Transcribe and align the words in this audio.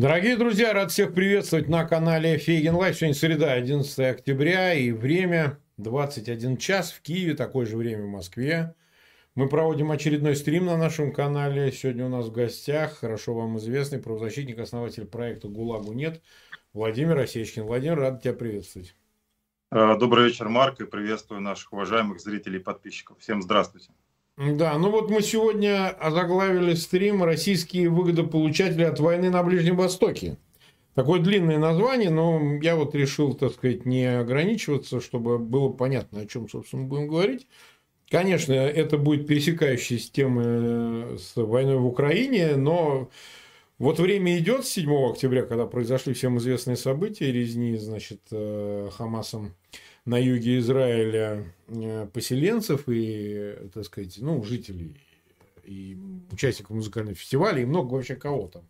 Дорогие 0.00 0.38
друзья, 0.38 0.72
рад 0.72 0.90
всех 0.90 1.12
приветствовать 1.12 1.68
на 1.68 1.84
канале 1.84 2.38
Фейгин 2.38 2.74
Live. 2.74 2.96
Сегодня 2.96 3.14
среда, 3.14 3.52
11 3.52 3.98
октября, 3.98 4.72
и 4.72 4.92
время 4.92 5.58
21 5.76 6.56
час 6.56 6.90
в 6.90 7.02
Киеве, 7.02 7.34
такое 7.34 7.66
же 7.66 7.76
время 7.76 8.04
в 8.04 8.08
Москве. 8.08 8.74
Мы 9.34 9.46
проводим 9.46 9.90
очередной 9.90 10.36
стрим 10.36 10.64
на 10.64 10.78
нашем 10.78 11.12
канале. 11.12 11.70
Сегодня 11.70 12.06
у 12.06 12.08
нас 12.08 12.28
в 12.28 12.32
гостях 12.32 12.96
хорошо 12.96 13.34
вам 13.34 13.58
известный 13.58 13.98
правозащитник, 13.98 14.58
основатель 14.58 15.04
проекта 15.04 15.48
«ГУЛАГу 15.48 15.92
нет» 15.92 16.22
Владимир 16.72 17.18
Осечкин. 17.18 17.64
Владимир, 17.64 17.98
рад 17.98 18.22
тебя 18.22 18.32
приветствовать. 18.32 18.94
Э, 19.70 19.98
добрый 19.98 20.28
вечер, 20.28 20.48
Марк, 20.48 20.80
и 20.80 20.86
приветствую 20.86 21.42
наших 21.42 21.74
уважаемых 21.74 22.20
зрителей 22.20 22.58
и 22.58 22.62
подписчиков. 22.62 23.18
Всем 23.18 23.42
здравствуйте. 23.42 23.90
Да, 24.40 24.78
ну 24.78 24.90
вот 24.90 25.10
мы 25.10 25.20
сегодня 25.20 25.90
озаглавили 25.90 26.72
стрим 26.72 27.22
«Российские 27.22 27.90
выгодополучатели 27.90 28.84
от 28.84 28.98
войны 28.98 29.28
на 29.28 29.42
Ближнем 29.42 29.76
Востоке». 29.76 30.38
Такое 30.94 31.20
длинное 31.20 31.58
название, 31.58 32.08
но 32.08 32.56
я 32.62 32.74
вот 32.74 32.94
решил, 32.94 33.34
так 33.34 33.52
сказать, 33.52 33.84
не 33.84 34.06
ограничиваться, 34.06 35.02
чтобы 35.02 35.38
было 35.38 35.68
понятно, 35.68 36.22
о 36.22 36.26
чем, 36.26 36.48
собственно, 36.48 36.84
будем 36.84 37.08
говорить. 37.08 37.48
Конечно, 38.08 38.54
это 38.54 38.96
будет 38.96 39.26
пересекающаяся 39.26 40.10
тема 40.10 41.18
с 41.18 41.36
войной 41.36 41.76
в 41.76 41.84
Украине, 41.84 42.56
но 42.56 43.10
вот 43.78 43.98
время 43.98 44.38
идет 44.38 44.64
с 44.64 44.70
7 44.70 44.90
октября, 45.10 45.42
когда 45.42 45.66
произошли 45.66 46.14
всем 46.14 46.38
известные 46.38 46.76
события, 46.78 47.30
резни, 47.30 47.76
значит, 47.76 48.22
э, 48.32 48.88
Хамасом 48.90 49.54
на 50.04 50.18
юге 50.18 50.58
Израиля 50.58 51.44
э, 51.68 52.06
поселенцев 52.12 52.84
и, 52.88 53.56
так 53.72 53.84
сказать, 53.84 54.16
ну, 54.20 54.42
жителей 54.42 54.96
и 55.64 55.96
участников 56.32 56.76
музыкального 56.76 57.14
фестиваля, 57.14 57.62
и 57.62 57.66
много 57.66 57.94
вообще 57.94 58.16
кого 58.16 58.48
там. 58.48 58.62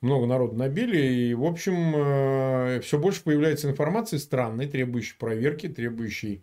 Много 0.00 0.26
народу 0.26 0.56
набили, 0.56 1.00
и, 1.00 1.34
в 1.34 1.44
общем, 1.44 1.94
э, 1.96 2.80
все 2.80 2.98
больше 2.98 3.22
появляется 3.22 3.70
информации 3.70 4.18
странной, 4.18 4.66
требующей 4.66 5.16
проверки, 5.18 5.68
требующей 5.68 6.42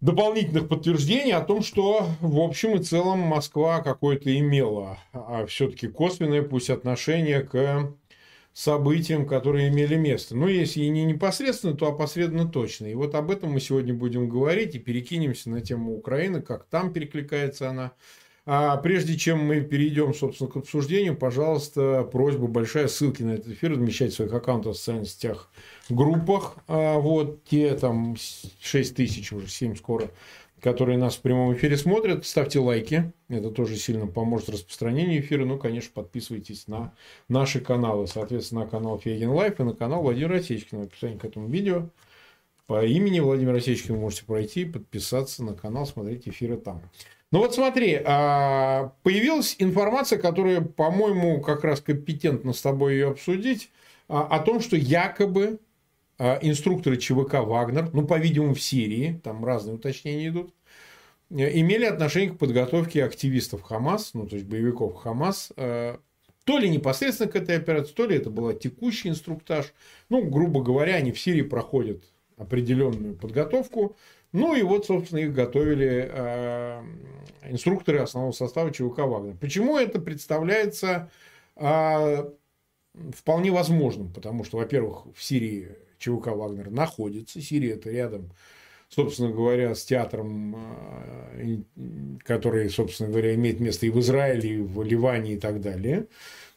дополнительных 0.00 0.68
подтверждений 0.68 1.32
о 1.32 1.40
том, 1.40 1.62
что 1.62 2.06
в 2.20 2.38
общем 2.40 2.74
и 2.76 2.82
целом 2.82 3.20
Москва 3.20 3.80
какое-то 3.80 4.36
имела 4.38 4.98
а 5.12 5.46
все-таки 5.46 5.88
косвенное 5.88 6.42
пусть 6.42 6.68
отношение 6.68 7.40
к 7.40 7.94
событиям, 8.54 9.26
которые 9.26 9.68
имели 9.68 9.96
место. 9.96 10.36
Но 10.36 10.48
если 10.48 10.80
и 10.80 10.88
не 10.88 11.04
непосредственно, 11.04 11.74
то 11.74 11.88
опосредованно 11.88 12.48
точно. 12.48 12.86
И 12.86 12.94
вот 12.94 13.14
об 13.16 13.30
этом 13.30 13.50
мы 13.52 13.60
сегодня 13.60 13.92
будем 13.92 14.28
говорить 14.28 14.76
и 14.76 14.78
перекинемся 14.78 15.50
на 15.50 15.60
тему 15.60 15.94
Украины, 15.94 16.40
как 16.40 16.64
там 16.64 16.92
перекликается 16.92 17.68
она. 17.68 17.92
А 18.46 18.76
прежде 18.76 19.16
чем 19.16 19.38
мы 19.38 19.62
перейдем, 19.62 20.12
собственно, 20.14 20.50
к 20.50 20.56
обсуждению, 20.56 21.16
пожалуйста, 21.16 22.04
просьба 22.04 22.46
большая, 22.46 22.88
ссылки 22.88 23.22
на 23.22 23.32
этот 23.32 23.54
эфир 23.54 23.72
размещать 23.72 24.12
в 24.12 24.16
своих 24.16 24.32
аккаунтах 24.34 24.74
в 24.74 24.78
социальных 24.78 25.48
группах. 25.88 26.56
А 26.68 26.98
вот 26.98 27.42
те 27.44 27.74
там 27.74 28.16
6 28.60 28.94
тысяч, 28.94 29.32
уже 29.32 29.48
7 29.48 29.76
скоро 29.76 30.10
которые 30.64 30.96
нас 30.96 31.16
в 31.16 31.20
прямом 31.20 31.52
эфире 31.52 31.76
смотрят. 31.76 32.24
Ставьте 32.24 32.58
лайки, 32.58 33.12
это 33.28 33.50
тоже 33.50 33.76
сильно 33.76 34.06
поможет 34.06 34.48
распространению 34.48 35.20
эфира. 35.20 35.44
Ну, 35.44 35.58
конечно, 35.58 35.90
подписывайтесь 35.92 36.68
на 36.68 36.94
наши 37.28 37.60
каналы, 37.60 38.06
соответственно, 38.06 38.62
на 38.62 38.66
канал 38.66 38.98
Фейгин 38.98 39.28
Live 39.28 39.60
и 39.60 39.62
на 39.62 39.74
канал 39.74 40.00
Владимира 40.00 40.36
Осечкина. 40.36 40.80
В 40.80 40.84
описании 40.84 41.18
к 41.18 41.24
этому 41.26 41.48
видео 41.48 41.90
по 42.66 42.82
имени 42.82 43.20
Владимира 43.20 43.58
Осечкина 43.58 43.98
можете 43.98 44.24
пройти, 44.24 44.64
подписаться 44.64 45.44
на 45.44 45.52
канал, 45.52 45.84
смотреть 45.84 46.26
эфиры 46.26 46.56
там. 46.56 46.80
Ну 47.30 47.40
вот 47.40 47.54
смотри, 47.54 48.00
а, 48.02 48.94
появилась 49.02 49.56
информация, 49.58 50.18
которая, 50.18 50.62
по-моему, 50.62 51.42
как 51.42 51.62
раз 51.64 51.82
компетентно 51.82 52.54
с 52.54 52.62
тобой 52.62 52.94
ее 52.94 53.08
обсудить, 53.08 53.70
а, 54.08 54.22
о 54.22 54.38
том, 54.38 54.60
что 54.60 54.76
якобы 54.76 55.58
а, 56.16 56.38
инструкторы 56.42 56.96
ЧВК 56.96 57.34
«Вагнер», 57.34 57.90
ну, 57.92 58.06
по-видимому, 58.06 58.54
в 58.54 58.62
Сирии, 58.62 59.20
там 59.24 59.44
разные 59.44 59.74
уточнения 59.74 60.28
идут, 60.28 60.54
имели 61.30 61.84
отношение 61.84 62.34
к 62.34 62.38
подготовке 62.38 63.04
активистов 63.04 63.62
Хамас, 63.62 64.14
ну, 64.14 64.26
то 64.26 64.36
есть 64.36 64.46
боевиков 64.46 64.94
Хамас, 64.96 65.52
э, 65.56 65.96
то 66.44 66.58
ли 66.58 66.68
непосредственно 66.68 67.30
к 67.30 67.36
этой 67.36 67.56
операции, 67.56 67.92
то 67.94 68.06
ли 68.06 68.16
это 68.16 68.30
был 68.30 68.52
текущий 68.52 69.08
инструктаж. 69.08 69.72
Ну, 70.10 70.22
грубо 70.28 70.62
говоря, 70.62 70.94
они 70.94 71.12
в 71.12 71.18
Сирии 71.18 71.42
проходят 71.42 72.04
определенную 72.36 73.16
подготовку. 73.16 73.96
Ну 74.32 74.54
и 74.54 74.62
вот, 74.62 74.86
собственно, 74.86 75.20
их 75.20 75.32
готовили 75.32 76.10
э, 76.12 76.82
инструкторы 77.50 78.00
основного 78.00 78.32
состава 78.32 78.72
ЧВК 78.72 78.98
«Вагнер». 78.98 79.36
Почему 79.40 79.78
это 79.78 80.00
представляется 80.00 81.10
э, 81.56 82.30
вполне 83.14 83.52
возможным? 83.52 84.12
Потому 84.12 84.44
что, 84.44 84.58
во-первых, 84.58 85.06
в 85.14 85.22
Сирии 85.22 85.76
ЧВК 85.98 86.28
«Вагнер» 86.28 86.70
находится. 86.70 87.40
Сирия 87.40 87.74
это 87.74 87.90
рядом, 87.90 88.32
собственно 88.94 89.30
говоря, 89.30 89.74
с 89.74 89.84
театром, 89.84 90.56
э, 91.36 91.56
который, 92.24 92.70
собственно 92.70 93.10
говоря, 93.10 93.34
имеет 93.34 93.60
место 93.60 93.86
и 93.86 93.90
в 93.90 93.98
Израиле, 94.00 94.56
и 94.56 94.60
в 94.60 94.82
Ливане 94.82 95.34
и 95.34 95.38
так 95.38 95.60
далее. 95.60 96.06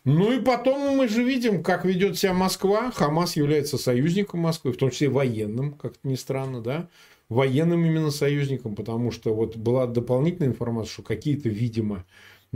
Ну 0.03 0.31
и 0.31 0.41
потом 0.41 0.95
мы 0.95 1.07
же 1.07 1.23
видим, 1.23 1.63
как 1.63 1.83
ведет 1.83 2.17
себя 2.17 2.33
Москва. 2.33 2.91
Хамас 2.91 3.35
является 3.35 3.77
союзником 3.77 4.39
Москвы, 4.41 4.71
в 4.71 4.77
том 4.77 4.91
числе 4.91 5.09
военным, 5.09 5.73
как-то 5.73 6.07
ни 6.07 6.15
странно, 6.15 6.61
да, 6.61 6.87
военным 7.27 7.85
именно 7.85 8.11
союзником, 8.11 8.75
потому 8.75 9.11
что 9.11 9.33
вот 9.33 9.57
была 9.57 9.85
дополнительная 9.85 10.49
информация, 10.49 10.93
что 10.93 11.03
какие-то, 11.03 11.49
видимо, 11.49 12.05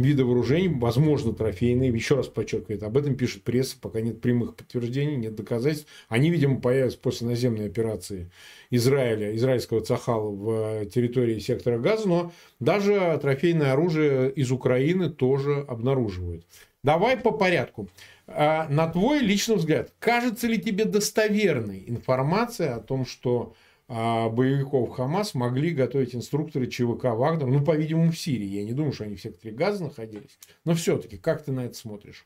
вида 0.01 0.25
вооружений, 0.25 0.67
возможно, 0.69 1.33
трофейные. 1.33 1.89
Еще 1.89 2.15
раз 2.15 2.27
подчеркивает, 2.27 2.83
об 2.83 2.97
этом 2.97 3.15
пишет 3.15 3.43
пресса, 3.43 3.77
пока 3.79 4.01
нет 4.01 4.21
прямых 4.21 4.55
подтверждений, 4.55 5.15
нет 5.15 5.35
доказательств. 5.35 5.87
Они, 6.09 6.29
видимо, 6.29 6.59
появятся 6.59 6.97
после 6.99 7.27
наземной 7.27 7.67
операции 7.67 8.31
Израиля, 8.69 9.35
израильского 9.35 9.81
Цахала 9.81 10.29
в 10.29 10.85
территории 10.87 11.39
сектора 11.39 11.77
Газа, 11.77 12.07
но 12.07 12.31
даже 12.59 13.17
трофейное 13.21 13.73
оружие 13.73 14.31
из 14.31 14.51
Украины 14.51 15.09
тоже 15.09 15.65
обнаруживают. 15.67 16.45
Давай 16.83 17.15
по 17.15 17.31
порядку. 17.31 17.89
А, 18.27 18.67
на 18.69 18.87
твой 18.87 19.19
личный 19.19 19.55
взгляд, 19.55 19.91
кажется 19.99 20.47
ли 20.47 20.57
тебе 20.57 20.85
достоверной 20.85 21.83
информация 21.87 22.75
о 22.75 22.79
том, 22.79 23.05
что 23.05 23.53
боевиков 23.91 24.95
Хамас 24.95 25.33
могли 25.33 25.71
готовить 25.71 26.15
инструкторы 26.15 26.67
ЧВК 26.67 27.05
Вагнер, 27.05 27.47
ну, 27.47 27.63
по-видимому, 27.63 28.11
в 28.11 28.17
Сирии. 28.17 28.45
Я 28.45 28.63
не 28.63 28.71
думаю, 28.71 28.93
что 28.93 29.03
они 29.03 29.17
в 29.17 29.21
секторе 29.21 29.53
Газа 29.53 29.83
находились. 29.83 30.39
Но 30.63 30.75
все-таки, 30.75 31.17
как 31.17 31.43
ты 31.43 31.51
на 31.51 31.65
это 31.65 31.73
смотришь? 31.73 32.25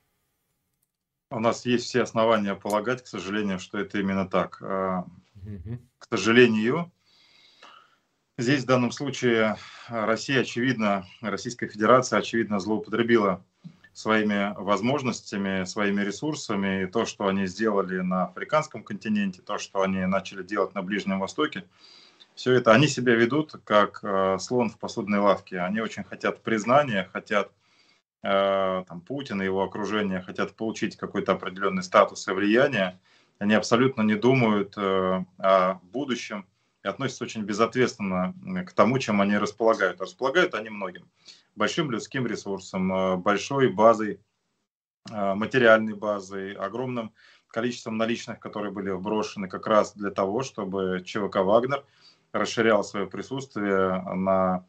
У 1.32 1.40
нас 1.40 1.66
есть 1.66 1.86
все 1.86 2.04
основания 2.04 2.54
полагать, 2.54 3.04
к 3.04 3.08
сожалению, 3.08 3.58
что 3.60 3.80
это 3.80 4.00
именно 4.00 4.30
так. 4.30 4.62
Угу. 4.62 5.80
К 5.98 6.08
сожалению, 6.08 6.92
здесь 8.38 8.62
в 8.64 8.68
данном 8.68 8.92
случае 8.92 9.58
Россия, 9.88 10.42
очевидно, 10.42 11.08
Российская 11.22 11.68
Федерация, 11.68 12.20
очевидно, 12.20 12.60
злоупотребила 12.60 13.44
своими 13.96 14.54
возможностями, 14.58 15.64
своими 15.64 16.02
ресурсами, 16.02 16.84
и 16.84 16.86
то, 16.86 17.06
что 17.06 17.28
они 17.28 17.48
сделали 17.48 18.02
на 18.02 18.26
африканском 18.26 18.84
континенте, 18.84 19.42
то, 19.42 19.58
что 19.58 19.82
они 19.82 20.06
начали 20.06 20.44
делать 20.44 20.76
на 20.76 20.84
Ближнем 20.84 21.22
Востоке, 21.22 21.64
все 22.36 22.52
это 22.52 22.74
они 22.74 22.90
себя 22.90 23.16
ведут 23.16 23.54
как 23.64 24.02
э, 24.04 24.38
слон 24.40 24.70
в 24.70 24.78
посудной 24.78 25.20
лавке. 25.20 25.60
Они 25.62 25.80
очень 25.80 26.04
хотят 26.04 26.44
признания, 26.44 27.10
хотят 27.14 27.52
э, 28.22 28.84
там, 28.86 29.00
Путина 29.00 29.44
и 29.44 29.46
его 29.46 29.64
окружение 29.64 30.20
хотят 30.20 30.54
получить 30.58 30.98
какой-то 30.98 31.32
определенный 31.32 31.84
статус 31.84 32.28
и 32.28 32.32
влияние. 32.34 33.00
Они 33.40 33.54
абсолютно 33.54 34.02
не 34.02 34.16
думают 34.16 34.74
э, 34.76 35.24
о 35.38 35.80
будущем 35.84 36.46
и 36.84 36.90
относятся 36.90 37.24
очень 37.24 37.44
безответственно 37.44 38.34
к 38.68 38.74
тому, 38.74 39.00
чем 39.00 39.22
они 39.22 39.38
располагают. 39.38 40.02
Располагают 40.02 40.54
они 40.54 40.70
многим 40.70 41.08
большим 41.56 41.92
людским 41.92 42.28
ресурсом, 42.28 42.94
э, 42.94 43.16
большой 43.18 43.72
базой, 43.72 44.20
э, 45.10 45.34
материальной 45.34 45.94
базой, 45.94 46.54
огромным 46.54 47.14
количеством 47.48 47.98
наличных, 47.98 48.40
которые 48.40 48.72
были 48.72 48.90
вброшены 48.92 49.48
как 49.48 49.68
раз 49.68 49.94
для 49.96 50.12
того, 50.12 50.44
чтобы 50.44 51.02
ЧВК 51.06 51.38
«Вагнер» 51.38 51.86
расширял 52.34 52.84
свое 52.84 53.08
присутствие 53.08 54.02
на 54.14 54.66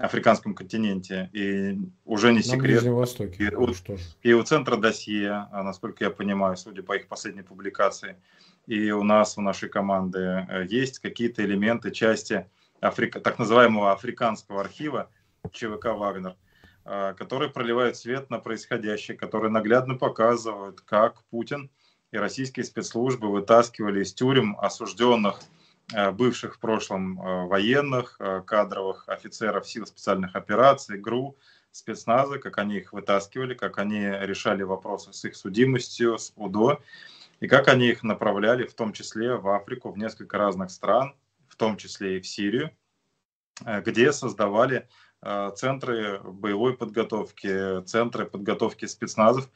африканском 0.00 0.54
континенте. 0.54 1.28
И 1.32 1.78
уже 2.06 2.32
не 2.32 2.42
секрет. 2.42 2.82
На 2.82 2.94
Востоке. 2.94 3.44
И, 3.44 3.54
у, 3.54 3.68
и 4.22 4.32
у 4.32 4.42
Центра 4.42 4.76
досье, 4.76 5.48
а, 5.52 5.62
насколько 5.62 6.04
я 6.04 6.10
понимаю, 6.10 6.56
судя 6.56 6.82
по 6.82 6.96
их 6.96 7.06
последней 7.06 7.42
публикации, 7.42 8.16
и 8.66 8.90
у 8.90 9.02
нас, 9.02 9.36
у 9.36 9.42
нашей 9.42 9.68
команды 9.68 10.18
э, 10.18 10.66
есть 10.68 11.00
какие-то 11.00 11.44
элементы, 11.44 11.90
части 11.90 12.46
Африка, 12.80 13.20
так 13.20 13.38
называемого 13.38 13.92
африканского 13.92 14.60
архива, 14.60 15.10
ЧВК 15.52 15.86
«Вагнер», 15.86 16.36
а, 16.84 17.14
которые 17.14 17.50
проливают 17.50 17.96
свет 17.96 18.30
на 18.30 18.38
происходящее, 18.38 19.16
которые 19.16 19.50
наглядно 19.50 19.96
показывают, 19.96 20.80
как 20.80 21.22
Путин 21.24 21.70
и 22.10 22.16
российские 22.16 22.64
спецслужбы 22.64 23.30
вытаскивали 23.30 24.02
из 24.02 24.12
тюрем 24.12 24.58
осужденных 24.58 25.40
а, 25.92 26.10
бывших 26.10 26.56
в 26.56 26.58
прошлом 26.58 27.20
а, 27.20 27.46
военных, 27.46 28.18
кадровых 28.46 29.08
офицеров 29.08 29.68
сил 29.68 29.86
специальных 29.86 30.34
операций, 30.34 30.98
ГРУ, 30.98 31.36
спецназа, 31.70 32.38
как 32.38 32.58
они 32.58 32.78
их 32.78 32.92
вытаскивали, 32.92 33.54
как 33.54 33.78
они 33.78 34.00
решали 34.00 34.62
вопросы 34.62 35.12
с 35.12 35.24
их 35.24 35.36
судимостью, 35.36 36.18
с 36.18 36.32
УДО, 36.36 36.82
и 37.38 37.46
как 37.46 37.68
они 37.68 37.88
их 37.88 38.02
направляли, 38.02 38.66
в 38.66 38.74
том 38.74 38.92
числе 38.92 39.36
в 39.36 39.48
Африку, 39.48 39.90
в 39.90 39.98
несколько 39.98 40.36
разных 40.36 40.70
стран, 40.70 41.14
в 41.48 41.56
том 41.56 41.76
числе 41.76 42.18
и 42.18 42.20
в 42.20 42.26
Сирию, 42.26 42.70
где 43.64 44.12
создавали 44.12 44.88
центры 45.56 46.20
боевой 46.22 46.76
подготовки, 46.76 47.82
центры 47.82 48.26
подготовки 48.26 48.86
спецназов 48.86 49.48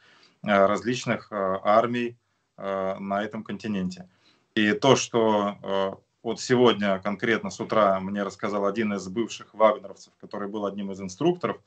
э, 0.43 0.67
различных 0.67 1.29
армий 1.31 2.17
на 2.57 3.25
этом 3.25 3.43
континенте. 3.43 4.09
И 4.55 4.75
то, 4.75 4.95
что 4.95 5.99
вот 6.25 6.41
сегодня 6.41 7.01
конкретно 7.01 7.51
с 7.51 7.61
утра 7.61 8.01
мне 8.01 8.23
рассказал 8.23 8.65
один 8.65 8.95
из 8.95 9.07
бывших 9.09 9.53
вагнеровцев, 9.53 10.15
который 10.21 10.49
был 10.49 10.65
одним 10.65 10.91
из 10.91 11.01
инструкторов. 11.01 11.59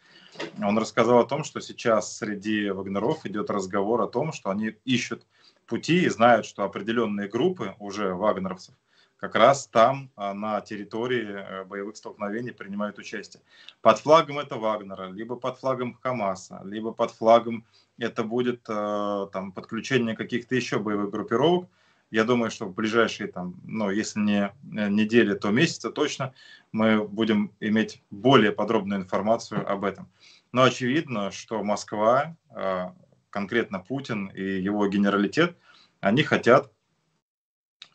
Он 0.60 0.78
рассказал 0.80 1.20
о 1.20 1.26
том, 1.26 1.44
что 1.44 1.60
сейчас 1.62 2.18
среди 2.18 2.72
вагнеров 2.72 3.24
идет 3.28 3.52
разговор 3.52 4.02
о 4.02 4.08
том, 4.08 4.32
что 4.32 4.50
они 4.50 4.74
ищут 4.84 5.28
пути 5.68 6.06
и 6.06 6.10
знают, 6.10 6.48
что 6.48 6.64
определенные 6.64 7.28
группы 7.28 7.76
уже 7.78 8.16
вагнеровцев 8.16 8.74
как 9.18 9.36
раз 9.36 9.68
там, 9.68 10.10
а, 10.16 10.34
на 10.34 10.62
территории 10.62 11.28
э, 11.28 11.64
боевых 11.66 11.98
столкновений 11.98 12.52
принимают 12.52 13.00
участие. 13.00 13.42
Под 13.81 14.00
флагом 14.00 14.40
это 14.40 14.58
Вагнера, 14.58 15.10
либо 15.10 15.36
под 15.36 15.58
флагом 15.60 15.98
Хамаса, 16.02 16.62
либо 16.64 16.92
под 16.92 17.12
флагом 17.12 17.66
это 17.98 18.24
будет 18.24 18.62
э, 18.69 19.28
там, 19.34 19.52
подключение 19.52 20.16
каких-то 20.16 20.56
еще 20.56 20.80
боевых 20.80 21.10
группировок, 21.10 21.68
я 22.10 22.24
думаю, 22.24 22.52
что 22.52 22.66
в 22.66 22.74
ближайшие, 22.74 23.28
там, 23.28 23.56
ну, 23.66 23.90
если 23.90 24.19
не 24.19 24.46
э, 24.46 24.90
недели, 24.90 25.34
то 25.34 25.50
месяца 25.50 25.92
точно 25.92 26.34
мы 26.72 27.06
будем 27.06 27.52
иметь 27.60 28.02
более 28.12 28.52
подробную 28.52 29.02
информацию 29.02 29.69
об 29.69 29.84
этом. 29.84 30.10
Но 30.54 30.64
очевидно, 30.64 31.31
что 31.31 31.62
Москва, 31.64 32.36
а, 32.50 32.96
конкретно 33.30 33.80
Путин 33.80 34.28
и 34.28 34.42
его 34.42 34.88
генералитет, 34.88 35.58
они 36.00 36.24
хотят 36.24 36.72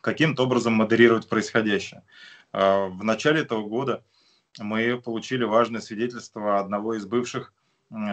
каким-то 0.02 0.42
образом 0.42 0.74
модерировать 0.74 1.28
происходящее. 1.28 2.02
А, 2.52 2.88
в 2.88 3.02
начале 3.02 3.40
этого 3.40 3.66
года 3.66 4.04
мы 4.58 5.00
получили 5.00 5.44
важное 5.44 5.80
свидетельство 5.80 6.60
одного 6.60 6.94
из 6.94 7.06
бывших 7.06 7.54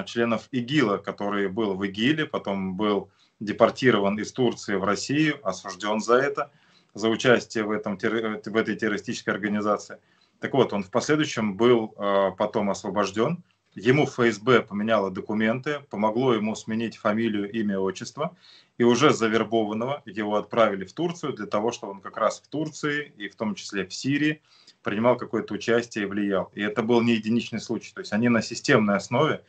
членов 0.06 0.48
ИГИЛа, 0.52 0.98
который 0.98 1.48
был 1.50 1.74
в 1.74 1.84
ИГИЛе, 1.84 2.26
потом 2.26 2.76
был 2.76 3.10
депортирован 3.40 4.20
из 4.20 4.32
Турции 4.32 4.76
в 4.76 4.84
Россию, 4.84 5.40
осужден 5.48 6.02
за 6.02 6.16
это, 6.16 6.52
за 6.94 7.10
участие 7.10 7.64
в, 7.64 7.72
этом, 7.72 7.98
в 7.98 8.56
этой 8.58 8.76
террористической 8.76 9.34
организации. 9.34 9.98
Так 10.40 10.54
вот, 10.54 10.74
он 10.74 10.84
в 10.84 10.90
последующем 10.90 11.56
был 11.56 11.94
э, 11.98 12.32
потом 12.38 12.70
освобожден. 12.70 13.44
Ему 13.76 14.06
ФСБ 14.06 14.62
поменяло 14.62 15.12
документы, 15.12 15.82
помогло 15.90 16.34
ему 16.34 16.56
сменить 16.56 16.98
фамилию, 16.98 17.50
имя, 17.52 17.80
отчество. 17.80 18.36
И 18.80 18.84
уже 18.84 19.14
завербованного 19.14 20.02
его 20.06 20.38
отправили 20.38 20.86
в 20.86 20.94
Турцию 20.94 21.34
для 21.34 21.46
того, 21.46 21.72
чтобы 21.72 21.94
он 21.94 22.02
как 22.02 22.18
раз 22.18 22.42
в 22.42 22.48
Турции 22.48 23.14
и 23.18 23.30
в 23.30 23.36
том 23.36 23.54
числе 23.54 23.86
в 23.86 23.94
Сирии 23.94 24.42
принимал 24.82 25.18
какое-то 25.18 25.54
участие 25.54 26.06
и 26.06 26.08
влиял. 26.08 26.52
И 26.56 26.62
это 26.64 26.82
был 26.82 27.02
не 27.02 27.14
единичный 27.14 27.60
случай. 27.60 27.94
То 27.94 28.00
есть 28.00 28.14
они 28.14 28.30
на 28.30 28.42
системной 28.42 28.96
основе 28.96 29.44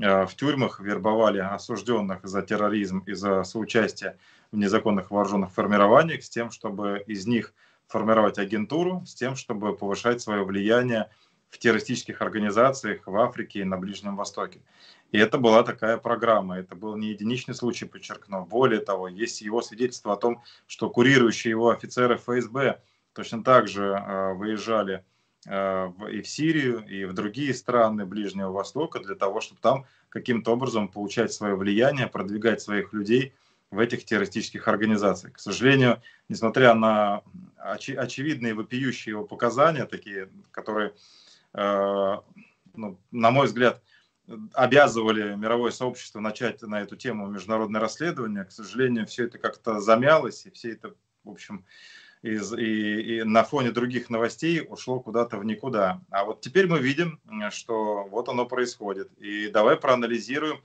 Э, 0.00 0.26
в 0.26 0.34
тюрьмах 0.34 0.80
вербовали 0.80 1.38
осужденных 1.38 2.20
за 2.24 2.42
терроризм 2.42 2.98
и 3.06 3.12
за 3.12 3.44
соучастие 3.44 4.16
в 4.50 4.56
незаконных 4.56 5.10
вооруженных 5.10 5.52
формированиях 5.52 6.24
с 6.24 6.28
тем, 6.28 6.50
чтобы 6.50 7.04
из 7.06 7.26
них 7.26 7.54
формировать 7.86 8.38
агентуру, 8.38 9.04
с 9.06 9.14
тем, 9.14 9.36
чтобы 9.36 9.76
повышать 9.76 10.20
свое 10.20 10.44
влияние 10.44 11.10
в 11.50 11.58
террористических 11.58 12.20
организациях 12.22 13.06
в 13.06 13.16
Африке 13.16 13.60
и 13.60 13.64
на 13.64 13.76
Ближнем 13.76 14.16
Востоке. 14.16 14.60
И 15.14 15.18
это 15.18 15.38
была 15.38 15.62
такая 15.62 15.96
программа. 15.96 16.58
Это 16.58 16.74
был 16.74 16.96
не 16.96 17.08
единичный 17.08 17.54
случай, 17.54 17.84
подчеркну. 17.84 18.44
Более 18.44 18.80
того, 18.80 19.08
есть 19.08 19.40
его 19.42 19.62
свидетельство 19.62 20.12
о 20.12 20.16
том, 20.16 20.42
что 20.66 20.90
курирующие 20.90 21.50
его 21.50 21.70
офицеры 21.70 22.16
ФСБ 22.16 22.80
точно 23.12 23.44
так 23.44 23.68
же 23.68 23.84
э, 23.84 24.34
выезжали 24.34 25.04
Э, 25.46 25.90
и 26.10 26.22
в 26.22 26.28
Сирию, 26.28 26.86
и 26.86 27.04
в 27.04 27.12
другие 27.12 27.52
страны 27.52 28.06
Ближнего 28.06 28.50
Востока 28.50 28.98
для 29.00 29.14
того, 29.14 29.40
чтобы 29.40 29.60
там 29.60 29.86
каким-то 30.08 30.52
образом 30.52 30.88
получать 30.88 31.32
свое 31.32 31.54
влияние, 31.54 32.06
продвигать 32.06 32.62
своих 32.62 32.92
людей 32.92 33.34
в 33.70 33.78
этих 33.78 34.04
террористических 34.04 34.66
организациях. 34.68 35.34
К 35.34 35.38
сожалению, 35.38 36.00
несмотря 36.28 36.74
на 36.74 37.22
очи- 37.58 37.94
очевидные 37.94 38.54
вопиющие 38.54 39.12
его 39.12 39.24
показания, 39.24 39.84
такие, 39.84 40.30
которые, 40.50 40.94
э, 41.52 42.16
ну, 42.74 42.98
на 43.10 43.30
мой 43.30 43.46
взгляд, 43.46 43.82
обязывали 44.52 45.34
мировое 45.34 45.70
сообщество 45.70 46.20
начать 46.20 46.62
на 46.62 46.80
эту 46.80 46.96
тему 46.96 47.28
международное 47.28 47.80
расследование, 47.80 48.44
к 48.44 48.52
сожалению, 48.52 49.06
все 49.06 49.24
это 49.24 49.38
как-то 49.38 49.80
замялось, 49.80 50.46
и 50.46 50.50
все 50.50 50.72
это, 50.72 50.94
в 51.24 51.30
общем, 51.30 51.64
из, 52.22 52.54
и, 52.54 53.18
и 53.18 53.22
на 53.22 53.44
фоне 53.44 53.70
других 53.70 54.08
новостей 54.08 54.64
ушло 54.66 54.98
куда-то 54.98 55.36
в 55.36 55.44
никуда. 55.44 56.00
А 56.10 56.24
вот 56.24 56.40
теперь 56.40 56.66
мы 56.66 56.78
видим, 56.78 57.20
что 57.50 58.04
вот 58.10 58.30
оно 58.30 58.46
происходит. 58.46 59.10
И 59.18 59.48
давай 59.48 59.76
проанализируем, 59.76 60.62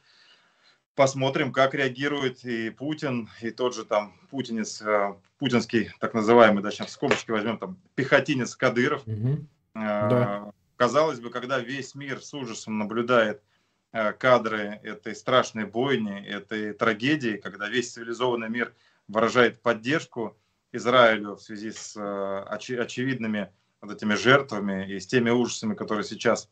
посмотрим, 0.95 1.51
как 1.51 1.73
реагирует 1.73 2.45
и 2.45 2.69
Путин, 2.69 3.29
и 3.41 3.51
тот 3.51 3.75
же 3.75 3.83
там 3.83 4.13
путинец, 4.29 4.81
э, 4.81 5.15
путинский 5.37 5.91
так 5.99 6.13
называемый, 6.13 6.63
да, 6.63 6.71
сейчас 6.71 6.87
в 6.87 6.91
скобочки 6.91 7.31
возьмем, 7.31 7.57
там, 7.57 7.77
пехотинец 7.95 8.55
Кадыров. 8.55 9.05
Угу. 9.05 9.45
Да. 9.75 10.51
Казалось 10.79 11.19
бы, 11.19 11.29
когда 11.29 11.59
весь 11.59 11.93
мир 11.93 12.21
с 12.21 12.33
ужасом 12.33 12.77
наблюдает 12.77 13.43
э, 13.91 14.13
кадры 14.13 14.79
этой 14.81 15.13
страшной 15.13 15.65
бойни, 15.65 16.25
этой 16.25 16.71
трагедии, 16.71 17.35
когда 17.35 17.67
весь 17.67 17.91
цивилизованный 17.91 18.47
мир 18.47 18.73
выражает 19.09 19.61
поддержку, 19.61 20.37
Израилю 20.71 21.35
в 21.35 21.41
связи 21.41 21.73
с 21.73 21.97
э, 21.97 22.55
очи, 22.55 22.71
очевидными 22.71 23.51
вот 23.81 23.91
этими 23.91 24.13
жертвами 24.13 24.89
и 24.89 25.01
с 25.01 25.05
теми 25.05 25.29
ужасами, 25.29 25.75
которые 25.75 26.05
сейчас 26.05 26.49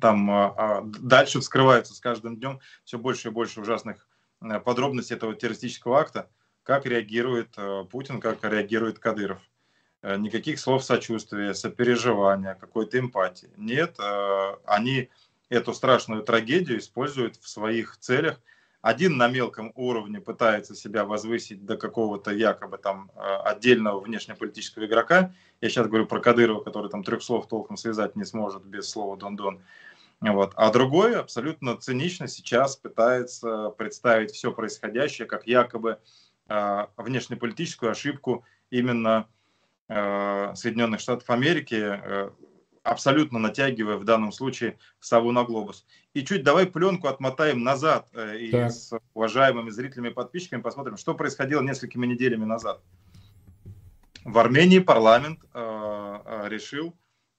там 0.00 0.28
э, 0.28 0.34
а, 0.34 0.82
дальше 0.84 1.38
вскрываются 1.38 1.94
с 1.94 2.00
каждым 2.00 2.38
днем, 2.38 2.58
все 2.82 2.98
больше 2.98 3.28
и 3.28 3.30
больше 3.30 3.60
ужасных 3.60 4.08
подробностей 4.64 5.14
этого 5.14 5.36
террористического 5.36 6.00
акта, 6.00 6.28
как 6.64 6.84
реагирует 6.84 7.54
Путин, 7.92 8.20
как 8.20 8.42
реагирует 8.42 8.98
Кадыров. 8.98 9.40
Никаких 10.18 10.60
слов 10.60 10.84
сочувствия, 10.84 11.52
сопереживания, 11.54 12.54
какой-то 12.54 12.98
эмпатии. 12.98 13.50
Нет, 13.56 13.98
они 14.64 15.08
эту 15.48 15.74
страшную 15.74 16.22
трагедию 16.22 16.78
используют 16.78 17.36
в 17.36 17.48
своих 17.48 17.96
целях– 17.98 18.40
один 18.86 19.16
на 19.16 19.26
мелком 19.26 19.72
уровне 19.74 20.20
пытается 20.20 20.76
себя 20.76 21.04
возвысить 21.04 21.66
до 21.66 21.76
какого-то 21.76 22.30
якобы 22.30 22.78
там 22.78 23.10
э, 23.16 23.20
отдельного 23.20 23.98
внешнеполитического 23.98 24.86
игрока. 24.86 25.32
Я 25.60 25.68
сейчас 25.68 25.88
говорю 25.88 26.06
про 26.06 26.20
Кадырова, 26.20 26.62
который 26.62 26.88
там 26.88 27.02
трех 27.02 27.20
слов 27.20 27.48
толком 27.48 27.76
связать 27.76 28.14
не 28.14 28.24
сможет 28.24 28.64
без 28.64 28.88
слова 28.88 29.16
«дон-дон». 29.16 29.60
Вот. 30.20 30.52
А 30.54 30.70
другой 30.70 31.18
абсолютно 31.18 31.76
цинично 31.76 32.28
сейчас 32.28 32.76
пытается 32.76 33.70
представить 33.70 34.30
все 34.30 34.52
происходящее 34.52 35.26
как 35.26 35.48
якобы 35.48 35.98
э, 36.48 36.86
внешнеполитическую 36.96 37.90
ошибку 37.90 38.44
именно 38.70 39.26
э, 39.28 39.35
Соединенных 39.88 41.00
Штатов 41.00 41.30
Америки, 41.30 41.76
э, 41.80 42.30
абсолютно 42.86 43.38
натягивая 43.38 43.96
в 43.96 44.04
данном 44.04 44.32
случае 44.32 44.78
сову 45.00 45.32
на 45.32 45.44
глобус. 45.44 45.86
И 46.14 46.24
чуть 46.24 46.42
давай 46.42 46.66
пленку 46.66 47.08
отмотаем 47.08 47.62
назад 47.62 48.08
э, 48.12 48.38
и 48.38 48.50
так. 48.50 48.70
с 48.70 48.92
уважаемыми 49.14 49.70
зрителями 49.70 50.08
и 50.08 50.12
подписчиками 50.12 50.62
посмотрим, 50.62 50.96
что 50.96 51.14
происходило 51.14 51.62
несколькими 51.62 52.06
неделями 52.06 52.44
назад. 52.44 52.80
В 54.24 54.38
Армении 54.38 54.78
парламент 54.78 55.40
э, 55.52 56.18
э 56.24 56.48
решил 56.48 56.96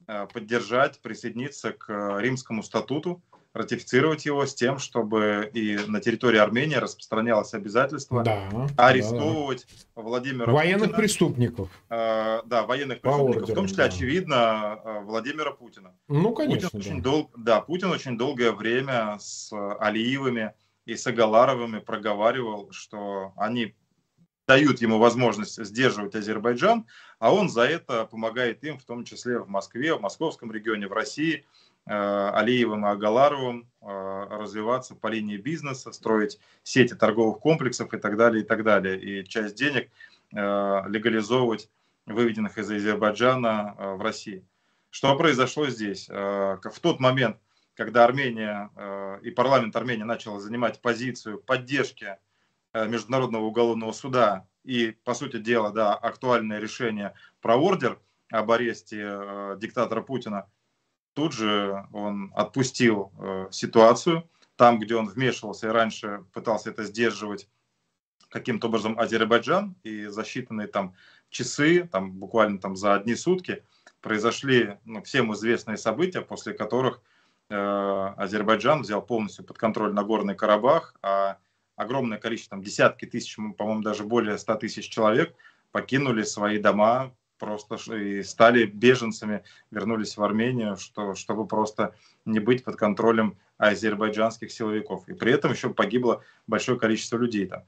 э, 0.08 0.28
поддержать, 0.32 1.02
присоединиться 1.02 1.72
к 1.72 2.20
Римскому 2.20 2.62
статуту, 2.62 3.22
ратифицировать 3.54 4.26
его 4.26 4.46
с 4.46 4.54
тем, 4.54 4.78
чтобы 4.80 5.50
и 5.54 5.78
на 5.88 6.00
территории 6.00 6.38
Армении 6.38 6.76
распространялось 6.76 7.54
обязательство 7.54 8.24
да, 8.24 8.50
арестовывать 8.78 9.66
да, 9.96 10.02
Владимира 10.02 10.52
военных 10.52 10.90
Путина, 10.90 10.98
преступников. 10.98 11.70
Э, 11.90 12.42
да, 12.46 12.64
военных 12.64 13.02
По 13.02 13.10
преступников, 13.10 13.42
ордеру, 13.42 13.54
в 13.54 13.56
том 13.56 13.68
числе, 13.68 13.78
да. 13.78 13.84
очевидно, 13.86 14.80
э, 14.84 15.00
Владимира 15.04 15.52
Путина. 15.52 15.94
Ну, 16.08 16.34
конечно. 16.34 16.70
Путин 16.70 16.80
да. 16.80 16.90
Очень 16.90 17.02
дол... 17.02 17.32
да, 17.36 17.62
Путин 17.62 17.92
очень 17.92 18.18
долгое 18.18 18.52
время 18.52 19.18
с 19.20 19.52
Алиевыми 19.80 20.54
и 20.86 20.96
с 20.96 21.06
Агаларовыми 21.08 21.80
проговаривал, 21.80 22.72
что 22.72 23.34
они 23.36 23.76
дают 24.48 24.82
ему 24.82 24.98
возможность 24.98 25.62
сдерживать 25.64 26.16
Азербайджан, 26.16 26.86
а 27.20 27.34
он 27.34 27.50
за 27.50 27.64
это 27.64 28.06
помогает 28.06 28.64
им, 28.64 28.78
в 28.80 28.86
том 28.86 29.04
числе 29.04 29.40
в 29.40 29.50
Москве, 29.50 29.94
в 29.94 30.00
московском 30.02 30.52
регионе, 30.52 30.88
в 30.88 30.94
России– 30.94 31.46
Алиевым 31.90 32.86
и 32.86 32.90
Агаларовым 32.90 33.70
э, 33.82 34.28
развиваться 34.30 34.96
по 34.96 35.08
линии 35.08 35.38
бизнеса, 35.38 35.92
строить 35.92 36.40
сети 36.64 36.94
торговых 36.94 37.40
комплексов 37.40 37.94
и 37.94 37.98
так 37.98 38.18
далее, 38.18 38.44
и 38.44 38.46
так 38.46 38.64
далее. 38.64 39.00
И 39.00 39.28
часть 39.28 39.56
денег 39.56 39.90
э, 40.34 40.84
легализовывать 40.88 41.70
выведенных 42.06 42.58
из 42.58 42.70
Азербайджана 42.70 43.76
в 43.78 44.02
России. 44.02 44.46
Что 44.90 45.18
произошло 45.18 45.68
здесь? 45.68 46.08
В 46.08 46.80
тот 46.82 47.02
момент, 47.02 47.38
когда 47.78 48.06
Армения 48.06 48.72
э, 48.76 49.20
и 49.22 49.30
парламент 49.30 49.76
Армении 49.76 50.04
начал 50.04 50.40
занимать 50.40 50.82
позицию 50.82 51.40
поддержки 51.40 52.18
э, 52.74 52.88
Международного 52.88 53.46
уголовного 53.46 53.92
суда 53.92 54.48
и, 54.64 54.98
по 55.04 55.14
сути 55.14 55.38
дела, 55.38 55.72
да, 55.72 55.94
актуальное 55.94 56.60
решение 56.60 57.14
про 57.40 57.56
ордер 57.56 58.00
об 58.32 58.52
аресте 58.52 59.00
э, 59.00 59.58
диктатора 59.60 60.02
Путина, 60.02 60.50
тут 61.18 61.34
же 61.34 61.86
он 61.92 62.32
отпустил 62.36 63.12
э, 63.18 63.48
ситуацию. 63.52 64.30
Там, 64.56 64.80
где 64.80 64.96
он 64.96 65.08
вмешивался 65.08 65.68
и 65.68 65.72
раньше 65.72 66.24
пытался 66.32 66.70
это 66.70 66.84
сдерживать 66.84 67.50
каким-то 68.30 68.68
образом 68.68 68.98
Азербайджан, 68.98 69.76
и 69.84 70.06
за 70.06 70.22
считанные 70.22 70.68
там 70.68 70.96
часы, 71.30 71.90
там 71.92 72.12
буквально 72.12 72.60
там 72.60 72.76
за 72.76 72.94
одни 72.94 73.16
сутки, 73.16 73.64
произошли 74.02 74.78
ну, 74.86 75.02
всем 75.04 75.34
известные 75.34 75.78
события, 75.78 76.22
после 76.22 76.54
которых 76.54 77.02
Э, 77.50 78.14
Азербайджан 78.18 78.82
взял 78.82 79.02
полностью 79.02 79.46
под 79.46 79.58
контроль 79.58 79.94
Нагорный 79.94 80.36
Карабах, 80.36 80.96
а 81.02 81.38
огромное 81.76 82.18
количество, 82.18 82.58
там, 82.58 82.64
десятки 82.64 83.06
тысяч, 83.06 83.36
по-моему, 83.36 83.82
даже 83.82 84.04
более 84.04 84.38
100 84.38 84.56
тысяч 84.56 84.90
человек 84.90 85.34
покинули 85.72 86.24
свои 86.24 86.60
дома 86.60 87.14
просто 87.38 87.76
и 87.96 88.24
стали 88.24 88.66
беженцами, 88.66 89.44
вернулись 89.72 90.18
в 90.18 90.24
Армению, 90.24 90.78
что, 90.78 91.16
чтобы 91.16 91.48
просто 91.48 91.96
не 92.26 92.40
быть 92.40 92.64
под 92.64 92.76
контролем 92.76 93.38
азербайджанских 93.58 94.52
силовиков. 94.52 95.08
И 95.08 95.14
при 95.14 95.32
этом 95.32 95.52
еще 95.52 95.74
погибло 95.74 96.24
большое 96.48 96.80
количество 96.80 97.18
людей 97.18 97.48
там. 97.48 97.64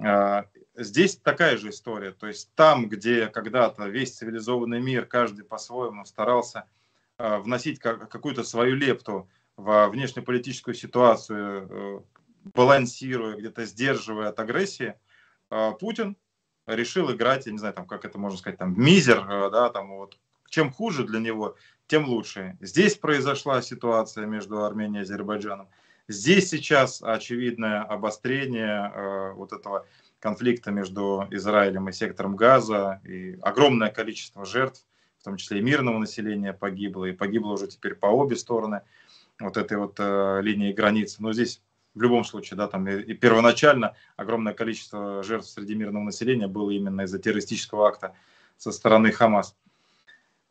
А, 0.00 0.46
здесь 0.74 1.16
такая 1.16 1.56
же 1.56 1.70
история. 1.70 2.12
То 2.12 2.26
есть 2.26 2.50
там, 2.54 2.88
где 2.88 3.26
когда-то 3.26 3.86
весь 3.88 4.16
цивилизованный 4.16 4.80
мир, 4.80 5.04
каждый 5.06 5.44
по-своему 5.44 6.04
старался 6.04 6.64
Э, 7.18 7.38
вносить 7.38 7.80
какую-то 7.80 8.44
свою 8.44 8.76
лепту 8.76 9.28
во 9.56 9.88
внешнеполитическую 9.88 10.74
ситуацию, 10.74 11.66
э, 11.68 12.00
балансируя, 12.54 13.36
где-то 13.36 13.64
сдерживая 13.64 14.28
от 14.28 14.38
агрессии, 14.38 14.94
э, 15.50 15.72
Путин 15.80 16.16
решил 16.68 17.12
играть, 17.12 17.46
я 17.46 17.52
не 17.52 17.58
знаю, 17.58 17.74
там, 17.74 17.86
как 17.86 18.04
это 18.04 18.18
можно 18.18 18.38
сказать, 18.38 18.58
там, 18.58 18.74
мизер, 18.80 19.24
да, 19.50 19.70
там, 19.70 19.96
вот, 19.96 20.18
чем 20.48 20.72
хуже 20.72 21.04
для 21.04 21.20
него, 21.20 21.56
тем 21.86 22.08
лучше. 22.08 22.56
Здесь 22.60 22.96
произошла 22.96 23.62
ситуация 23.62 24.26
между 24.26 24.64
Арменией 24.64 25.00
и 25.00 25.02
Азербайджаном. 25.02 25.68
Здесь 26.08 26.48
сейчас 26.48 27.02
очевидное 27.02 27.82
обострение 27.82 28.92
э, 28.94 29.32
вот 29.32 29.52
этого 29.52 29.86
конфликта 30.20 30.70
между 30.70 31.26
Израилем 31.30 31.88
и 31.88 31.92
сектором 31.92 32.34
Газа 32.34 33.00
и 33.04 33.38
огромное 33.42 33.90
количество 33.90 34.44
жертв 34.44 34.84
в 35.18 35.24
том 35.24 35.36
числе 35.36 35.58
и 35.58 35.62
мирного 35.62 35.98
населения 35.98 36.52
погибло, 36.52 37.04
и 37.04 37.12
погибло 37.12 37.52
уже 37.52 37.66
теперь 37.66 37.94
по 37.94 38.06
обе 38.06 38.36
стороны 38.36 38.82
вот 39.40 39.56
этой 39.56 39.76
вот 39.76 39.96
э, 39.98 40.40
линии 40.42 40.72
границы. 40.72 41.16
Но 41.20 41.32
здесь 41.32 41.60
в 41.98 42.02
любом 42.02 42.24
случае, 42.24 42.56
да, 42.56 42.68
там 42.68 42.88
и, 42.88 43.00
и 43.00 43.14
первоначально 43.14 43.94
огромное 44.16 44.54
количество 44.54 45.22
жертв 45.22 45.48
среди 45.48 45.74
мирного 45.74 46.04
населения 46.04 46.46
было 46.46 46.70
именно 46.70 47.02
из-за 47.02 47.18
террористического 47.18 47.88
акта 47.88 48.14
со 48.56 48.72
стороны 48.72 49.10
Хамас. 49.10 49.56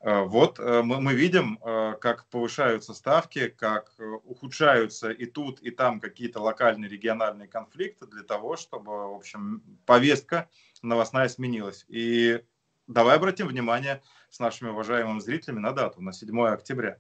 Э, 0.02 0.24
вот 0.24 0.60
э, 0.60 0.82
мы, 0.84 1.00
мы 1.02 1.14
видим, 1.14 1.60
э, 1.64 1.96
как 2.00 2.26
повышаются 2.28 2.94
ставки, 2.94 3.48
как 3.48 3.94
ухудшаются 4.26 5.10
и 5.10 5.26
тут, 5.26 5.62
и 5.62 5.72
там 5.72 6.00
какие-то 6.00 6.42
локальные 6.42 6.90
региональные 6.90 7.48
конфликты 7.48 8.06
для 8.08 8.24
того, 8.24 8.58
чтобы, 8.58 9.12
в 9.12 9.16
общем, 9.16 9.64
повестка 9.86 10.50
новостная 10.82 11.30
сменилась. 11.30 11.86
И 11.88 12.42
давай 12.88 13.16
обратим 13.16 13.48
внимание 13.48 14.02
с 14.30 14.40
нашими 14.40 14.70
уважаемыми 14.70 15.20
зрителями 15.20 15.60
на 15.60 15.72
дату, 15.72 16.02
на 16.02 16.12
7 16.12 16.48
октября. 16.48 17.00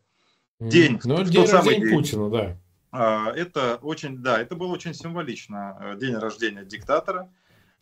День, 0.60 1.00
ну, 1.04 1.24
день 1.24 1.46
рождения 1.46 1.86
день. 1.86 1.96
Путина, 1.96 2.30
да. 2.30 2.58
А, 2.91 3.32
это 3.32 3.77
очень, 3.82 4.17
да, 4.17 4.39
это 4.41 4.56
было 4.56 4.74
очень 4.74 4.94
символично. 4.94 5.77
Э, 5.79 5.98
день 5.98 6.15
рождения 6.15 6.63
диктатора. 6.63 7.32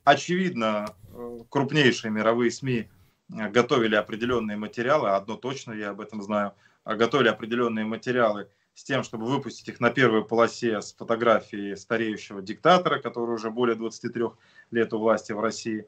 Очевидно, 0.04 0.96
э, 1.14 1.40
крупнейшие 1.50 2.12
мировые 2.12 2.52
СМИ 2.52 2.90
э, 3.30 3.50
готовили 3.50 3.96
определенные 3.96 4.58
материалы, 4.58 5.10
одно 5.10 5.36
точно 5.36 5.74
я 5.74 5.92
об 5.92 6.02
этом 6.02 6.22
знаю, 6.22 6.54
готовили 6.86 7.28
определенные 7.28 7.86
материалы 7.86 8.50
с 8.74 8.84
тем, 8.84 9.04
чтобы 9.04 9.26
выпустить 9.26 9.70
их 9.70 9.80
на 9.80 9.90
первой 9.90 10.26
полосе 10.26 10.82
с 10.82 10.94
фотографией 10.94 11.76
стареющего 11.76 12.42
диктатора, 12.42 13.00
который 13.00 13.36
уже 13.36 13.50
более 13.50 13.76
23 13.76 14.26
лет 14.72 14.94
у 14.94 15.00
власти 15.00 15.32
в 15.32 15.40
России. 15.40 15.88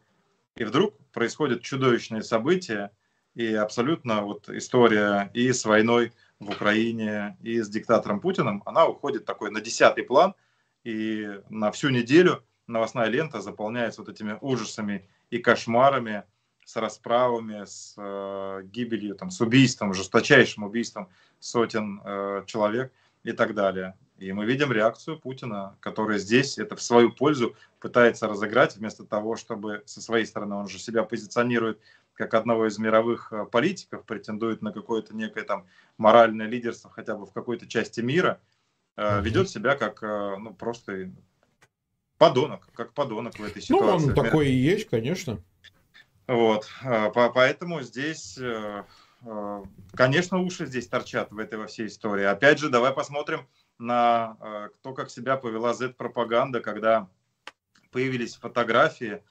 И 0.55 0.63
вдруг 0.63 0.95
происходят 1.11 1.61
чудовищные 1.61 2.23
события, 2.23 2.91
и 3.35 3.53
абсолютно 3.53 4.23
вот 4.23 4.49
история 4.49 5.29
и 5.33 5.51
с 5.51 5.65
войной 5.65 6.11
в 6.39 6.49
Украине, 6.49 7.37
и 7.41 7.61
с 7.61 7.69
диктатором 7.69 8.19
Путиным, 8.19 8.61
она 8.65 8.85
уходит 8.85 9.25
такой 9.25 9.51
на 9.51 9.61
десятый 9.61 10.03
план, 10.03 10.35
и 10.83 11.41
на 11.49 11.71
всю 11.71 11.89
неделю 11.89 12.43
новостная 12.67 13.07
лента 13.07 13.41
заполняется 13.41 14.01
вот 14.01 14.09
этими 14.09 14.37
ужасами 14.41 15.07
и 15.29 15.39
кошмарами, 15.39 16.23
с 16.67 16.75
расправами, 16.75 17.63
с 17.63 17.93
э, 17.97 18.61
гибелью, 18.65 19.15
там, 19.15 19.31
с 19.31 19.39
убийством, 19.39 19.93
жесточайшим 19.93 20.63
убийством 20.63 21.07
сотен 21.39 22.01
э, 22.03 22.43
человек 22.45 22.91
и 23.23 23.31
так 23.31 23.55
далее. 23.55 23.95
И 24.17 24.33
мы 24.33 24.45
видим 24.45 24.73
реакцию 24.73 25.17
Путина, 25.17 25.77
который 25.79 26.19
здесь 26.19 26.57
это 26.57 26.75
в 26.75 26.81
свою 26.81 27.13
пользу 27.13 27.55
пытается 27.79 28.27
разыграть, 28.27 28.75
вместо 28.75 29.05
того, 29.05 29.37
чтобы 29.37 29.83
со 29.85 30.01
своей 30.01 30.25
стороны, 30.25 30.55
он 30.55 30.67
же 30.67 30.77
себя 30.77 31.03
позиционирует 31.03 31.79
как 32.17 32.33
одного 32.33 32.67
из 32.67 32.79
мировых 32.79 33.31
э, 33.31 33.45
политиков, 33.45 34.03
претендует 34.03 34.61
на 34.63 34.73
какое-то 34.73 35.15
некое 35.15 35.43
там 35.43 35.67
моральное 35.97 36.47
лидерство 36.47 36.89
хотя 36.89 37.15
бы 37.15 37.25
в 37.27 37.31
какой-то 37.31 37.67
части 37.67 38.01
мира, 38.01 38.41
mm-hmm. 38.97 39.21
ведет 39.21 39.49
себя 39.49 39.75
как 39.75 40.01
э, 40.01 40.35
ну, 40.37 40.53
просто 40.53 41.11
подонок, 42.17 42.67
как 42.73 42.93
подонок 42.93 43.37
в 43.37 43.43
этой 43.43 43.61
ситуации. 43.61 44.07
Ну, 44.07 44.09
он 44.09 44.15
такой 44.15 44.47
и 44.47 44.53
есть, 44.53 44.89
конечно. 44.89 45.39
Вот, 46.25 46.67
поэтому 47.13 47.81
здесь, 47.83 48.37
конечно, 49.95 50.39
уши 50.39 50.65
здесь 50.65 50.87
торчат 50.87 51.31
в 51.31 51.39
этой 51.39 51.57
во 51.57 51.67
всей 51.67 51.87
истории. 51.87 52.25
Опять 52.25 52.59
же, 52.59 52.67
давай 52.67 52.91
посмотрим 52.91 53.47
на 53.77 54.35
то, 54.81 54.93
как 54.93 55.09
себя 55.09 55.37
повела 55.37 55.73
Z-пропаганда, 55.73 56.59
когда 56.59 57.07
появились 57.91 58.35
фотографии 58.35 59.23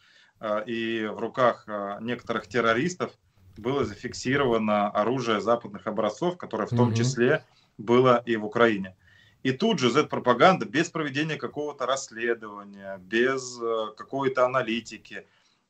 и 0.67 1.07
в 1.07 1.19
руках 1.19 1.65
а, 1.67 1.99
некоторых 2.01 2.47
террористов 2.47 3.13
было 3.57 3.85
зафиксировано 3.85 4.91
оружие 4.91 5.41
западных 5.41 5.87
образцов, 5.87 6.37
которое 6.37 6.67
в 6.67 6.77
том 6.77 6.95
числе 6.95 7.45
было 7.79 8.23
и 8.27 8.37
в 8.37 8.45
Украине. 8.45 8.95
И 9.43 9.53
тут 9.53 9.79
же 9.79 9.91
Z-пропаганда 9.91 10.67
без 10.67 10.91
проведения 10.91 11.37
какого-то 11.37 11.87
расследования, 11.87 12.99
без 12.99 13.59
э, 13.63 13.95
какой-то 13.97 14.45
аналитики, 14.45 15.25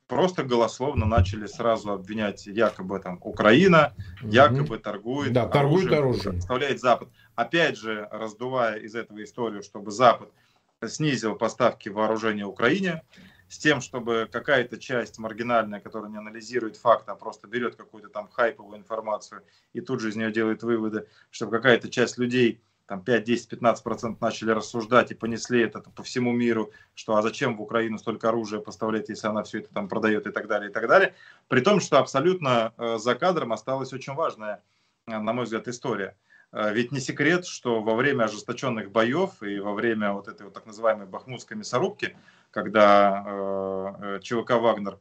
просто 0.07 0.45
голословно 0.45 1.05
начали 1.05 1.47
сразу 1.47 1.93
обвинять 1.93 2.47
якобы 2.47 3.01
там 3.01 3.19
Украина, 3.23 3.95
угу. 4.23 4.31
якобы 4.33 4.79
торгует, 4.79 5.33
да, 5.33 5.47
торгует 5.47 5.93
оружием, 5.93 5.99
оружием, 5.99 6.33
представляет 6.33 6.81
Запад. 6.81 7.09
Опять 7.35 7.77
же, 7.77 8.09
раздувая 8.11 8.79
из 8.79 8.95
этого 8.95 9.23
историю, 9.23 9.63
чтобы 9.63 9.91
Запад 9.91 10.31
снизил 10.87 11.35
поставки 11.35 11.89
вооружения 11.89 12.47
Украине, 12.47 13.03
с 13.49 13.59
тем, 13.59 13.81
чтобы 13.81 14.29
какая-то 14.31 14.79
часть 14.79 15.19
маргинальная, 15.19 15.81
которая 15.81 16.11
не 16.11 16.19
анализирует 16.19 16.77
факты, 16.77 17.13
а 17.13 17.15
просто 17.15 17.47
берет 17.47 17.77
какую-то 17.77 18.09
там 18.09 18.29
хайповую 18.29 18.79
информацию 18.79 19.43
и 19.73 19.81
тут 19.81 20.01
же 20.01 20.11
из 20.11 20.17
нее 20.17 20.33
делает 20.33 20.63
выводы, 20.63 21.07
чтобы 21.31 21.53
какая-то 21.53 21.89
часть 21.89 22.19
людей, 22.19 22.61
там 22.87 23.03
5, 23.03 23.25
10, 23.25 23.49
15 23.49 23.85
процентов 23.85 24.21
начали 24.21 24.51
рассуждать 24.53 25.11
и 25.11 25.15
понесли 25.15 25.63
это 25.63 25.81
по 25.81 26.03
всему 26.03 26.33
миру, 26.33 26.73
что 26.95 27.17
а 27.17 27.23
зачем 27.23 27.57
в 27.57 27.63
Украину 27.63 27.99
столько 27.99 28.29
оружия 28.29 28.61
поставлять, 28.61 29.09
если 29.09 29.27
она 29.27 29.43
все 29.43 29.59
это 29.59 29.73
там 29.75 29.89
продает 29.89 30.27
и 30.27 30.31
так 30.31 30.47
далее, 30.47 30.71
и 30.71 30.73
так 30.73 30.87
далее. 30.89 31.15
При 31.49 31.61
том, 31.61 31.81
что 31.81 31.99
абсолютно 31.99 32.73
э, 32.77 32.99
за 32.99 33.15
кадром 33.17 33.53
осталась 33.53 33.93
очень 33.93 34.15
важная, 34.15 34.63
э, 35.07 35.19
на 35.19 35.33
мой 35.33 35.45
взгляд, 35.45 35.67
история. 35.67 36.17
Э, 36.53 36.73
ведь 36.73 36.93
не 36.93 37.01
секрет, 37.01 37.45
что 37.45 37.83
во 37.83 37.97
время 37.97 38.25
ожесточенных 38.25 38.93
боев 38.93 39.43
и 39.43 39.59
во 39.59 39.75
время 39.75 40.13
вот 40.13 40.29
этой 40.29 40.45
вот 40.45 40.55
так 40.55 40.67
называемой 40.67 41.07
бахмутской 41.07 41.57
мясорубки 41.57 42.17
когда 42.57 43.23
э, 43.27 44.17
э 44.17 44.21
ЧВК 44.23 44.53
«Вагнер» 44.53 44.99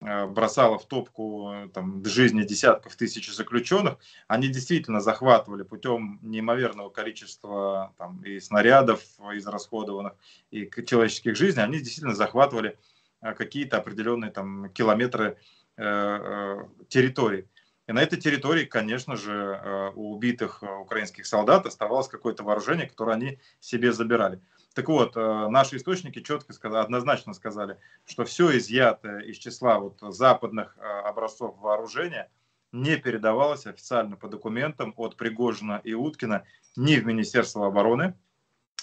э, 0.00 0.26
бросала 0.26 0.78
в 0.80 0.86
топку 0.86 1.54
там, 1.72 2.04
жизни 2.04 2.42
десятков 2.42 2.96
тысяч 2.96 3.32
заключенных, 3.32 3.98
они 4.26 4.48
действительно 4.48 5.00
захватывали 5.00 5.62
путем 5.62 6.18
неимоверного 6.22 6.90
количества 6.90 7.94
там, 7.98 8.20
и 8.24 8.40
снарядов 8.40 9.00
израсходованных, 9.32 10.14
и 10.50 10.68
человеческих 10.84 11.36
жизней, 11.36 11.62
они 11.62 11.78
действительно 11.78 12.16
захватывали 12.16 12.76
какие-то 13.20 13.76
определенные 13.76 14.32
там, 14.32 14.68
километры 14.70 15.36
э, 15.76 16.56
территорий. 16.88 17.46
И 17.86 17.92
на 17.92 18.02
этой 18.02 18.20
территории, 18.20 18.64
конечно 18.64 19.14
же, 19.16 19.92
у 19.94 20.14
убитых 20.14 20.62
украинских 20.62 21.26
солдат 21.26 21.64
оставалось 21.64 22.08
какое-то 22.08 22.42
вооружение, 22.42 22.88
которое 22.88 23.12
они 23.12 23.38
себе 23.60 23.92
забирали. 23.92 24.40
Так 24.74 24.88
вот, 24.88 25.16
э, 25.16 25.48
наши 25.48 25.76
источники 25.76 26.20
четко 26.20 26.52
сказали, 26.52 26.84
однозначно 26.84 27.34
сказали, 27.34 27.78
что 28.06 28.24
все 28.24 28.56
изъятое 28.58 29.20
из 29.20 29.36
числа 29.38 29.80
вот 29.80 29.98
западных 30.00 30.76
э, 30.78 30.82
образцов 30.82 31.58
вооружения, 31.58 32.30
не 32.72 32.96
передавалось 32.96 33.66
официально 33.66 34.16
по 34.16 34.28
документам 34.28 34.92
от 34.96 35.16
Пригожина 35.16 35.80
и 35.84 35.94
Уткина 35.94 36.44
ни 36.76 36.96
в 36.96 37.06
Министерство 37.06 37.66
обороны, 37.66 38.14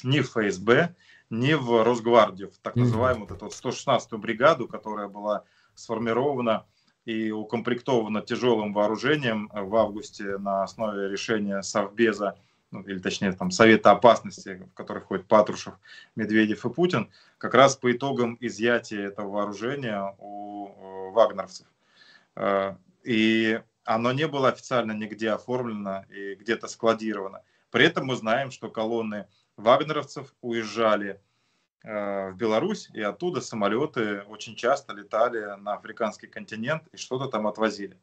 ни 0.04 0.20
в 0.20 0.30
ФСБ, 0.30 0.96
ни 1.30 1.54
в 1.54 1.84
Росгвардию, 1.84 2.52
в 2.52 2.58
так 2.58 2.76
называемую 2.76 3.28
вот 3.28 3.36
эту 3.36 3.46
вот 3.46 3.54
116-ю 3.54 4.18
бригаду, 4.18 4.68
которая 4.68 5.08
была 5.08 5.44
сформирована 5.76 6.66
и 7.06 7.32
укомплектована 7.32 8.22
тяжелым 8.22 8.74
вооружением 8.74 9.50
в 9.54 9.76
августе 9.76 10.38
на 10.38 10.64
основе 10.64 11.08
решения 11.10 11.62
Совбеза, 11.62 12.38
или 12.82 13.00
точнее 13.00 13.32
там 13.34 13.52
Совета 13.52 13.92
опасности, 13.92 14.62
в 14.72 14.74
который 14.74 15.02
входит 15.02 15.28
Патрушев, 15.28 15.76
Медведев 16.16 16.66
и 16.66 16.70
Путин, 16.70 17.12
как 17.38 17.54
раз 17.54 17.76
по 17.76 17.92
итогам 17.92 18.38
изъятия 18.40 19.04
этого 19.04 19.30
вооружения 19.30 20.16
у 20.20 21.12
вагнеровцев. 21.12 21.68
Э, 22.36 22.76
и 23.04 23.62
оно 23.84 24.12
не 24.12 24.28
было 24.28 24.50
официально 24.50 24.92
нигде 24.92 25.32
оформлено 25.32 26.06
и 26.10 26.36
где-то 26.36 26.68
складировано. 26.68 27.42
При 27.72 27.86
этом 27.86 28.08
мы 28.08 28.16
знаем, 28.16 28.52
что 28.52 28.70
колонны 28.70 29.28
вагнеровцев 29.58 30.34
уезжали 30.42 31.22
э, 31.84 32.32
в 32.32 32.36
Беларусь, 32.36 32.90
и 32.94 33.02
оттуда 33.02 33.42
самолеты 33.42 34.22
очень 34.22 34.56
часто 34.56 34.94
летали 34.94 35.60
на 35.60 35.74
африканский 35.74 36.28
континент 36.28 36.84
и 36.92 36.98
что-то 36.98 37.28
там 37.28 37.48
отвозили. 37.48 37.98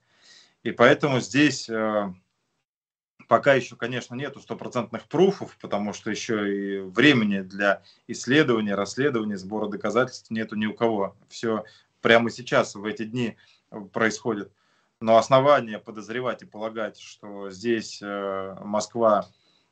И 0.63 0.71
поэтому 0.71 1.21
здесь 1.21 1.69
э, 1.69 2.15
пока 3.33 3.55
еще, 3.55 3.77
конечно, 3.77 4.15
нету 4.15 4.41
стопроцентных 4.41 5.05
пруфов, 5.05 5.57
потому 5.59 5.95
что 5.95 6.11
еще 6.11 6.55
и 6.55 6.81
времени 6.81 7.41
для 7.41 7.83
исследования, 8.07 8.75
расследования, 8.75 9.39
сбора 9.39 9.69
доказательств 9.69 10.31
нету 10.31 10.55
ни 10.55 10.67
у 10.67 10.75
кого. 10.75 11.17
Все 11.31 11.65
прямо 12.03 12.29
сейчас, 12.29 12.75
в 12.75 12.85
эти 12.85 13.07
дни 13.07 13.39
происходит. 13.95 14.53
Но 15.01 15.17
основания 15.17 15.79
подозревать 15.79 16.43
и 16.43 16.45
полагать, 16.45 16.99
что 16.99 17.49
здесь 17.49 18.01
э, 18.03 18.55
Москва 18.61 19.27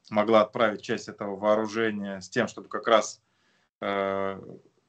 могла 0.09 0.41
отправить 0.41 0.81
часть 0.81 1.09
этого 1.09 1.37
вооружения 1.37 2.23
с 2.23 2.31
тем, 2.31 2.49
чтобы 2.49 2.69
как 2.69 2.89
раз 2.89 3.21
э, 3.83 4.41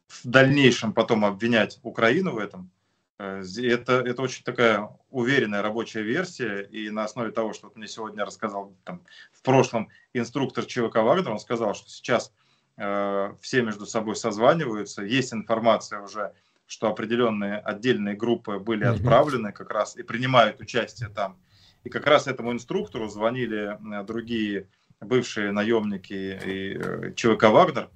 в 0.07 0.21
дальнейшем 0.23 0.93
потом 0.93 1.25
обвинять 1.25 1.77
Украину 1.83 2.35
в 2.35 2.37
этом, 2.37 2.71
э, 2.71 2.80
это, 3.21 3.93
это 3.99 4.21
очень 4.21 4.43
такая 4.43 4.89
уверенная 5.09 5.61
рабочая 5.61 6.01
версия, 6.01 6.61
и 6.61 6.89
на 6.89 7.03
основе 7.03 7.31
того, 7.31 7.53
что 7.53 7.67
вот 7.67 7.75
мне 7.75 7.87
сегодня 7.87 8.25
рассказал 8.25 8.73
там, 8.83 9.03
в 9.31 9.41
прошлом 9.41 9.89
инструктор 10.13 10.65
ЧВК 10.65 10.97
Вагнер, 10.97 11.31
он 11.31 11.39
сказал, 11.39 11.75
что 11.75 11.89
сейчас 11.89 12.33
э, 12.77 13.33
все 13.41 13.61
между 13.61 13.85
собой 13.85 14.15
созваниваются, 14.15 15.03
есть 15.03 15.33
информация 15.33 16.01
уже 16.01 16.33
что 16.71 16.87
определенные 16.87 17.57
отдельные 17.57 18.15
группы 18.15 18.57
были 18.57 18.85
отправлены 18.85 19.51
как 19.51 19.71
раз 19.71 19.97
и 19.97 20.03
принимают 20.03 20.61
участие 20.61 21.09
там. 21.09 21.37
И 21.83 21.89
как 21.89 22.07
раз 22.07 22.27
этому 22.27 22.53
инструктору 22.53 23.09
звонили 23.09 23.77
э, 23.77 24.03
другие 24.05 24.67
бывшие 25.01 25.51
наемники 25.51 26.13
и 26.13 26.77
э, 26.77 27.13
ЧВК 27.13 27.49
«Вагнер», 27.49 27.89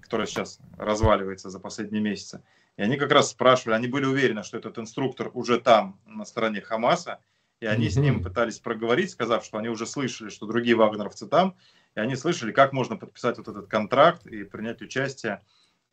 который 0.00 0.26
сейчас 0.26 0.60
разваливается 0.78 1.50
за 1.50 1.60
последние 1.60 2.00
месяцы. 2.00 2.42
И 2.82 2.84
они 2.84 2.96
как 2.96 3.12
раз 3.12 3.30
спрашивали, 3.30 3.76
они 3.76 3.86
были 3.86 4.06
уверены, 4.06 4.42
что 4.42 4.58
этот 4.58 4.76
инструктор 4.76 5.30
уже 5.34 5.60
там, 5.60 6.00
на 6.04 6.24
стороне 6.24 6.60
Хамаса, 6.60 7.20
и 7.60 7.66
они 7.66 7.86
mm-hmm. 7.86 7.90
с 7.90 7.96
ним 7.96 8.22
пытались 8.24 8.58
проговорить, 8.58 9.12
сказав, 9.12 9.44
что 9.44 9.58
они 9.58 9.68
уже 9.68 9.86
слышали, 9.86 10.30
что 10.30 10.46
другие 10.46 10.74
вагнеровцы 10.74 11.28
там, 11.28 11.54
и 11.94 12.00
они 12.00 12.16
слышали, 12.16 12.50
как 12.50 12.72
можно 12.72 12.96
подписать 12.96 13.38
вот 13.38 13.46
этот 13.46 13.68
контракт 13.68 14.26
и 14.26 14.42
принять 14.42 14.82
участие 14.82 15.42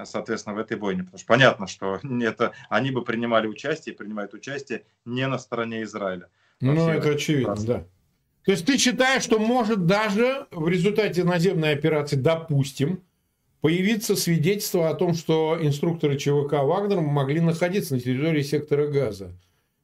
соответственно, 0.04 0.56
в 0.56 0.60
этой 0.60 0.78
бойне. 0.78 1.04
Потому 1.04 1.20
что 1.20 1.28
понятно, 1.28 1.68
что 1.68 2.00
это, 2.22 2.54
они 2.70 2.90
бы 2.90 3.04
принимали 3.04 3.46
участие 3.46 3.94
и 3.94 3.98
принимают 3.98 4.34
участие 4.34 4.86
не 5.06 5.28
на 5.28 5.38
стороне 5.38 5.84
Израиля. 5.84 6.30
Ну, 6.60 6.90
это 6.90 7.10
очевидно, 7.12 7.50
раз. 7.50 7.66
да. 7.66 7.86
То 8.46 8.52
есть 8.52 8.66
ты 8.66 8.80
считаешь, 8.80 9.22
что 9.22 9.38
может 9.38 9.86
даже 9.86 10.48
в 10.50 10.68
результате 10.68 11.24
наземной 11.24 11.74
операции, 11.74 12.16
допустим, 12.16 13.04
появиться 13.62 14.16
свидетельство 14.16 14.90
о 14.90 14.94
том, 14.94 15.14
что 15.14 15.58
инструкторы 15.62 16.18
ЧВК 16.18 16.54
«Вагнер» 16.64 17.02
могли 17.02 17.42
находиться 17.42 17.96
на 17.96 18.00
территории 18.00 18.42
сектора 18.42 18.88
газа? 18.88 19.34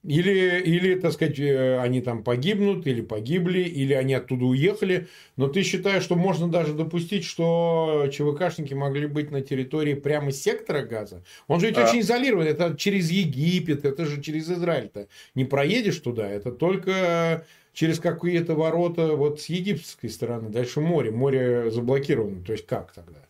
Или, 0.08 0.62
или, 0.62 1.00
так 1.00 1.14
сказать, 1.14 1.40
э, 1.40 1.80
они 1.80 2.00
там 2.00 2.24
погибнут, 2.24 2.86
или 2.86 3.02
погибли, 3.02 3.62
или 3.62 3.94
они 3.94 4.14
оттуда 4.14 4.46
уехали. 4.46 5.08
Но 5.36 5.48
ты 5.48 5.64
считаешь, 5.64 6.04
что 6.04 6.16
можно 6.16 6.48
даже 6.48 6.74
допустить, 6.74 7.26
что 7.26 8.08
ЧВКшники 8.12 8.76
могли 8.76 9.08
быть 9.08 9.32
на 9.32 9.42
территории 9.42 9.96
прямо 9.96 10.32
сектора 10.32 10.84
газа? 10.84 11.24
Он 11.48 11.60
же 11.60 11.68
ведь 11.68 11.78
а... 11.80 11.86
очень 11.86 12.02
изолирован. 12.02 12.46
Это 12.46 12.76
через 12.78 13.10
Египет, 13.10 13.84
это 13.84 14.06
же 14.06 14.22
через 14.22 14.48
Израиль-то. 14.48 15.08
Не 15.34 15.46
проедешь 15.46 15.98
туда, 15.98 16.30
это 16.30 16.52
только 16.52 17.44
через 17.74 18.00
какие-то 18.00 18.54
ворота 18.54 19.16
вот 19.16 19.42
с 19.42 19.48
египетской 19.48 20.10
стороны. 20.10 20.50
Дальше 20.50 20.82
море. 20.82 21.10
Море 21.10 21.72
заблокировано. 21.72 22.44
То 22.44 22.54
есть 22.54 22.68
как 22.68 22.94
тогда? 22.94 23.25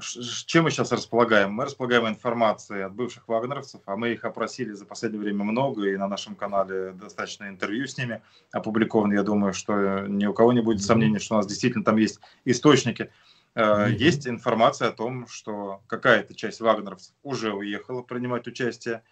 Чем 0.00 0.64
мы 0.64 0.70
сейчас 0.70 0.92
располагаем? 0.92 1.52
Мы 1.52 1.64
располагаем 1.64 2.08
информацией 2.08 2.82
от 2.82 2.92
бывших 2.94 3.28
вагнеровцев, 3.28 3.80
а 3.86 3.96
мы 3.96 4.10
их 4.10 4.24
опросили 4.24 4.72
за 4.72 4.84
последнее 4.84 5.22
время 5.22 5.44
много, 5.44 5.88
и 5.88 5.96
на 5.96 6.08
нашем 6.08 6.34
канале 6.34 6.92
достаточно 6.92 7.48
интервью 7.48 7.86
с 7.86 7.96
ними 7.96 8.22
опубликовано. 8.52 9.14
Я 9.14 9.22
думаю, 9.22 9.52
что 9.52 10.06
ни 10.06 10.26
у 10.26 10.32
кого 10.32 10.52
не 10.52 10.60
будет 10.60 10.82
сомнений, 10.82 11.18
что 11.18 11.34
у 11.34 11.38
нас 11.38 11.46
действительно 11.46 11.84
там 11.84 11.96
есть 11.96 12.20
источники. 12.44 13.10
Mm-hmm. 13.54 13.92
Есть 13.92 14.26
информация 14.26 14.88
о 14.88 14.92
том, 14.92 15.26
что 15.26 15.82
какая-то 15.86 16.34
часть 16.34 16.60
вагнеровцев 16.60 17.14
уже 17.22 17.52
уехала 17.52 18.02
принимать 18.02 18.46
участие 18.46 19.02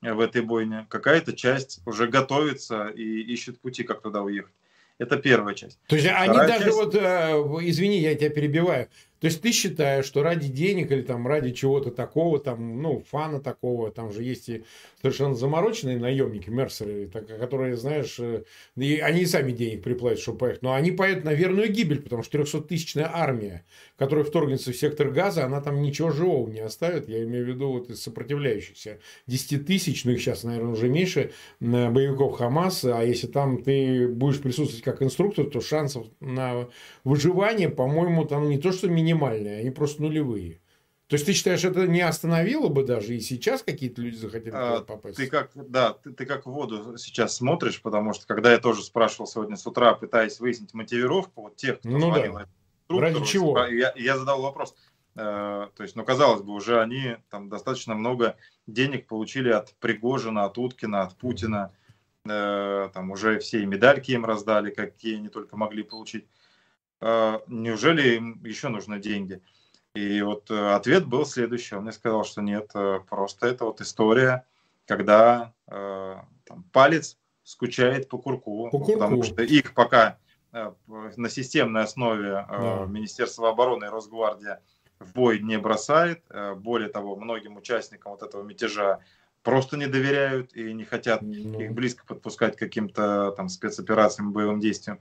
в 0.00 0.20
этой 0.20 0.42
бойне, 0.42 0.86
какая-то 0.88 1.32
часть 1.32 1.80
уже 1.86 2.06
готовится 2.06 2.88
и 2.88 3.20
ищет 3.20 3.60
пути, 3.60 3.82
как 3.82 4.02
туда 4.02 4.22
уехать. 4.22 4.54
Это 4.98 5.16
первая 5.16 5.54
часть. 5.54 5.78
То 5.86 5.94
есть 5.94 6.08
Вторая 6.08 6.28
они 6.28 6.38
даже 6.38 6.64
часть... 6.64 6.76
вот, 6.76 6.94
э, 6.94 7.32
извини, 7.62 8.00
я 8.00 8.16
тебя 8.16 8.30
перебиваю, 8.30 8.88
то 9.20 9.26
есть 9.26 9.42
ты 9.42 9.52
считаешь, 9.52 10.04
что 10.04 10.22
ради 10.22 10.48
денег 10.48 10.92
или 10.92 11.02
там 11.02 11.26
ради 11.26 11.52
чего-то 11.52 11.90
такого, 11.90 12.38
там, 12.38 12.82
ну, 12.82 13.02
фана 13.10 13.40
такого, 13.40 13.90
там 13.90 14.12
же 14.12 14.22
есть 14.22 14.48
и 14.48 14.64
совершенно 15.00 15.34
замороченные 15.34 15.98
наемники, 15.98 16.50
мерсеры, 16.50 17.08
которые, 17.08 17.76
знаешь, 17.76 18.16
э, 18.18 18.44
и 18.76 18.98
они 18.98 19.22
и 19.22 19.26
сами 19.26 19.52
денег 19.52 19.82
приплатят, 19.82 20.20
чтобы 20.20 20.38
поехать, 20.38 20.62
но 20.62 20.72
они 20.72 20.92
поедут 20.92 21.24
на 21.24 21.34
верную 21.34 21.70
гибель, 21.72 22.00
потому 22.00 22.22
что 22.22 22.38
300-тысячная 22.38 23.10
армия, 23.12 23.64
которая 23.96 24.24
вторгнется 24.24 24.72
в 24.72 24.76
сектор 24.76 25.10
газа, 25.10 25.44
она 25.44 25.60
там 25.60 25.82
ничего 25.82 26.10
живого 26.10 26.48
не 26.48 26.60
оставит, 26.60 27.08
я 27.08 27.22
имею 27.24 27.44
в 27.44 27.48
виду 27.48 27.72
вот 27.72 27.90
из 27.90 28.02
сопротивляющихся. 28.02 28.98
10 29.26 29.66
тысяч, 29.66 30.04
ну 30.04 30.12
их 30.12 30.20
сейчас, 30.20 30.44
наверное, 30.44 30.72
уже 30.72 30.88
меньше, 30.88 31.32
боевиков 31.60 32.36
Хамаса, 32.38 32.98
а 32.98 33.02
если 33.02 33.26
там 33.26 33.62
ты 33.62 34.06
будешь 34.08 34.40
присутствовать 34.40 34.84
как 34.84 35.02
инструктор, 35.02 35.46
то 35.46 35.60
шансов 35.60 36.06
на 36.20 36.68
выживание, 37.04 37.68
по-моему, 37.68 38.24
там 38.24 38.48
не 38.48 38.58
то, 38.58 38.72
что 38.72 38.88
минимально, 38.88 39.07
минимальные, 39.08 39.60
они 39.60 39.70
просто 39.70 40.02
нулевые. 40.02 40.60
То 41.08 41.14
есть 41.14 41.24
ты 41.24 41.32
считаешь, 41.32 41.64
это 41.64 41.86
не 41.86 42.02
остановило 42.02 42.68
бы 42.68 42.84
даже, 42.84 43.16
и 43.16 43.20
сейчас 43.20 43.62
какие-то 43.62 44.02
люди 44.02 44.16
захотели 44.16 44.52
а, 44.54 44.82
попасть? 44.82 45.16
Ты 45.16 45.26
как, 45.26 45.50
да, 45.54 45.94
ты, 45.94 46.12
ты 46.12 46.26
как 46.26 46.44
в 46.44 46.50
воду 46.50 46.98
сейчас 46.98 47.34
смотришь, 47.34 47.80
потому 47.80 48.12
что 48.12 48.26
когда 48.26 48.52
я 48.52 48.58
тоже 48.58 48.82
спрашивал 48.82 49.26
сегодня 49.26 49.56
с 49.56 49.66
утра, 49.66 49.94
пытаясь 49.94 50.38
выяснить 50.38 50.74
мотивировку 50.74 51.42
вот 51.42 51.56
тех, 51.56 51.78
кто 51.78 51.88
ну, 51.88 52.12
звонил, 52.12 52.34
да. 52.34 52.46
Ради 52.90 53.24
чего? 53.24 53.58
Я, 53.66 53.92
я 53.96 54.18
задал 54.18 54.42
вопрос. 54.42 54.74
Э, 55.14 55.68
то 55.74 55.82
есть, 55.82 55.96
ну, 55.96 56.04
казалось 56.04 56.42
бы, 56.42 56.52
уже 56.52 56.80
они 56.80 57.16
там 57.30 57.48
достаточно 57.48 57.94
много 57.94 58.36
денег 58.66 59.06
получили 59.06 59.50
от 59.50 59.74
Пригожина, 59.76 60.44
от 60.44 60.58
Уткина, 60.58 61.02
от 61.02 61.16
Путина. 61.16 61.72
Э, 62.28 62.90
там 62.92 63.10
уже 63.10 63.38
все 63.38 63.64
медальки 63.64 64.10
им 64.10 64.26
раздали, 64.26 64.70
какие 64.70 65.16
они 65.16 65.28
только 65.28 65.56
могли 65.56 65.82
получить. 65.82 66.26
А, 67.00 67.42
неужели 67.46 68.16
им 68.16 68.42
еще 68.44 68.68
нужны 68.68 68.98
деньги? 68.98 69.40
И 69.94 70.22
вот 70.22 70.50
э, 70.50 70.74
ответ 70.74 71.06
был 71.06 71.24
следующий. 71.26 71.74
Он 71.74 71.82
мне 71.82 71.92
сказал, 71.92 72.24
что 72.24 72.40
нет, 72.40 72.70
э, 72.74 73.00
просто 73.08 73.46
это 73.46 73.64
вот 73.64 73.80
история, 73.80 74.44
когда 74.86 75.52
э, 75.66 76.16
там, 76.44 76.64
палец 76.72 77.18
скучает 77.42 78.08
по 78.08 78.18
курку, 78.18 78.68
по 78.70 78.78
курку, 78.78 78.92
потому 78.92 79.22
что 79.22 79.42
их 79.42 79.74
пока 79.74 80.18
на 80.86 81.28
системной 81.28 81.82
основе 81.82 82.46
да. 82.48 82.86
Министерство 82.86 83.50
обороны 83.50 83.84
и 83.84 83.88
Росгвардия 83.88 84.62
в 84.98 85.12
бой 85.12 85.40
не 85.40 85.58
бросает. 85.58 86.24
Более 86.56 86.88
того, 86.88 87.16
многим 87.16 87.56
участникам 87.58 88.12
вот 88.12 88.22
этого 88.22 88.42
мятежа 88.42 89.00
просто 89.42 89.76
не 89.76 89.86
доверяют 89.86 90.54
и 90.54 90.72
не 90.72 90.84
хотят 90.84 91.20
ну. 91.20 91.60
их 91.60 91.72
близко 91.72 92.04
подпускать 92.06 92.56
к 92.56 92.58
каким-то 92.58 93.32
там 93.32 93.50
спецоперациям, 93.50 94.32
боевым 94.32 94.58
действиям 94.58 95.00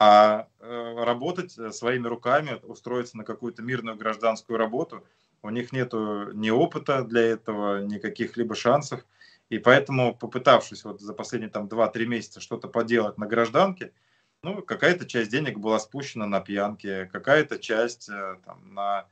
а 0.00 0.48
э, 0.60 1.04
работать 1.04 1.58
э, 1.58 1.72
своими 1.72 2.08
руками, 2.08 2.58
устроиться 2.62 3.18
на 3.18 3.24
какую-то 3.24 3.60
мирную 3.60 3.98
гражданскую 3.98 4.58
работу, 4.58 5.06
у 5.42 5.50
них 5.50 5.72
нет 5.72 5.92
ни 5.92 6.48
опыта 6.48 7.04
для 7.04 7.20
этого, 7.20 7.82
ни 7.84 7.98
каких-либо 7.98 8.54
шансов. 8.54 9.04
И 9.50 9.58
поэтому, 9.58 10.14
попытавшись 10.14 10.84
вот 10.84 11.02
за 11.02 11.12
последние 11.12 11.50
там 11.50 11.66
2-3 11.66 12.06
месяца 12.06 12.40
что-то 12.40 12.66
поделать 12.66 13.18
на 13.18 13.26
гражданке, 13.26 13.92
ну, 14.42 14.62
какая-то 14.62 15.04
часть 15.04 15.30
денег 15.30 15.58
была 15.58 15.78
спущена 15.78 16.26
на 16.26 16.40
пьянки, 16.40 17.10
какая-то 17.12 17.58
часть 17.58 18.08
э, 18.08 18.36
там, 18.44 18.72
на 18.74 19.06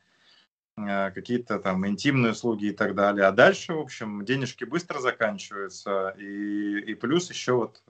какие-то 1.13 1.59
там 1.59 1.85
интимные 1.89 2.33
услуги 2.33 2.67
и 2.67 2.73
так 2.73 2.95
далее. 2.95 3.27
А 3.27 3.33
дальше, 3.33 3.75
в 3.75 3.81
общем, 3.81 4.25
денежки 4.25 4.63
быстро 4.63 5.01
заканчиваются. 5.01 6.15
И, 6.17 6.79
и 6.79 6.95
плюс 6.95 7.29
еще 7.31 7.55
вот 7.55 7.83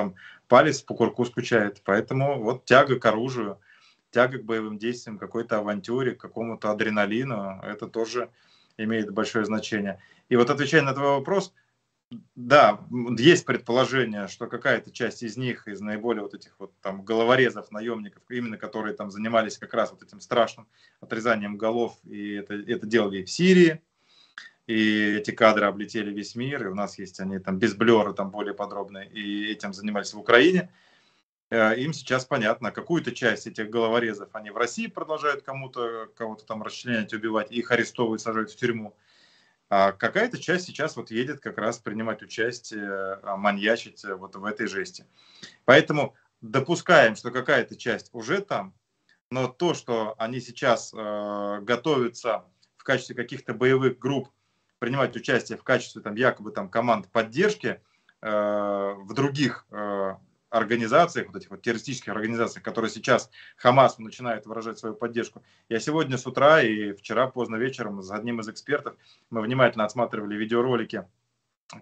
там 0.00 0.14
палец 0.48 0.80
по 0.80 0.94
курку 0.94 1.24
скучает. 1.24 1.82
Поэтому 1.84 2.42
вот 2.42 2.64
тяга 2.64 2.98
к 2.98 3.04
оружию, 3.06 3.58
тяга 4.10 4.38
к 4.38 4.44
боевым 4.44 4.78
действиям, 4.78 5.18
какой-то 5.18 5.58
авантюре, 5.58 6.14
к 6.14 6.20
какому-то 6.20 6.70
адреналину, 6.70 7.60
это 7.62 7.86
тоже 7.86 8.30
имеет 8.78 9.10
большое 9.12 9.44
значение. 9.44 10.00
И 10.30 10.36
вот 10.36 10.48
отвечая 10.48 10.82
на 10.82 10.94
твой 10.94 11.10
вопрос, 11.18 11.52
да, 12.34 12.80
есть 13.18 13.44
предположение, 13.46 14.26
что 14.26 14.48
какая-то 14.48 14.90
часть 14.90 15.22
из 15.22 15.36
них, 15.36 15.68
из 15.68 15.80
наиболее 15.80 16.22
вот 16.22 16.34
этих 16.34 16.52
вот 16.58 16.72
там 16.80 17.04
головорезов, 17.04 17.70
наемников, 17.70 18.22
именно 18.30 18.56
которые 18.56 18.94
там 18.94 19.10
занимались 19.10 19.58
как 19.58 19.74
раз 19.74 19.92
вот 19.92 20.02
этим 20.02 20.20
страшным 20.20 20.66
отрезанием 21.00 21.56
голов, 21.56 21.98
и 22.04 22.32
это, 22.32 22.54
это 22.54 22.86
делали 22.86 23.22
в 23.22 23.30
Сирии, 23.30 23.80
и 24.70 25.16
эти 25.16 25.32
кадры 25.32 25.66
облетели 25.66 26.12
весь 26.12 26.36
мир, 26.36 26.64
и 26.64 26.70
у 26.70 26.74
нас 26.76 26.96
есть 26.96 27.18
они 27.18 27.40
там 27.40 27.58
без 27.58 27.74
блера, 27.74 28.12
там 28.12 28.30
более 28.30 28.54
подробные, 28.54 29.08
и 29.08 29.50
этим 29.50 29.72
занимались 29.72 30.14
в 30.14 30.18
Украине. 30.18 30.70
Э, 31.50 31.76
им 31.76 31.92
сейчас 31.92 32.24
понятно, 32.24 32.70
какую-то 32.70 33.10
часть 33.10 33.48
этих 33.48 33.68
головорезов 33.68 34.28
они 34.32 34.50
в 34.50 34.56
России 34.56 34.86
продолжают 34.86 35.42
кому-то, 35.42 36.08
кого-то 36.14 36.44
там 36.44 36.62
расчленять, 36.62 37.12
убивать, 37.12 37.50
их 37.50 37.72
арестовывают, 37.72 38.22
сажают 38.22 38.52
в 38.52 38.56
тюрьму. 38.56 38.94
А 39.70 39.90
какая-то 39.90 40.38
часть 40.38 40.66
сейчас 40.66 40.96
вот 40.96 41.10
едет 41.10 41.40
как 41.40 41.58
раз 41.58 41.78
принимать 41.78 42.22
участие, 42.22 43.18
а, 43.22 43.36
маньячить 43.36 44.04
э, 44.04 44.14
вот 44.14 44.36
в 44.36 44.44
этой 44.44 44.68
жести. 44.68 45.04
Поэтому 45.64 46.14
допускаем, 46.42 47.16
что 47.16 47.32
какая-то 47.32 47.74
часть 47.74 48.10
уже 48.12 48.40
там, 48.40 48.72
но 49.32 49.48
то, 49.48 49.74
что 49.74 50.14
они 50.16 50.38
сейчас 50.38 50.94
э, 50.94 51.58
готовятся 51.62 52.44
в 52.76 52.84
качестве 52.84 53.16
каких-то 53.16 53.52
боевых 53.52 53.98
групп 53.98 54.28
принимать 54.80 55.14
участие 55.14 55.56
в 55.56 55.62
качестве 55.62 56.02
там 56.02 56.16
якобы 56.16 56.50
там 56.50 56.68
команд 56.68 57.06
поддержки 57.12 57.80
э, 58.22 58.94
в 58.98 59.14
других 59.14 59.66
э, 59.70 60.14
организациях, 60.48 61.28
вот 61.28 61.36
этих 61.36 61.50
вот 61.50 61.62
террористических 61.62 62.12
организациях, 62.12 62.64
которые 62.64 62.90
сейчас 62.90 63.30
Хамасу 63.56 64.02
начинают 64.02 64.46
выражать 64.46 64.78
свою 64.78 64.96
поддержку. 64.96 65.44
Я 65.68 65.78
сегодня 65.78 66.18
с 66.18 66.26
утра 66.26 66.60
и 66.62 66.92
вчера 66.92 67.28
поздно 67.28 67.56
вечером 67.56 68.02
с 68.02 68.10
одним 68.10 68.40
из 68.40 68.48
экспертов 68.48 68.96
мы 69.28 69.42
внимательно 69.42 69.84
отсматривали 69.84 70.34
видеоролики, 70.34 71.06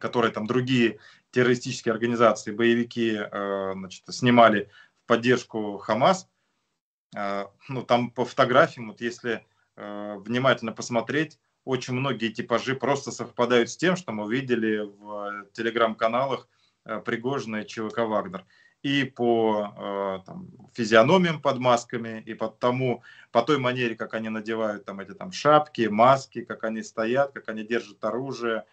которые 0.01 0.33
там 0.33 0.47
другие 0.47 0.99
террористические 1.31 1.93
организации, 1.93 2.53
боевики 2.53 3.17
э, 3.19 3.73
значит, 3.75 4.03
снимали 4.11 4.69
в 5.05 5.07
поддержку 5.07 5.79
Хамас. 5.79 6.29
Э, 7.17 7.47
ну, 7.69 7.83
там 7.85 8.11
по 8.11 8.25
фотографиям, 8.25 8.89
вот 8.89 9.01
если 9.01 9.47
э, 9.77 10.17
внимательно 10.19 10.73
посмотреть, 10.73 11.39
очень 11.68 11.94
многие 11.94 12.28
типажи 12.28 12.74
просто 12.74 13.11
совпадают 13.11 13.70
с 13.70 13.76
тем, 13.76 13.96
что 13.96 14.12
мы 14.12 14.33
видели 14.33 14.78
в 14.78 15.46
телеграм-каналах 15.52 16.48
Э, 16.88 17.00
Пригожина 17.00 17.57
и 17.57 17.66
ЧВК 17.66 17.98
«Вагнер». 17.98 18.44
И 18.83 19.04
по 19.04 19.74
э, 19.76 20.26
там, 20.26 20.48
физиономиям 20.72 21.42
под 21.42 21.59
масками, 21.59 22.22
и 22.24 22.35
по, 22.35 22.48
тому, 22.48 23.02
по 23.33 23.42
той 23.42 23.59
манере, 23.59 23.94
как 23.94 24.14
они 24.14 24.28
надевают 24.28 24.85
там, 24.85 25.00
эти 25.00 25.12
там, 25.12 25.33
шапки, 25.33 25.88
маски, 25.88 26.44
как 26.44 26.64
они 26.64 26.83
стоят, 26.83 27.33
как 27.33 27.48
они 27.48 27.64
держат 27.64 28.02
оружие, 28.04 28.64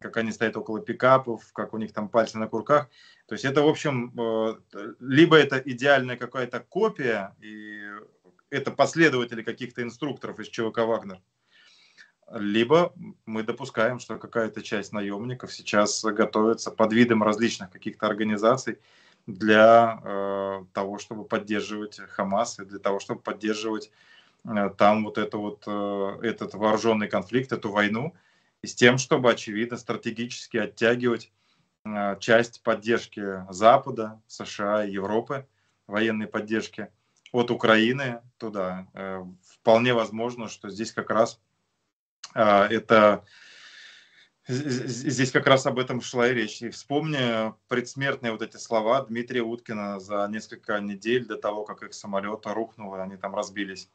как 0.00 0.16
они 0.16 0.32
стоят 0.32 0.56
около 0.56 0.80
пикапов, 0.80 1.52
как 1.52 1.72
у 1.74 1.78
них 1.78 1.92
там 1.92 2.08
пальцы 2.08 2.38
на 2.38 2.48
курках. 2.48 2.90
То 3.26 3.34
есть 3.34 3.44
это, 3.44 3.62
в 3.62 3.68
общем, 3.68 4.12
э, 4.18 4.56
либо 5.00 5.36
это 5.36 5.56
идеальная 5.58 6.16
какая-то 6.16 6.60
копия, 6.60 7.34
и 7.40 7.88
это 8.50 8.70
последователи 8.72 9.42
каких-то 9.42 9.82
инструкторов 9.82 10.40
из 10.40 10.48
ЧВК 10.48 10.78
«Вагнер», 10.78 11.20
либо 12.30 12.92
мы 13.26 13.42
допускаем, 13.42 13.98
что 13.98 14.18
какая-то 14.18 14.62
часть 14.62 14.92
наемников 14.92 15.52
сейчас 15.52 16.02
готовится 16.04 16.70
под 16.70 16.92
видом 16.92 17.22
различных 17.22 17.70
каких-то 17.70 18.06
организаций 18.06 18.78
для 19.26 20.00
э, 20.02 20.64
того, 20.72 20.98
чтобы 20.98 21.24
поддерживать 21.24 21.98
Хамас 21.98 22.58
и 22.58 22.64
для 22.64 22.78
того, 22.78 23.00
чтобы 23.00 23.20
поддерживать 23.20 23.90
э, 24.44 24.70
там 24.76 25.04
вот, 25.04 25.18
это 25.18 25.36
вот 25.36 25.64
э, 25.66 26.18
этот 26.22 26.54
вооруженный 26.54 27.08
конфликт, 27.08 27.52
эту 27.52 27.70
войну, 27.70 28.14
и 28.62 28.66
с 28.66 28.74
тем, 28.74 28.98
чтобы, 28.98 29.30
очевидно, 29.30 29.76
стратегически 29.76 30.56
оттягивать 30.56 31.32
э, 31.84 32.16
часть 32.18 32.62
поддержки 32.62 33.44
Запада, 33.52 34.20
США 34.26 34.84
и 34.84 34.92
Европы, 34.92 35.46
военной 35.86 36.26
поддержки 36.26 36.88
от 37.32 37.50
Украины 37.50 38.20
туда. 38.38 38.86
Э, 38.94 39.24
вполне 39.42 39.94
возможно, 39.94 40.48
что 40.48 40.70
здесь 40.70 40.92
как 40.92 41.10
раз 41.10 41.40
это 42.34 43.24
здесь 44.48 45.30
как 45.30 45.46
раз 45.46 45.66
об 45.66 45.78
этом 45.78 46.00
шла 46.00 46.28
и 46.28 46.34
речь. 46.34 46.62
И 46.62 46.70
вспомни 46.70 47.52
предсмертные 47.68 48.32
вот 48.32 48.42
эти 48.42 48.56
слова 48.56 49.02
Дмитрия 49.02 49.42
Уткина 49.42 50.00
за 50.00 50.26
несколько 50.30 50.80
недель 50.80 51.26
до 51.26 51.36
того, 51.36 51.64
как 51.64 51.82
их 51.82 51.94
самолет 51.94 52.46
рухнул, 52.46 52.94
и 52.96 53.00
они 53.00 53.16
там 53.16 53.34
разбились. 53.34 53.88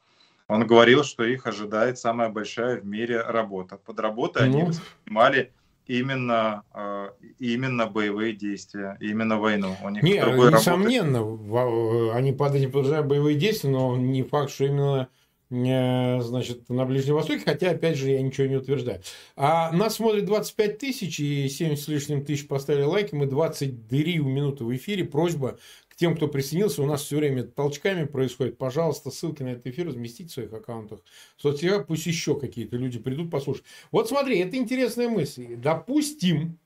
Он 0.48 0.66
говорил, 0.66 1.04
что 1.04 1.24
их 1.24 1.46
ожидает 1.46 1.98
самая 1.98 2.30
большая 2.30 2.80
в 2.80 2.86
мире 2.86 3.20
работа. 3.20 3.76
Под 3.76 4.00
работой 4.00 4.48
ну... 4.48 4.58
они 4.58 4.62
воспринимали 4.68 5.52
именно, 5.86 6.64
а, 6.72 7.12
именно 7.38 7.86
боевые 7.86 8.32
действия, 8.32 8.96
именно 9.00 9.38
войну. 9.38 9.76
У 9.82 9.88
них 9.90 10.02
не, 10.02 10.14
несомненно, 10.14 11.18
работы... 11.18 12.16
они 12.16 12.32
под 12.32 12.54
этим 12.54 12.72
подразумевают 12.72 13.08
боевые 13.08 13.36
действия, 13.36 13.70
но 13.70 13.96
не 13.96 14.22
факт, 14.22 14.50
что 14.50 14.64
именно 14.64 15.08
значит, 15.50 16.68
на 16.68 16.84
Ближнем 16.84 17.14
Востоке, 17.14 17.42
хотя, 17.44 17.70
опять 17.70 17.96
же, 17.96 18.10
я 18.10 18.20
ничего 18.20 18.46
не 18.46 18.56
утверждаю. 18.56 19.00
А 19.34 19.72
нас 19.72 19.96
смотрит 19.96 20.26
25 20.26 20.78
тысяч, 20.78 21.20
и 21.20 21.48
70 21.48 21.84
с 21.84 21.88
лишним 21.88 22.24
тысяч 22.24 22.46
поставили 22.46 22.82
лайки, 22.82 23.14
мы 23.14 23.26
23 23.26 24.18
минуты 24.18 24.64
в 24.64 24.76
эфире, 24.76 25.04
просьба 25.04 25.58
к 25.88 25.96
тем, 25.96 26.14
кто 26.16 26.28
присоединился, 26.28 26.82
у 26.82 26.86
нас 26.86 27.02
все 27.02 27.16
время 27.16 27.44
толчками 27.44 28.04
происходит, 28.04 28.58
пожалуйста, 28.58 29.10
ссылки 29.10 29.42
на 29.42 29.48
этот 29.48 29.66
эфир 29.68 29.86
разместите 29.86 30.28
в 30.28 30.32
своих 30.32 30.52
аккаунтах 30.52 31.00
в 31.36 31.42
соцсетях, 31.42 31.86
пусть 31.86 32.06
еще 32.06 32.38
какие-то 32.38 32.76
люди 32.76 32.98
придут 32.98 33.30
послушать. 33.30 33.64
Вот 33.90 34.08
смотри, 34.08 34.38
это 34.38 34.56
интересная 34.56 35.08
мысль. 35.08 35.56
Допустим, 35.56 36.58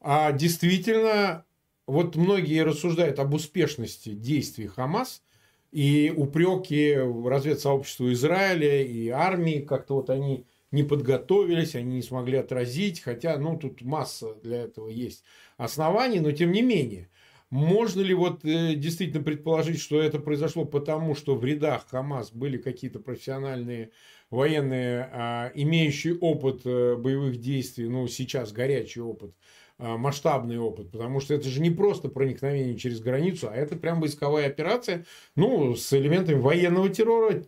а 0.00 0.32
действительно, 0.32 1.44
вот 1.86 2.16
многие 2.16 2.64
рассуждают 2.64 3.18
об 3.18 3.34
успешности 3.34 4.14
действий 4.14 4.68
Хамас– 4.68 5.22
и 5.72 6.12
упреки 6.16 6.94
разведсообществу 6.94 8.12
Израиля 8.12 8.82
и 8.82 9.08
армии, 9.08 9.60
как-то 9.60 9.94
вот 9.94 10.10
они 10.10 10.46
не 10.70 10.82
подготовились, 10.82 11.74
они 11.74 11.96
не 11.96 12.02
смогли 12.02 12.38
отразить, 12.38 13.00
хотя, 13.00 13.38
ну, 13.38 13.58
тут 13.58 13.82
масса 13.82 14.34
для 14.42 14.62
этого 14.62 14.88
есть 14.88 15.24
оснований, 15.56 16.20
но 16.20 16.32
тем 16.32 16.52
не 16.52 16.62
менее. 16.62 17.08
Можно 17.50 18.00
ли 18.00 18.12
вот 18.12 18.44
э, 18.44 18.74
действительно 18.74 19.22
предположить, 19.22 19.80
что 19.80 20.00
это 20.00 20.18
произошло 20.18 20.64
потому, 20.64 21.14
что 21.14 21.36
в 21.36 21.44
рядах 21.44 21.86
Хамас 21.88 22.32
были 22.32 22.58
какие-то 22.58 22.98
профессиональные 22.98 23.92
военные, 24.30 25.08
э, 25.12 25.52
имеющие 25.54 26.18
опыт 26.18 26.62
э, 26.64 26.96
боевых 26.96 27.38
действий, 27.40 27.88
ну, 27.88 28.08
сейчас 28.08 28.52
горячий 28.52 29.00
опыт, 29.00 29.32
масштабный 29.78 30.58
опыт, 30.58 30.90
потому 30.90 31.20
что 31.20 31.34
это 31.34 31.48
же 31.48 31.60
не 31.60 31.70
просто 31.70 32.08
проникновение 32.08 32.76
через 32.76 33.00
границу, 33.00 33.48
а 33.50 33.54
это 33.54 33.76
прям 33.76 34.00
войсковая 34.00 34.46
операция, 34.46 35.04
ну, 35.34 35.76
с 35.76 35.92
элементами 35.92 36.40
военного 36.40 36.88
террора, 36.88 37.42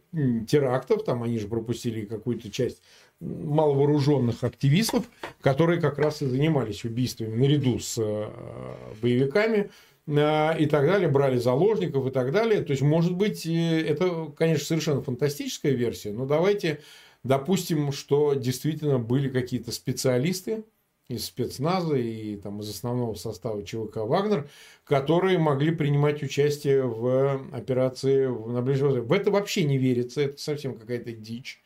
терактов, 0.47 1.05
там 1.05 1.23
они 1.23 1.39
же 1.39 1.49
пропустили 1.49 2.05
какую-то 2.05 2.51
часть 2.51 2.83
маловооруженных 3.21 4.45
активистов, 4.45 5.05
которые 5.41 5.81
как 5.81 5.99
раз 5.99 6.23
и 6.23 6.27
занимались 6.27 6.85
убийствами 6.85 7.35
наряду 7.35 7.79
с 7.79 7.97
э, 7.99 8.31
боевиками 9.03 9.71
э, 10.07 10.61
и 10.61 10.67
так 10.67 10.87
далее, 10.87 11.09
брали 11.09 11.39
заложников 11.39 12.07
и 12.07 12.11
так 12.11 12.31
далее. 12.31 12.63
То 12.63 12.73
есть, 12.73 12.83
может 12.83 13.17
быть, 13.17 13.45
это, 13.45 14.33
конечно, 14.37 14.67
совершенно 14.67 15.03
фантастическая 15.03 15.73
версия, 15.73 16.13
но 16.13 16.27
давайте 16.27 16.81
допустим, 17.25 17.93
что 17.93 18.35
действительно 18.35 18.99
были 18.99 19.29
какие-то 19.29 19.73
специалисты, 19.73 20.65
из 21.09 21.25
спецназа 21.25 21.97
и 21.97 22.37
там, 22.37 22.61
из 22.61 22.69
основного 22.69 23.15
состава 23.15 23.65
ЧВК 23.65 23.97
«Вагнер», 23.97 24.49
которые 24.85 25.39
могли 25.39 25.75
принимать 25.75 26.23
участие 26.23 26.83
в 26.83 27.47
операции 27.53 28.27
на 28.27 28.61
Ближнем 28.61 28.89
Востоке. 28.89 29.09
В 29.09 29.13
это 29.13 29.31
вообще 29.31 29.65
не 29.65 29.79
верится, 29.79 30.21
это 30.21 30.39
совсем 30.39 30.79
какая-то 30.79 31.13
дичь. 31.13 31.63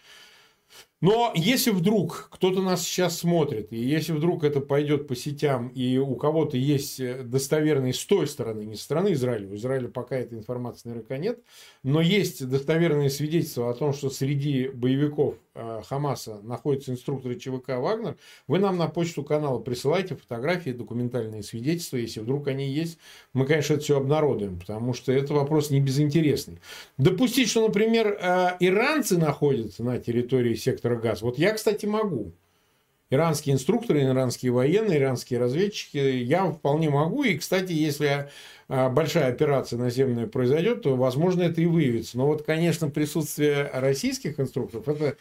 Но 1.03 1.33
если 1.35 1.73
вдруг 1.73 2.29
кто-то 2.31 2.63
нас 2.63 2.85
сейчас 2.85 3.19
смотрит, 3.19 3.73
и 3.73 3.77
если 3.77 4.13
вдруг 4.13 4.45
это 4.45 4.61
пойдет 4.61 5.09
по 5.09 5.17
сетям, 5.17 5.67
и 5.67 5.99
у 5.99 6.15
кого-то 6.15 6.57
есть 6.57 7.01
э, 7.01 7.25
достоверные 7.25 7.93
с 7.93 8.05
той 8.07 8.29
стороны, 8.29 8.63
не 8.63 8.77
со 8.77 8.85
стороны 8.85 9.13
Израиля, 9.15 9.49
у 9.49 9.57
Израиля 9.57 9.89
пока 9.89 10.17
этой 10.17 10.39
информации 10.39 10.89
наверняка 10.89 11.19
нет, 11.19 11.41
но 11.83 12.01
есть 12.01 12.49
достоверные 12.49 13.11
свидетельства 13.11 13.69
о 13.69 13.75
том, 13.75 13.93
что 13.93 14.11
среди 14.11 14.69
боевиков 14.69 15.35
э, 15.57 15.83
Хамаса 15.89 16.39
находятся 16.45 16.93
инструкторы 16.93 17.35
ЧВК 17.35 17.71
«Вагнер», 17.79 18.17
вы 18.47 18.61
нам 18.61 18.79
на 18.79 18.87
почту 18.87 19.25
канала 19.25 19.59
присылайте 19.59 20.15
фотографии, 20.15 20.71
документальные 20.71 21.43
свидетельства, 21.43 21.97
если 21.97 22.21
вдруг 22.21 22.47
они 22.47 22.69
есть, 22.69 22.99
мы, 23.33 23.45
конечно, 23.47 23.75
это 23.75 23.83
все 23.83 23.97
обнародуем, 23.97 24.61
потому 24.61 24.95
что 24.95 25.11
это 25.11 25.35
вопрос 25.35 25.71
не 25.71 25.81
безинтересный. 25.81 26.61
Допустить, 26.97 27.49
что, 27.49 27.67
например, 27.67 28.17
э, 28.21 28.57
иранцы 28.61 29.19
находятся 29.19 29.83
на 29.83 29.99
территории 29.99 30.55
сектора 30.55 30.92
газ, 31.01 31.23
вот 31.23 31.39
я, 31.39 31.53
кстати, 31.53 31.87
могу. 31.87 32.33
иранские 33.13 33.55
инструкторы, 33.55 34.03
иранские 34.05 34.53
военные, 34.53 34.99
иранские 34.99 35.39
разведчики. 35.39 35.99
Я 35.99 36.51
вполне 36.51 36.89
могу. 36.89 37.25
И, 37.25 37.37
кстати, 37.37 37.73
если 37.73 38.31
а, 38.69 38.89
большая 38.89 39.29
операция 39.31 39.79
наземная 39.79 40.27
произойдет, 40.27 40.83
то, 40.83 40.97
возможно, 40.97 41.43
это 41.43 41.61
и 41.61 41.67
выявится. 41.67 42.17
Но 42.17 42.27
вот, 42.27 42.43
конечно, 42.43 42.89
присутствие 42.89 43.71
российских 43.75 44.41
инструкторов– 44.41 44.89
это 44.89 45.17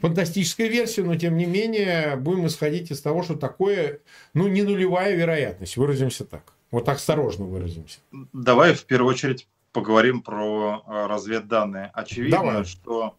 фантастическая 0.00 0.66
версия, 0.66 1.04
но, 1.04 1.14
тем 1.14 1.36
не 1.36 1.46
менее, 1.46 2.16
будем 2.16 2.48
исходить 2.48 2.90
из 2.90 3.00
того, 3.00 3.22
что 3.22 3.36
такое, 3.36 4.00
ну, 4.34 4.48
не 4.48 4.62
нулевая 4.62 5.14
вероятность, 5.14 5.76
выразимся 5.76 6.24
так. 6.24 6.52
Вот 6.72 6.84
так 6.84 6.96
осторожно 6.96 7.44
выразимся. 7.44 8.00
Давай 8.32 8.74
в 8.74 8.84
первую 8.84 9.14
очередь 9.14 9.46
поговорим 9.72 10.20
про 10.20 10.82
а, 10.84 11.06
разведданные. 11.06 11.92
Очевидно, 11.94 12.38
Давай. 12.38 12.64
что... 12.64 13.14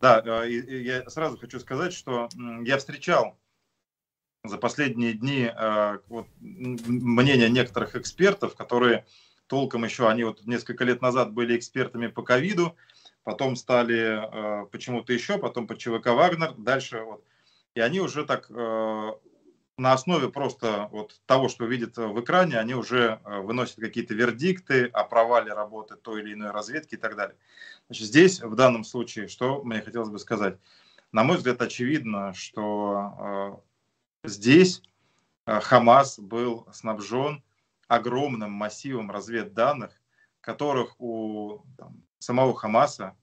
Да, 0.00 0.22
а, 0.24 0.44
я 0.44 1.08
сразу 1.10 1.38
хочу 1.38 1.60
сказать, 1.60 1.92
что 1.92 2.28
я 2.64 2.78
встречал 2.78 3.38
за 4.44 4.56
последние 4.56 5.12
дни 5.12 5.52
вот, 6.08 6.26
мнение 6.40 7.50
некоторых 7.50 7.94
экспертов, 7.94 8.56
которые 8.56 9.04
толком 9.50 9.84
еще, 9.84 10.08
они 10.08 10.24
вот 10.24 10.46
несколько 10.46 10.84
лет 10.84 11.02
назад 11.02 11.32
были 11.32 11.58
экспертами 11.58 12.06
по 12.06 12.22
ковиду, 12.22 12.76
потом 13.24 13.56
стали 13.56 14.62
э, 14.62 14.66
почему-то 14.66 15.12
еще, 15.12 15.38
потом 15.38 15.66
по 15.66 15.76
ЧВК 15.76 16.06
Вагнер, 16.06 16.54
дальше 16.56 17.00
вот. 17.02 17.24
И 17.74 17.80
они 17.80 18.00
уже 18.00 18.24
так 18.24 18.48
э, 18.48 19.12
на 19.76 19.92
основе 19.92 20.28
просто 20.28 20.88
вот 20.92 21.20
того, 21.26 21.48
что 21.48 21.64
видят 21.64 21.96
в 21.96 22.20
экране, 22.20 22.58
они 22.58 22.74
уже 22.74 23.20
э, 23.24 23.40
выносят 23.40 23.76
какие-то 23.76 24.14
вердикты 24.14 24.86
о 24.86 25.02
провале 25.02 25.52
работы 25.52 25.96
той 25.96 26.22
или 26.22 26.34
иной 26.34 26.52
разведки 26.52 26.94
и 26.94 26.98
так 26.98 27.16
далее. 27.16 27.36
Значит, 27.90 28.06
здесь, 28.06 28.40
в 28.40 28.54
данном 28.54 28.84
случае, 28.84 29.26
что 29.26 29.64
мне 29.64 29.82
хотелось 29.82 30.10
бы 30.10 30.20
сказать? 30.20 30.56
На 31.10 31.24
мой 31.24 31.38
взгляд, 31.38 31.60
очевидно, 31.60 32.32
что 32.34 33.60
э, 34.22 34.28
здесь 34.28 34.80
э, 35.46 35.58
Хамас 35.58 36.20
был 36.20 36.68
снабжен 36.72 37.42
огромным 37.88 38.52
массивом 38.52 39.10
разведданных, 39.10 39.90
которых 40.40 41.00
у 41.00 41.64
там, 41.76 42.04
самого 42.20 42.54
Хамаса 42.54 43.16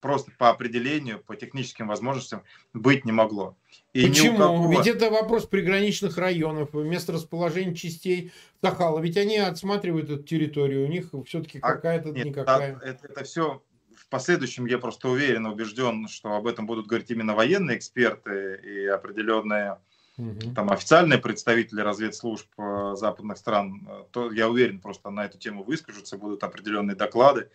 просто 0.00 0.32
по 0.36 0.50
определению, 0.50 1.22
по 1.22 1.36
техническим 1.36 1.86
возможностям 1.86 2.42
быть 2.72 3.04
не 3.04 3.12
могло. 3.12 3.56
И 3.92 4.04
Почему? 4.08 4.36
Кого... 4.36 4.72
Ведь 4.72 4.88
это 4.88 5.10
вопрос 5.10 5.46
приграничных 5.46 6.18
районов, 6.18 6.74
место 6.74 7.12
расположения 7.12 7.76
частей 7.76 8.32
Сахала. 8.62 8.98
Ведь 8.98 9.16
они 9.16 9.36
отсматривают 9.36 10.10
эту 10.10 10.24
территорию, 10.24 10.86
у 10.86 10.88
них 10.88 11.10
все-таки 11.24 11.60
а, 11.62 11.74
какая-то 11.74 12.10
нет, 12.10 12.26
никакая. 12.26 12.80
Это, 12.82 13.06
это 13.06 13.22
все 13.22 13.62
в 14.08 14.10
последующем, 14.10 14.64
я 14.64 14.78
просто 14.78 15.10
уверен, 15.10 15.44
убежден, 15.44 16.08
что 16.08 16.34
об 16.34 16.46
этом 16.46 16.66
будут 16.66 16.86
говорить 16.86 17.10
именно 17.10 17.34
военные 17.34 17.76
эксперты 17.76 18.58
и 18.64 18.86
определенные 18.86 19.76
угу. 20.16 20.54
там 20.54 20.70
официальные 20.70 21.18
представители 21.18 21.82
разведслужб 21.82 22.48
э, 22.56 22.94
западных 22.94 23.36
стран, 23.36 23.86
э, 23.86 24.04
то 24.10 24.32
я 24.32 24.48
уверен, 24.48 24.80
просто 24.80 25.10
на 25.10 25.26
эту 25.26 25.36
тему 25.36 25.62
выскажутся, 25.62 26.16
будут 26.16 26.42
определенные 26.42 26.96
доклады. 26.96 27.50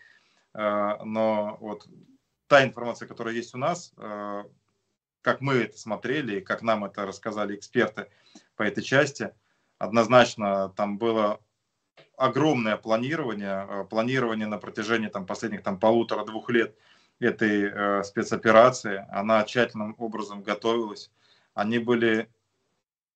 Э, 0.53 1.03
но 1.03 1.57
вот 1.59 1.87
та 2.45 2.63
информация, 2.63 3.07
которая 3.07 3.33
есть 3.33 3.55
у 3.55 3.57
нас, 3.57 3.93
как 5.21 5.41
мы 5.41 5.53
это 5.55 5.79
смотрели, 5.79 6.39
как 6.39 6.61
нам 6.61 6.85
это 6.85 7.03
рассказали 7.03 7.55
эксперты 7.55 8.09
по 8.55 8.61
этой 8.61 8.83
части, 8.83 9.31
однозначно 9.79 10.69
там 10.75 10.99
было 10.99 11.39
огромное 12.17 12.77
планирование, 12.77 13.87
планирование 13.89 14.47
на 14.47 14.57
протяжении 14.57 15.07
там, 15.07 15.25
последних 15.25 15.63
там, 15.63 15.79
полутора-двух 15.79 16.49
лет 16.49 16.75
этой 17.19 17.69
э, 17.71 18.03
спецоперации. 18.03 19.05
Она 19.11 19.43
тщательным 19.43 19.95
образом 19.97 20.43
готовилась. 20.43 21.11
Они 21.53 21.79
были 21.79 22.29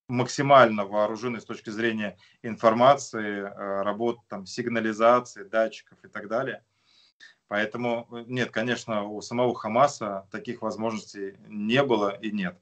максимально 0.08 0.86
вооружены 0.86 1.42
с 1.42 1.46
точки 1.46 1.70
зрения 1.70 2.18
информации, 2.42 3.42
э, 3.42 3.82
работы 3.82 4.22
там, 4.30 4.46
сигнализации, 4.46 5.44
датчиков 5.44 5.98
и 6.04 6.08
так 6.08 6.28
далее. 6.28 6.63
Поэтому 7.48 8.08
э, 8.12 8.24
нет, 8.28 8.52
конечно, 8.52 9.04
у 9.04 9.22
самого 9.22 9.56
Хамаса 9.56 10.28
таких 10.32 10.62
возможностей 10.62 11.36
не 11.48 11.84
было 11.84 12.10
и 12.10 12.32
нет. 12.32 12.58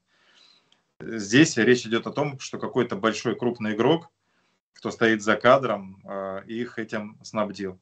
Здесь 0.99 1.57
речь 1.57 1.85
идет 1.85 2.07
о 2.07 2.11
том, 2.11 2.39
что 2.39 2.57
какой-то 2.57 2.95
большой 2.95 3.35
крупный 3.35 3.73
игрок, 3.73 4.09
кто 4.75 4.91
стоит 4.91 5.23
за 5.23 5.35
кадром, 5.35 5.99
э, 6.03 6.43
их 6.45 6.77
этим 6.77 7.17
снабдил. 7.23 7.79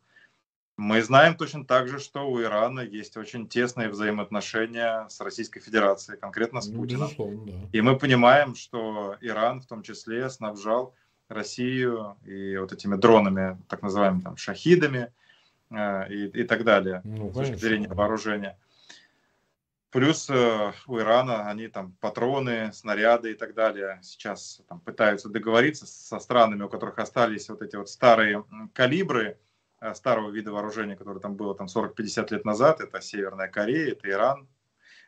Мы 0.78 1.04
знаем 1.04 1.36
точно 1.36 1.66
так 1.66 1.88
же, 1.88 2.00
что 2.00 2.28
у 2.28 2.42
Ирана 2.42 2.80
есть 2.80 3.16
очень 3.18 3.48
тесные 3.48 3.90
взаимоотношения 3.90 5.08
с 5.08 5.20
Российской 5.22 5.60
Федерацией, 5.60 6.18
конкретно 6.18 6.62
с 6.62 6.68
ну, 6.68 6.80
Путиным. 6.80 7.10
да. 7.46 7.54
И 7.72 7.82
мы 7.82 7.98
понимаем, 7.98 8.56
что 8.56 9.16
Иран 9.22 9.62
в 9.62 9.68
том 9.68 9.84
числе 9.84 10.30
снабжал 10.30 10.96
Россию 11.30 12.18
и 12.26 12.58
вот 12.58 12.74
этими 12.74 12.96
дронами, 12.96 13.60
так 13.68 13.82
называемыми 13.82 14.22
там, 14.22 14.38
шахидами 14.38 15.12
э, 15.70 16.12
и, 16.12 16.42
и 16.42 16.44
так 16.44 16.64
далее, 16.64 17.02
ну, 17.04 17.32
с 17.32 17.34
точки 17.36 17.56
зрения 17.56 17.90
вооружения. 17.90 18.58
Плюс 19.94 20.30
э, 20.30 20.74
у 20.88 21.00
Ирана 21.00 21.48
они 21.50 21.68
там 21.68 21.94
патроны, 22.02 22.74
снаряды 22.74 23.32
и 23.32 23.36
так 23.36 23.54
далее 23.54 24.00
сейчас 24.02 24.62
там, 24.68 24.82
пытаются 24.82 25.30
договориться 25.30 25.86
со 25.86 26.20
странами, 26.20 26.64
у 26.64 26.70
которых 26.70 27.00
остались 27.00 27.48
вот 27.48 27.62
эти 27.62 27.76
вот 27.76 27.90
старые 27.90 28.44
калибры, 28.74 29.38
Э, 29.84 29.94
старого 29.94 30.32
вида 30.32 30.54
вооружения, 30.54 30.96
которое 30.96 31.20
там 31.20 31.36
было 31.36 31.54
там 31.56 31.68
40-50 31.68 32.34
лет 32.34 32.46
назад, 32.46 32.80
это 32.80 33.02
Северная 33.02 33.50
Корея, 33.50 33.92
это 33.92 34.10
Иран. 34.10 34.48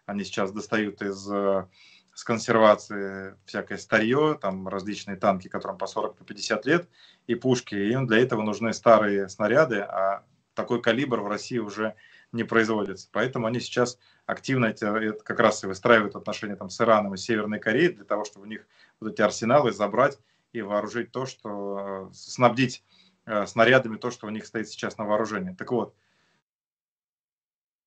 Они 0.06 0.26
сейчас 0.26 0.52
достают 0.52 1.02
из 1.02 1.32
э, 1.32 1.66
с 2.14 2.24
консервации 2.26 3.36
всякое 3.46 3.78
старье, 3.78 4.38
там 4.42 4.68
различные 4.68 5.16
танки, 5.16 5.48
которым 5.48 5.78
по 5.78 5.86
40-50 5.86 6.62
по 6.62 6.68
лет, 6.68 6.90
и 7.26 7.36
пушки. 7.36 7.76
Им 7.76 8.06
для 8.06 8.18
этого 8.18 8.42
нужны 8.42 8.74
старые 8.74 9.30
снаряды, 9.30 9.80
а 9.80 10.26
такой 10.56 10.82
калибр 10.82 11.22
в 11.22 11.28
России 11.28 11.60
уже 11.60 11.96
не 12.36 12.44
производится. 12.44 13.10
Поэтому 13.12 13.48
они 13.48 13.60
сейчас 13.60 13.98
активно 14.26 14.66
эти, 14.68 14.84
это 14.84 15.24
как 15.24 15.40
раз 15.40 15.64
и 15.64 15.68
выстраивают 15.68 16.16
отношения 16.16 16.56
там, 16.56 16.70
с 16.70 16.80
Ираном 16.80 17.14
и 17.14 17.18
Северной 17.18 17.60
Кореей 17.60 17.94
для 17.94 18.06
того, 18.06 18.26
чтобы 18.26 18.46
у 18.46 18.50
них 18.50 18.68
вот 19.00 19.12
эти 19.12 19.22
арсеналы 19.22 19.72
забрать 19.72 20.20
и 20.54 20.62
вооружить 20.62 21.12
то, 21.12 21.26
что 21.26 22.10
э, 22.10 22.14
снабдить 22.14 22.84
Э, 23.26 23.48
снарядами 23.48 23.98
то, 23.98 24.12
что 24.12 24.28
у 24.28 24.30
них 24.30 24.46
стоит 24.46 24.70
сейчас 24.70 24.98
на 24.98 25.06
вооружении. 25.06 25.54
Так 25.56 25.72
вот, 25.72 25.96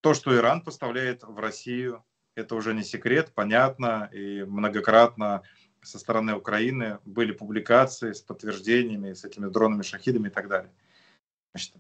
то, 0.00 0.14
что 0.14 0.34
Иран 0.34 0.62
поставляет 0.62 1.22
в 1.22 1.38
Россию, 1.38 2.04
это 2.34 2.56
уже 2.56 2.74
не 2.74 2.82
секрет, 2.82 3.32
понятно, 3.34 4.10
и 4.12 4.42
многократно 4.44 5.42
со 5.82 5.98
стороны 5.98 6.34
Украины 6.34 6.98
были 7.04 7.32
публикации 7.32 8.12
с 8.12 8.20
подтверждениями, 8.20 9.12
с 9.12 9.24
этими 9.24 9.48
дронами, 9.48 9.82
шахидами 9.82 10.26
и 10.26 10.30
так 10.30 10.48
далее. 10.48 10.72
Значит, 11.54 11.74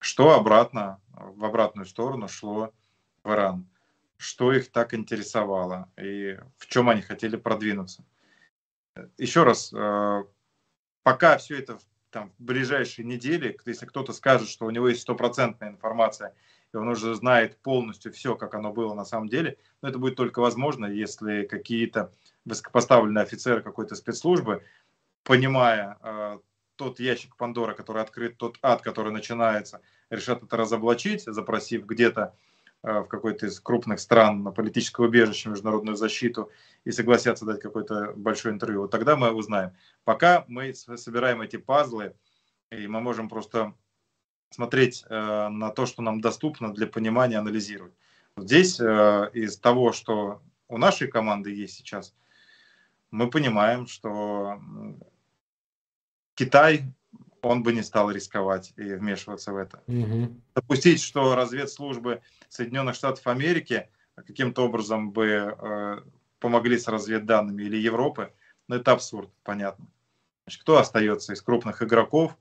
что 0.00 0.34
обратно, 0.34 1.00
в 1.22 1.44
обратную 1.44 1.86
сторону 1.86 2.28
шло 2.28 2.72
в 3.22 3.32
Иран? 3.32 3.68
Что 4.16 4.52
их 4.52 4.70
так 4.70 4.92
интересовало 4.94 5.90
и 5.98 6.38
в 6.58 6.66
чем 6.66 6.88
они 6.88 7.02
хотели 7.02 7.36
продвинуться? 7.36 8.04
Еще 9.16 9.44
раз, 9.44 9.72
э, 9.72 10.24
пока 11.02 11.38
все 11.38 11.58
это 11.58 11.78
там, 12.10 12.32
в 12.38 12.42
ближайшие 12.42 13.06
недели, 13.06 13.56
если 13.64 13.86
кто-то 13.86 14.12
скажет, 14.12 14.48
что 14.48 14.66
у 14.66 14.70
него 14.70 14.88
есть 14.88 15.02
стопроцентная 15.02 15.70
информация, 15.70 16.34
и 16.72 16.76
он 16.76 16.88
уже 16.88 17.14
знает 17.14 17.56
полностью 17.58 18.12
все, 18.12 18.36
как 18.36 18.54
оно 18.54 18.72
было 18.72 18.94
на 18.94 19.04
самом 19.04 19.28
деле, 19.28 19.58
но 19.82 19.88
это 19.88 19.98
будет 19.98 20.16
только 20.16 20.40
возможно, 20.40 20.86
если 20.86 21.44
какие-то 21.44 22.12
высокопоставленные 22.44 23.22
офицеры 23.22 23.62
какой-то 23.62 23.94
спецслужбы, 23.94 24.64
понимая 25.24 25.98
э, 26.02 26.38
тот 26.76 27.00
ящик 27.00 27.36
Пандора, 27.36 27.74
который 27.74 28.02
открыт, 28.02 28.36
тот 28.36 28.58
ад, 28.62 28.82
который 28.82 29.12
начинается, 29.12 29.80
решат 30.10 30.42
это 30.42 30.56
разоблачить, 30.56 31.24
запросив 31.24 31.86
где-то 31.86 32.34
Э, 32.82 33.00
в 33.00 33.08
какой-то 33.08 33.46
из 33.46 33.60
крупных 33.60 34.00
стран 34.00 34.42
на 34.42 34.52
политическое 34.52 35.06
убежище, 35.06 35.50
международную 35.50 35.96
защиту 35.96 36.50
и 36.84 36.92
согласятся 36.92 37.44
дать 37.44 37.60
какое-то 37.60 38.14
большое 38.16 38.54
интервью, 38.54 38.82
вот 38.82 38.90
тогда 38.90 39.16
мы 39.16 39.32
узнаем. 39.32 39.72
Пока 40.04 40.46
мы 40.48 40.72
собираем 40.72 41.42
эти 41.42 41.56
пазлы, 41.56 42.14
и 42.70 42.86
мы 42.86 43.02
можем 43.02 43.28
просто 43.28 43.74
смотреть 44.48 45.04
э, 45.10 45.48
на 45.48 45.68
то, 45.70 45.84
что 45.84 46.00
нам 46.00 46.22
доступно 46.22 46.72
для 46.72 46.86
понимания, 46.86 47.36
анализировать. 47.36 47.92
Здесь 48.38 48.80
э, 48.80 49.30
из 49.34 49.58
того, 49.58 49.92
что 49.92 50.40
у 50.68 50.78
нашей 50.78 51.08
команды 51.08 51.52
есть 51.52 51.74
сейчас, 51.74 52.14
мы 53.10 53.28
понимаем, 53.28 53.86
что 53.86 54.58
Китай 56.34 56.84
он 57.42 57.62
бы 57.62 57.72
не 57.72 57.82
стал 57.82 58.10
рисковать 58.10 58.72
и 58.76 58.82
вмешиваться 58.94 59.52
в 59.52 59.56
это. 59.56 59.82
Угу. 59.86 60.40
Допустить, 60.54 61.02
что 61.02 61.34
разведслужбы 61.34 62.22
Соединенных 62.48 62.94
Штатов 62.94 63.26
Америки 63.26 63.88
каким-то 64.14 64.64
образом 64.64 65.12
бы 65.12 65.26
э, 65.26 66.00
помогли 66.38 66.78
с 66.78 66.88
разведданными 66.88 67.62
или 67.62 67.76
Европы, 67.76 68.32
ну 68.68 68.76
это 68.76 68.92
абсурд, 68.92 69.30
понятно. 69.42 69.86
Значит, 70.44 70.62
кто 70.62 70.78
остается 70.78 71.32
из 71.32 71.42
крупных 71.42 71.82
игроков 71.82 72.36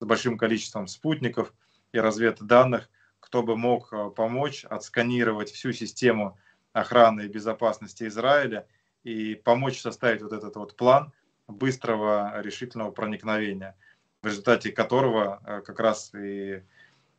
с 0.00 0.04
большим 0.04 0.38
количеством 0.38 0.86
спутников 0.86 1.52
и 1.92 1.98
разведданных, 1.98 2.88
кто 3.20 3.42
бы 3.42 3.56
мог 3.56 3.92
э, 3.92 4.10
помочь 4.10 4.64
отсканировать 4.64 5.50
всю 5.50 5.72
систему 5.72 6.38
охраны 6.72 7.22
и 7.22 7.28
безопасности 7.28 8.04
Израиля 8.04 8.66
и 9.02 9.34
помочь 9.34 9.80
составить 9.80 10.22
вот 10.22 10.32
этот 10.32 10.56
вот 10.56 10.76
план 10.76 11.12
быстрого 11.48 12.40
решительного 12.40 12.90
проникновения, 12.90 13.76
в 14.22 14.26
результате 14.26 14.72
которого 14.72 15.40
э, 15.44 15.60
как 15.62 15.80
раз 15.80 16.12
и 16.14 16.62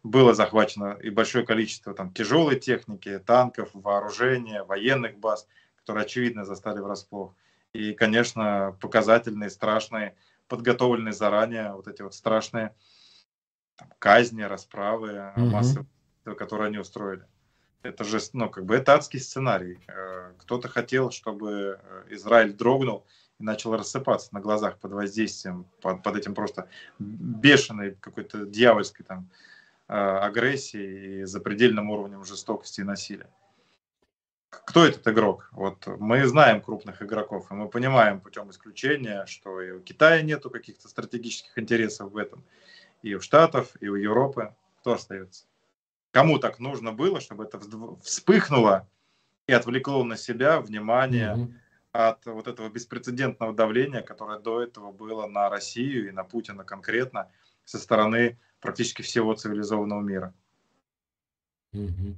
было 0.04 0.34
захвачено 0.34 0.98
и 1.02 1.10
большое 1.10 1.46
количество 1.46 1.94
там, 1.94 2.14
тяжелой 2.14 2.60
техники, 2.60 3.20
танков, 3.20 3.70
вооружения, 3.74 4.64
военных 4.64 5.18
баз, 5.18 5.48
которые, 5.78 6.06
очевидно, 6.06 6.46
застали 6.46 6.80
врасплох. 6.80 7.34
И, 7.74 7.94
конечно, 7.94 8.78
показательные, 8.82 9.50
страшные, 9.50 10.16
подготовленные 10.48 11.14
заранее 11.14 11.74
вот 11.74 11.88
эти 11.88 12.02
вот 12.02 12.14
страшные 12.14 12.76
там, 13.78 13.90
казни, 14.00 14.42
расправы, 14.42 15.10
mm-hmm. 15.10 15.46
массовые, 15.46 15.88
которые 16.38 16.68
они 16.68 16.78
устроили. 16.78 17.26
Это 17.84 18.04
же, 18.04 18.20
ну, 18.34 18.50
как 18.50 18.66
бы, 18.66 18.76
это 18.76 18.96
адский 18.96 19.20
сценарий. 19.20 19.80
Э, 19.88 20.34
кто-то 20.40 20.68
хотел, 20.68 21.12
чтобы 21.12 21.80
э, 21.82 22.04
Израиль 22.10 22.54
дрогнул 22.54 23.06
и 23.42 23.44
начал 23.44 23.76
рассыпаться 23.76 24.34
на 24.34 24.40
глазах 24.40 24.78
под 24.78 24.92
воздействием, 24.92 25.66
под, 25.82 26.04
под 26.04 26.16
этим 26.16 26.36
просто 26.36 26.70
бешеной 27.00 27.96
какой-то 28.00 28.46
дьявольской 28.46 29.06
там 29.06 29.30
э, 29.88 29.94
агрессией 29.94 31.22
и 31.22 31.26
запредельным 31.26 31.90
уровнем 31.90 32.24
жестокости 32.24 32.82
и 32.82 32.86
насилия. 32.86 33.30
Кто 34.50 34.86
этот 34.86 35.08
игрок? 35.08 35.50
Вот 35.54 35.88
мы 35.88 36.26
знаем 36.28 36.62
крупных 36.62 37.02
игроков, 37.02 37.50
и 37.52 37.54
мы 37.54 37.70
понимаем 37.70 38.20
путем 38.20 38.50
исключения, 38.52 39.26
что 39.26 39.62
и 39.62 39.72
у 39.72 39.80
Китая 39.80 40.22
нету 40.22 40.50
каких-то 40.50 40.88
стратегических 40.88 41.58
интересов 41.58 42.12
в 42.12 42.18
этом, 42.18 42.44
и 43.02 43.16
у 43.16 43.22
Штатов, 43.22 43.72
и 43.80 43.88
у 43.88 43.96
Европы. 43.96 44.54
Кто 44.82 44.94
остается? 44.94 45.46
Кому 46.12 46.38
так 46.38 46.60
нужно 46.60 46.92
было, 46.92 47.22
чтобы 47.22 47.46
это 47.46 47.60
вспыхнуло 48.04 48.88
и 49.48 49.54
отвлекло 49.54 50.04
на 50.04 50.18
себя 50.18 50.60
внимание 50.60 51.36
mm-hmm. 51.36 51.54
От 51.92 52.26
вот 52.26 52.48
этого 52.48 52.70
беспрецедентного 52.70 53.54
давления, 53.54 54.02
которое 54.02 54.40
до 54.40 54.62
этого 54.62 54.92
было 54.92 55.28
на 55.28 55.50
Россию 55.50 56.08
и 56.08 56.12
на 56.12 56.24
Путина 56.24 56.64
конкретно 56.64 57.30
со 57.66 57.78
стороны 57.80 58.40
практически 58.60 59.02
всего 59.02 59.34
цивилизованного 59.34 60.02
мира. 60.02 60.34
Mm-hmm. 61.74 62.16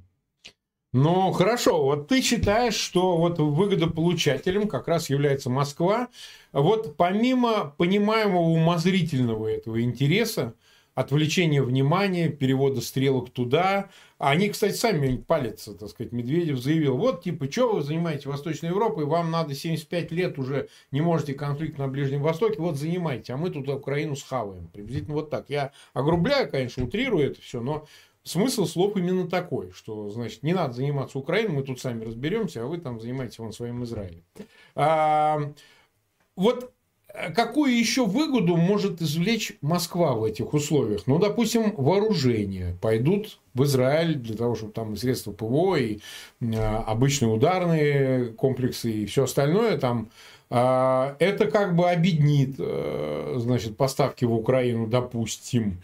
Ну, 0.92 1.32
хорошо, 1.32 1.82
вот 1.82 2.06
ты 2.06 2.22
считаешь, 2.22 2.76
что 2.76 3.16
вот 3.16 3.40
выгодополучателем 3.40 4.68
как 4.68 4.86
раз 4.86 5.10
является 5.10 5.50
Москва. 5.50 6.08
Вот 6.52 6.96
помимо 6.96 7.74
понимаемого 7.76 8.42
умозрительного 8.42 9.48
этого 9.48 9.82
интереса, 9.82 10.54
отвлечения 10.94 11.62
внимания, 11.62 12.28
перевода 12.28 12.80
стрелок 12.80 13.30
туда. 13.30 13.90
А 14.18 14.30
они, 14.30 14.48
кстати, 14.48 14.74
сами 14.74 15.16
палятся, 15.16 15.74
так 15.74 15.88
сказать. 15.88 16.12
Медведев 16.12 16.58
заявил, 16.58 16.96
вот, 16.96 17.22
типа, 17.22 17.50
что 17.50 17.74
вы 17.74 17.82
занимаете 17.82 18.28
Восточной 18.28 18.68
Европой, 18.68 19.04
вам 19.04 19.30
надо 19.30 19.54
75 19.54 20.12
лет 20.12 20.38
уже, 20.38 20.68
не 20.92 21.00
можете 21.00 21.34
конфликт 21.34 21.78
на 21.78 21.88
Ближнем 21.88 22.22
Востоке, 22.22 22.60
вот 22.60 22.76
занимайте, 22.76 23.32
а 23.32 23.36
мы 23.36 23.50
тут 23.50 23.68
Украину 23.68 24.16
схаваем. 24.16 24.68
Приблизительно 24.68 25.14
вот 25.14 25.30
так. 25.30 25.50
Я 25.50 25.72
огрубляю, 25.92 26.50
конечно, 26.50 26.84
утрирую 26.84 27.26
это 27.26 27.40
все, 27.40 27.60
но 27.60 27.86
смысл 28.22 28.64
слов 28.66 28.96
именно 28.96 29.28
такой, 29.28 29.72
что, 29.72 30.08
значит, 30.10 30.42
не 30.42 30.54
надо 30.54 30.74
заниматься 30.74 31.18
Украиной, 31.18 31.56
мы 31.56 31.62
тут 31.62 31.80
сами 31.80 32.04
разберемся, 32.04 32.62
а 32.62 32.66
вы 32.66 32.78
там 32.78 33.00
занимаетесь 33.00 33.38
вон 33.38 33.52
своим 33.52 33.84
Израилем. 33.84 34.22
А, 34.74 35.52
вот 36.36 36.72
какую 37.34 37.76
еще 37.76 38.06
выгоду 38.06 38.56
может 38.56 39.00
извлечь 39.00 39.52
Москва 39.60 40.14
в 40.14 40.24
этих 40.24 40.52
условиях? 40.52 41.02
Ну, 41.06 41.18
допустим, 41.18 41.74
вооружение. 41.76 42.76
Пойдут 42.80 43.38
в 43.54 43.62
Израиль 43.64 44.16
для 44.16 44.36
того, 44.36 44.56
чтобы 44.56 44.72
там 44.72 44.96
средства 44.96 45.32
ПВО, 45.32 45.76
и 45.76 46.00
э, 46.40 46.56
обычные 46.56 47.32
ударные 47.32 48.26
комплексы, 48.26 48.90
и 48.90 49.06
все 49.06 49.24
остальное 49.24 49.78
там. 49.78 50.10
Э, 50.50 51.14
это 51.20 51.46
как 51.46 51.76
бы 51.76 51.88
объединит, 51.88 52.56
э, 52.58 53.34
значит, 53.38 53.76
поставки 53.76 54.24
в 54.24 54.34
Украину, 54.34 54.86
допустим. 54.86 55.82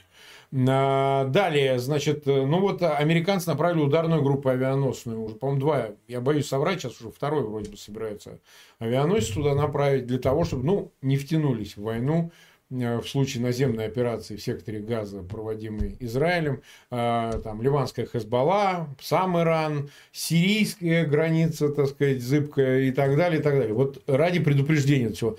Далее, 0.53 1.79
значит, 1.79 2.27
э, 2.27 2.45
ну 2.45 2.59
вот 2.59 2.83
американцы 2.83 3.49
направили 3.49 3.83
ударную 3.83 4.21
группу 4.21 4.49
авианосную, 4.49 5.23
уже, 5.23 5.37
по-моему, 5.37 5.61
два, 5.61 5.91
я 6.09 6.21
боюсь 6.21 6.49
соврать, 6.49 6.81
сейчас 6.81 7.01
уже 7.01 7.13
второй 7.13 7.45
вроде 7.45 7.71
бы 7.71 7.77
собирается 7.77 8.41
авианосец 8.81 9.33
туда 9.33 9.55
направить 9.55 10.07
для 10.07 10.19
того, 10.19 10.43
чтобы, 10.45 10.65
ну, 10.65 10.93
не 11.03 11.17
втянулись 11.17 11.77
в 11.77 11.83
войну, 11.83 12.33
э, 12.69 12.99
в 12.99 13.09
случае 13.09 13.45
наземной 13.45 13.87
операции 13.87 14.35
в 14.35 14.43
секторе 14.43 14.81
Газа, 14.81 15.23
проводимой 15.23 15.97
Израилем, 16.01 16.63
э, 16.91 17.41
там 17.45 17.63
ливанская 17.63 18.07
Хезбалла, 18.07 18.89
сам 19.01 19.39
Иран, 19.39 19.91
сирийская 20.11 21.07
граница, 21.07 21.69
так 21.69 21.87
сказать, 21.87 22.23
зыбкая 22.23 22.81
и 22.81 22.91
так 22.91 23.17
далее, 23.17 23.39
и 23.39 23.43
так 23.43 23.55
далее. 23.57 23.73
Вот 23.73 24.03
ради 24.09 24.41
предупреждения 24.41 25.11
всего. 25.11 25.37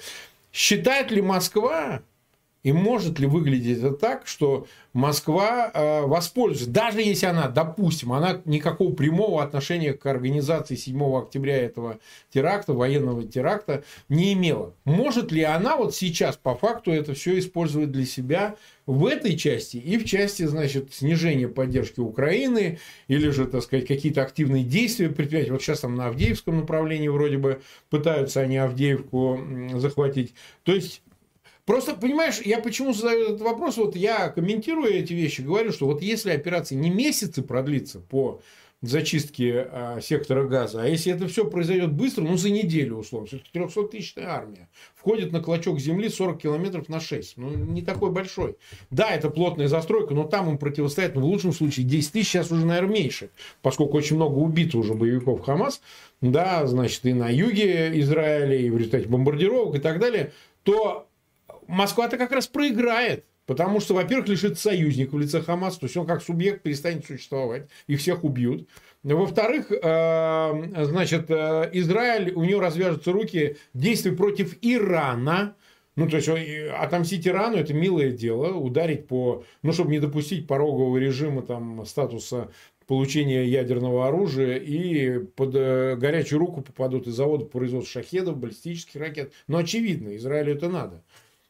Считает 0.54 1.12
ли 1.12 1.21
Москва, 1.21 2.02
и 2.63 2.71
может 2.71 3.19
ли 3.19 3.28
выглядеть 3.28 3.80
это 3.80 3.91
так, 3.91 4.28
что 4.28 4.67
Москва 4.93 5.71
э, 5.74 6.02
воспользуется, 6.02 6.69
даже 6.69 7.02
если 7.02 7.26
она, 7.26 7.47
допустим, 7.47 8.13
она 8.13 8.41
никакого 8.45 8.93
прямого 8.93 9.41
отношения 9.41 9.93
к 9.93 10.06
организации 10.06 10.76
7 10.76 11.02
октября 11.17 11.58
этого 11.58 12.00
теракта, 12.30 12.74
военного 12.74 13.24
теракта, 13.24 13.84
не 14.10 14.34
имела. 14.34 14.76
Может 14.86 15.32
ли 15.32 15.43
она 15.43 15.76
вот 15.78 15.95
сейчас 15.95 16.38
по 16.38 16.56
факту 16.56 16.91
это 16.91 17.13
все 17.13 17.39
использовать 17.39 17.91
для 17.91 18.06
себя 18.06 18.56
в 18.86 19.06
этой 19.06 19.38
части 19.38 19.78
и 19.78 19.97
в 19.97 20.06
части, 20.06 20.43
значит, 20.43 20.93
снижения 20.93 21.47
поддержки 21.47 22.00
Украины 22.00 22.80
или 23.08 23.30
же, 23.30 23.45
так 23.45 23.63
сказать, 23.63 23.88
какие-то 23.88 24.21
активные 24.21 24.63
действия 24.63 25.10
предприятий. 25.10 25.52
Вот 25.52 25.62
сейчас 25.62 25.80
там 25.80 25.95
на 25.95 26.08
Авдеевском 26.08 26.60
направлении 26.60 27.08
вроде 27.08 27.38
бы 27.38 27.62
пытаются 27.89 28.41
они 28.41 28.58
Авдеевку 28.58 29.39
захватить. 29.76 30.34
То 30.63 30.74
есть 30.74 31.02
Просто, 31.71 31.95
понимаешь, 31.95 32.41
я 32.43 32.60
почему 32.60 32.91
задаю 32.91 33.27
этот 33.27 33.39
вопрос, 33.39 33.77
вот 33.77 33.95
я 33.95 34.27
комментирую 34.27 34.93
эти 34.93 35.13
вещи, 35.13 35.39
говорю, 35.39 35.71
что 35.71 35.86
вот 35.86 36.01
если 36.01 36.31
операция 36.31 36.75
не 36.77 36.89
месяцы 36.89 37.41
продлится 37.41 38.01
по 38.01 38.41
зачистке 38.81 39.69
э, 39.71 39.99
сектора 40.01 40.43
газа, 40.43 40.81
а 40.81 40.86
если 40.86 41.13
это 41.13 41.29
все 41.29 41.49
произойдет 41.49 41.93
быстро, 41.93 42.23
ну, 42.23 42.36
за 42.36 42.49
неделю, 42.49 42.97
условно, 42.97 43.27
все-таки 43.27 43.57
300-тысячная 43.57 44.25
армия, 44.25 44.67
входит 44.95 45.31
на 45.31 45.39
клочок 45.39 45.79
земли 45.79 46.10
40 46.10 46.41
километров 46.41 46.89
на 46.89 46.99
6, 46.99 47.38
ну, 47.38 47.51
не 47.51 47.81
такой 47.81 48.12
большой. 48.12 48.57
Да, 48.89 49.10
это 49.10 49.29
плотная 49.29 49.69
застройка, 49.69 50.13
но 50.13 50.25
там 50.25 50.49
им 50.49 50.57
противостоят, 50.57 51.15
ну, 51.15 51.21
в 51.21 51.25
лучшем 51.25 51.53
случае, 51.53 51.86
10 51.86 52.12
тысяч, 52.12 52.31
сейчас 52.31 52.51
уже, 52.51 52.65
наверное, 52.65 52.95
меньше, 52.95 53.29
поскольку 53.62 53.95
очень 53.95 54.17
много 54.17 54.34
убито 54.34 54.77
уже 54.77 54.93
боевиков 54.93 55.39
Хамас, 55.39 55.81
да, 56.19 56.67
значит, 56.67 57.05
и 57.05 57.13
на 57.13 57.29
юге 57.29 57.97
Израиля, 58.01 58.57
и 58.57 58.69
в 58.69 58.77
результате 58.77 59.07
бомбардировок 59.07 59.75
и 59.75 59.79
так 59.79 60.01
далее, 60.01 60.34
то 60.63 61.07
Москва-то 61.71 62.17
как 62.17 62.31
раз 62.31 62.47
проиграет. 62.47 63.25
Потому 63.47 63.79
что, 63.79 63.95
во-первых, 63.95 64.29
лишит 64.29 64.60
союзников 64.60 65.15
в 65.15 65.19
лице 65.19 65.41
Хамас, 65.41 65.77
то 65.77 65.86
есть 65.86 65.97
он 65.97 66.05
как 66.05 66.21
субъект 66.21 66.62
перестанет 66.62 67.05
существовать, 67.05 67.67
их 67.88 67.99
всех 67.99 68.23
убьют. 68.23 68.69
Во-вторых, 69.03 69.71
э, 69.71 70.86
значит, 70.86 71.25
э, 71.29 71.69
Израиль, 71.73 72.34
у 72.34 72.43
него 72.43 72.62
развяжутся 72.62 73.12
руки 73.12 73.57
действий 73.73 74.12
против 74.12 74.57
Ирана, 74.62 75.55
ну, 75.97 76.07
то 76.07 76.17
есть, 76.17 76.29
отомстить 76.29 77.27
Ирану– 77.27 77.57
это 77.57 77.73
милое 77.73 78.12
дело, 78.12 78.53
ударить 78.53 79.07
по, 79.07 79.43
ну, 79.62 79.73
чтобы 79.73 79.91
не 79.91 79.99
допустить 79.99 80.47
порогового 80.47 80.97
режима, 80.97 81.41
там, 81.41 81.86
статуса 81.86 82.49
получения 82.88 83.45
ядерного 83.45 84.07
оружия, 84.07 84.57
и 84.57 85.19
под 85.19 85.55
э, 85.55 85.95
горячую 85.97 86.39
руку 86.39 86.62
попадут 86.62 87.07
из 87.07 87.15
завода 87.15 87.45
по 87.45 87.60
производству 87.60 87.91
шахедов, 87.91 88.38
баллистических 88.38 89.01
ракет. 89.01 89.34
Но 89.47 89.57
очевидно, 89.57 90.15
Израилю 90.15 90.55
это 90.55 90.69
надо. 90.69 91.03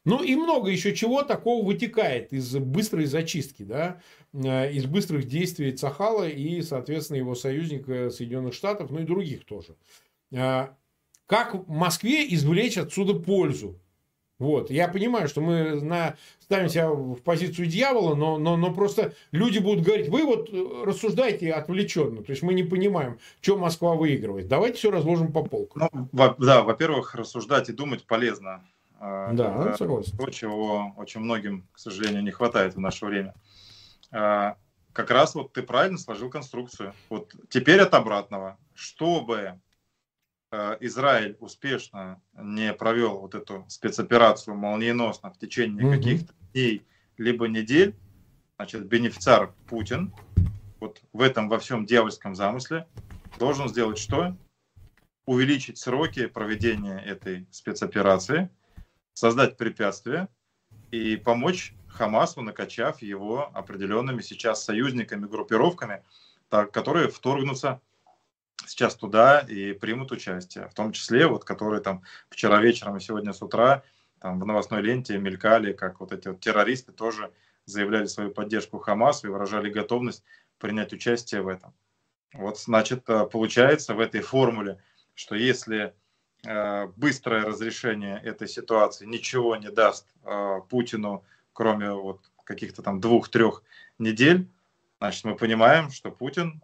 Ну 0.03 0.23
и 0.23 0.35
много 0.35 0.71
еще 0.71 0.95
чего 0.95 1.21
такого 1.21 1.65
вытекает 1.65 2.33
из 2.33 2.55
быстрой 2.55 3.05
зачистки, 3.05 3.63
да, 3.63 4.01
э, 4.33 4.71
из 4.71 4.85
быстрых 4.85 5.27
действий 5.27 5.71
Цахала 5.73 6.27
и, 6.27 6.61
соответственно, 6.61 7.17
его 7.17 7.35
союзника 7.35 8.09
Соединенных 8.09 8.53
Штатов, 8.53 8.89
ну 8.89 9.01
и 9.01 9.05
других 9.05 9.45
тоже. 9.45 9.75
Э, 10.31 10.69
как 11.27 11.53
в 11.53 11.69
Москве 11.69 12.25
извлечь 12.33 12.77
отсюда 12.77 13.13
пользу? 13.13 13.79
Вот. 14.41 14.71
Я 14.71 14.87
понимаю, 14.87 15.27
что 15.27 15.39
мы 15.39 15.79
на, 15.79 16.15
ставим 16.39 16.67
себя 16.67 16.89
в 16.89 17.21
позицию 17.21 17.67
дьявола, 17.67 18.15
но, 18.15 18.39
но, 18.39 18.57
но 18.57 18.73
просто 18.73 19.13
люди 19.31 19.59
будут 19.59 19.85
говорить, 19.85 20.09
вы 20.09 20.23
вот 20.25 20.49
э, 20.51 20.83
рассуждаете 20.83 21.51
отвлеченно. 21.51 22.23
То 22.23 22.31
есть 22.31 22.41
мы 22.41 22.55
не 22.55 22.63
понимаем, 22.63 23.19
что 23.39 23.55
Москва 23.55 23.93
выигрывает. 23.93 24.47
Давайте 24.47 24.77
все 24.77 24.89
разложим 24.89 25.31
по 25.31 25.43
полкам. 25.43 25.87
Ну, 25.93 26.09
во, 26.11 26.35
да, 26.39 26.63
во-первых, 26.63 27.13
рассуждать 27.13 27.69
и 27.69 27.73
думать 27.73 28.03
полезно. 28.05 28.65
А, 29.03 29.33
да, 29.33 29.75
согласен. 29.75 30.15
То, 30.15 30.29
чего 30.29 30.93
очень 30.95 31.21
многим, 31.21 31.67
к 31.71 31.79
сожалению, 31.79 32.21
не 32.21 32.29
хватает 32.29 32.75
в 32.75 32.79
наше 32.79 33.07
время. 33.07 33.33
А, 34.11 34.57
как 34.93 35.09
раз 35.09 35.33
вот 35.33 35.53
ты 35.53 35.63
правильно 35.63 35.97
сложил 35.97 36.29
конструкцию. 36.29 36.93
Вот 37.09 37.33
теперь 37.49 37.81
от 37.81 37.95
обратного. 37.95 38.59
Чтобы 38.75 39.59
а, 40.51 40.77
Израиль 40.81 41.35
успешно 41.39 42.21
не 42.33 42.71
провел 42.73 43.21
вот 43.21 43.33
эту 43.33 43.65
спецоперацию 43.69 44.55
молниеносно 44.55 45.31
в 45.31 45.39
течение 45.39 45.83
mm 45.83 45.97
каких-то 45.97 46.33
дней 46.53 46.85
либо 47.17 47.47
недель, 47.47 47.95
значит, 48.57 48.85
бенефициар 48.85 49.51
Путин 49.67 50.13
вот 50.79 51.01
в 51.11 51.21
этом 51.21 51.49
во 51.49 51.57
всем 51.57 51.87
дьявольском 51.87 52.35
замысле 52.35 52.87
должен 53.39 53.67
сделать 53.67 53.97
что? 53.97 54.37
увеличить 55.25 55.77
сроки 55.77 56.25
проведения 56.25 56.99
этой 56.99 57.47
спецоперации, 57.51 58.49
создать 59.13 59.57
препятствия 59.57 60.27
и 60.91 61.15
помочь 61.15 61.73
Хамасу, 61.87 62.41
накачав 62.41 63.01
его 63.01 63.51
определенными 63.53 64.21
сейчас 64.21 64.63
союзниками, 64.63 65.25
группировками, 65.25 66.03
так, 66.49 66.71
которые 66.71 67.09
вторгнутся 67.09 67.81
сейчас 68.65 68.95
туда 68.95 69.39
и 69.39 69.73
примут 69.73 70.11
участие, 70.11 70.67
в 70.69 70.73
том 70.73 70.91
числе 70.91 71.27
вот, 71.27 71.43
которые 71.43 71.81
там 71.81 72.03
вчера 72.29 72.61
вечером 72.61 72.97
и 72.97 73.01
сегодня 73.01 73.33
с 73.33 73.41
утра 73.41 73.83
там 74.19 74.39
в 74.39 74.45
новостной 74.45 74.81
ленте 74.81 75.17
мелькали, 75.17 75.73
как 75.73 75.99
вот 75.99 76.11
эти 76.11 76.27
вот 76.27 76.39
террористы 76.39 76.91
тоже 76.91 77.31
заявляли 77.65 78.05
свою 78.05 78.31
поддержку 78.31 78.79
Хамасу 78.79 79.27
и 79.27 79.29
выражали 79.31 79.69
готовность 79.69 80.23
принять 80.59 80.93
участие 80.93 81.41
в 81.41 81.47
этом. 81.47 81.73
Вот, 82.33 82.59
значит, 82.59 83.09
э, 83.09 83.25
получается 83.25 83.93
в 83.93 83.99
этой 83.99 84.21
формуле, 84.21 84.81
что 85.15 85.35
если 85.35 85.93
быстрое 86.43 87.45
разрешение 87.45 88.19
этой 88.19 88.47
ситуации 88.47 89.05
ничего 89.05 89.55
не 89.57 89.69
даст 89.69 90.07
э, 90.23 90.59
Путину, 90.69 91.23
кроме 91.53 91.91
вот 91.91 92.19
каких-то 92.43 92.81
там 92.81 92.99
двух-трех 92.99 93.63
недель, 93.99 94.49
значит, 94.99 95.23
мы 95.23 95.35
понимаем, 95.35 95.91
что 95.91 96.11
Путин 96.11 96.61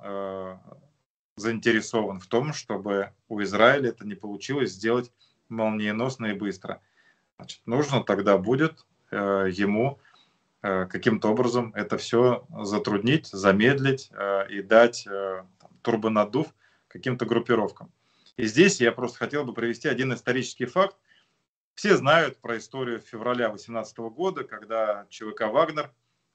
заинтересован 1.35 2.19
в 2.19 2.25
том, 2.25 2.53
чтобы 2.53 3.11
у 3.29 3.41
Израиля 3.43 3.89
это 3.89 4.05
не 4.05 4.15
получилось 4.15 4.71
сделать 4.71 5.11
молниеносно 5.49 6.27
и 6.27 6.33
быстро. 6.33 6.81
Значит, 7.37 7.61
нужно 7.67 8.03
тогда 8.03 8.37
будет 8.39 8.85
ему 9.11 9.99
каким-то 10.61 11.29
образом 11.29 11.71
это 11.75 11.97
все 11.97 12.45
затруднить, 12.63 13.27
замедлить 13.27 14.11
и 14.49 14.61
дать 14.63 15.07
турбонаддув 15.83 16.47
каким-то 16.87 17.25
группировкам. 17.25 17.91
И 18.37 18.45
здесь 18.45 18.79
я 18.79 18.91
просто 18.91 19.17
хотел 19.17 19.43
бы 19.43 19.53
привести 19.53 19.87
один 19.87 20.13
исторический 20.13 20.65
факт. 20.65 20.95
Все 21.73 21.95
знают 21.97 22.37
про 22.37 22.57
историю 22.57 22.99
февраля 22.99 23.49
2018 23.49 23.97
года, 23.97 24.43
когда 24.43 25.05
ЧВК 25.09 25.41
«Вагнер» 25.51 25.91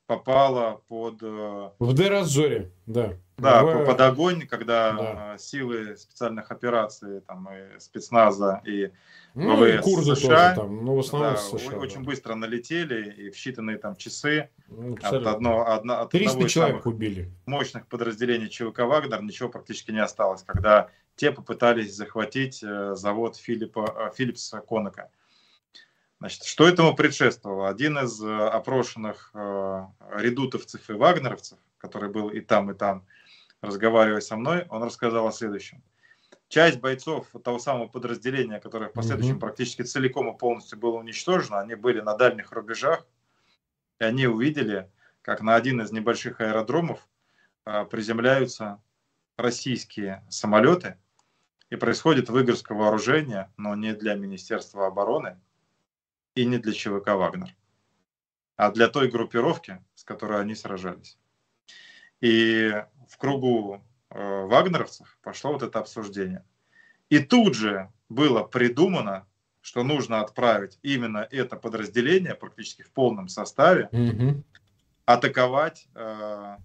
попала 0.07 0.83
под... 0.89 1.23
Э, 1.23 1.71
в 1.79 1.95
Деразоре, 1.95 2.71
да. 2.87 3.15
Да, 3.39 3.65
в... 3.65 3.87
под 3.87 4.01
огонь, 4.01 4.47
когда 4.47 4.93
да. 4.93 5.39
силы 5.39 5.97
специальных 5.97 6.51
операций, 6.51 7.21
там, 7.23 7.49
и 7.53 7.79
спецназа 7.79 8.61
и 8.65 8.91
ну, 9.35 9.57
ВВС 9.57 9.75
и 9.75 9.79
Курзы 9.79 10.17
США, 10.17 10.55
тоже 10.55 10.55
там, 10.57 10.85
но 10.85 10.97
в 10.97 10.99
основном 11.01 11.33
да, 11.33 11.41
США, 11.41 11.79
очень 11.79 12.01
да. 12.01 12.05
быстро 12.05 12.35
налетели, 12.35 13.11
и 13.13 13.31
в 13.31 13.35
считанные 13.35 13.79
там 13.79 13.97
часы 13.97 14.51
ну, 14.69 14.97
от, 15.01 15.27
одно, 15.27 15.67
одно, 15.67 16.01
от 16.01 16.11
300 16.11 16.31
одного 16.31 16.49
человек 16.49 16.87
убили. 16.87 17.31
мощных 17.47 17.87
подразделений 17.87 18.49
ЧВК 18.49 18.81
«Вагнер» 18.81 19.23
ничего 19.23 19.49
практически 19.49 19.93
не 19.93 20.03
осталось, 20.03 20.43
когда 20.43 20.91
те 21.23 21.31
попытались 21.31 21.95
захватить 21.95 22.65
э, 22.65 22.97
завод 22.97 23.37
Филиппа, 23.37 24.11
э, 24.11 24.17
Филлипса 24.17 24.59
Конака. 24.59 25.09
Значит, 26.19 26.43
что 26.43 26.67
этому 26.67 26.97
предшествовало? 26.97 27.69
Один 27.69 27.97
из 27.99 28.21
э, 28.21 28.49
опрошенных 28.49 29.31
редутовцев 30.17 30.91
и 30.91 30.95
вагнеровцев, 30.95 31.61
который 31.79 32.11
был 32.11 32.29
и 32.29 32.41
там, 32.41 32.73
и 32.73 32.75
там, 32.75 33.07
разговаривая 33.61 34.21
со 34.21 34.35
мной, 34.35 34.67
он 34.69 34.83
рассказал 34.83 35.29
о 35.29 35.31
следующем. 35.31 35.81
Часть 36.49 36.81
бойцов 36.81 37.29
того 37.45 37.61
самого 37.61 37.87
подразделения, 37.87 38.59
которое 38.59 38.91
в 38.91 38.93
последующем 38.93 39.37
mm-hmm. 39.37 39.47
практически 39.47 39.83
целиком 39.83 40.35
и 40.35 40.37
полностью 40.37 40.77
было 40.77 40.97
уничтожено, 40.97 41.61
они 41.61 41.77
были 41.77 42.01
на 42.01 42.17
дальних 42.17 42.51
рубежах, 42.51 43.07
и 44.01 44.05
они 44.05 44.27
увидели, 44.27 44.91
как 45.23 45.41
на 45.41 45.55
один 45.55 45.83
из 45.83 45.93
небольших 45.93 46.41
аэродромов 46.41 47.07
приземляются 47.65 48.83
российские 49.37 50.25
самолеты, 50.29 50.97
и 51.73 51.77
происходит 51.77 52.29
выгрузка 52.29 52.75
вооружения, 52.75 53.51
но 53.57 53.75
не 53.75 53.95
для 53.95 54.15
Министерства 54.15 54.89
обороны, 54.89 55.41
и 56.35 56.45
не 56.45 56.59
для 56.59 56.75
ЧВК 56.75 57.15
«Вагнер», 57.15 57.57
а 58.57 58.71
для 58.71 58.89
той 58.89 59.11
группировки, 59.11 59.83
с 59.95 60.05
которой 60.05 60.39
они 60.43 60.55
сражались. 60.55 61.17
И 62.21 62.75
в 63.09 63.17
кругу 63.17 63.83
э, 64.11 64.45
вагнеровцев 64.45 65.19
пошло 65.23 65.55
вот 65.55 65.63
это 65.63 65.79
обсуждение. 65.79 66.45
И 67.09 67.21
тут 67.21 67.55
же 67.55 67.91
было 68.11 68.43
придумано, 68.43 69.27
что 69.63 69.83
нужно 69.83 70.21
отправить 70.21 70.79
именно 70.83 71.27
это 71.31 71.57
подразделение 71.57 72.35
практически 72.35 72.83
в 72.83 72.91
полном 72.91 73.29
составе, 73.29 73.89
mm-hmm. 73.93 74.43
атаковать 75.07 75.89
э, 75.95 76.57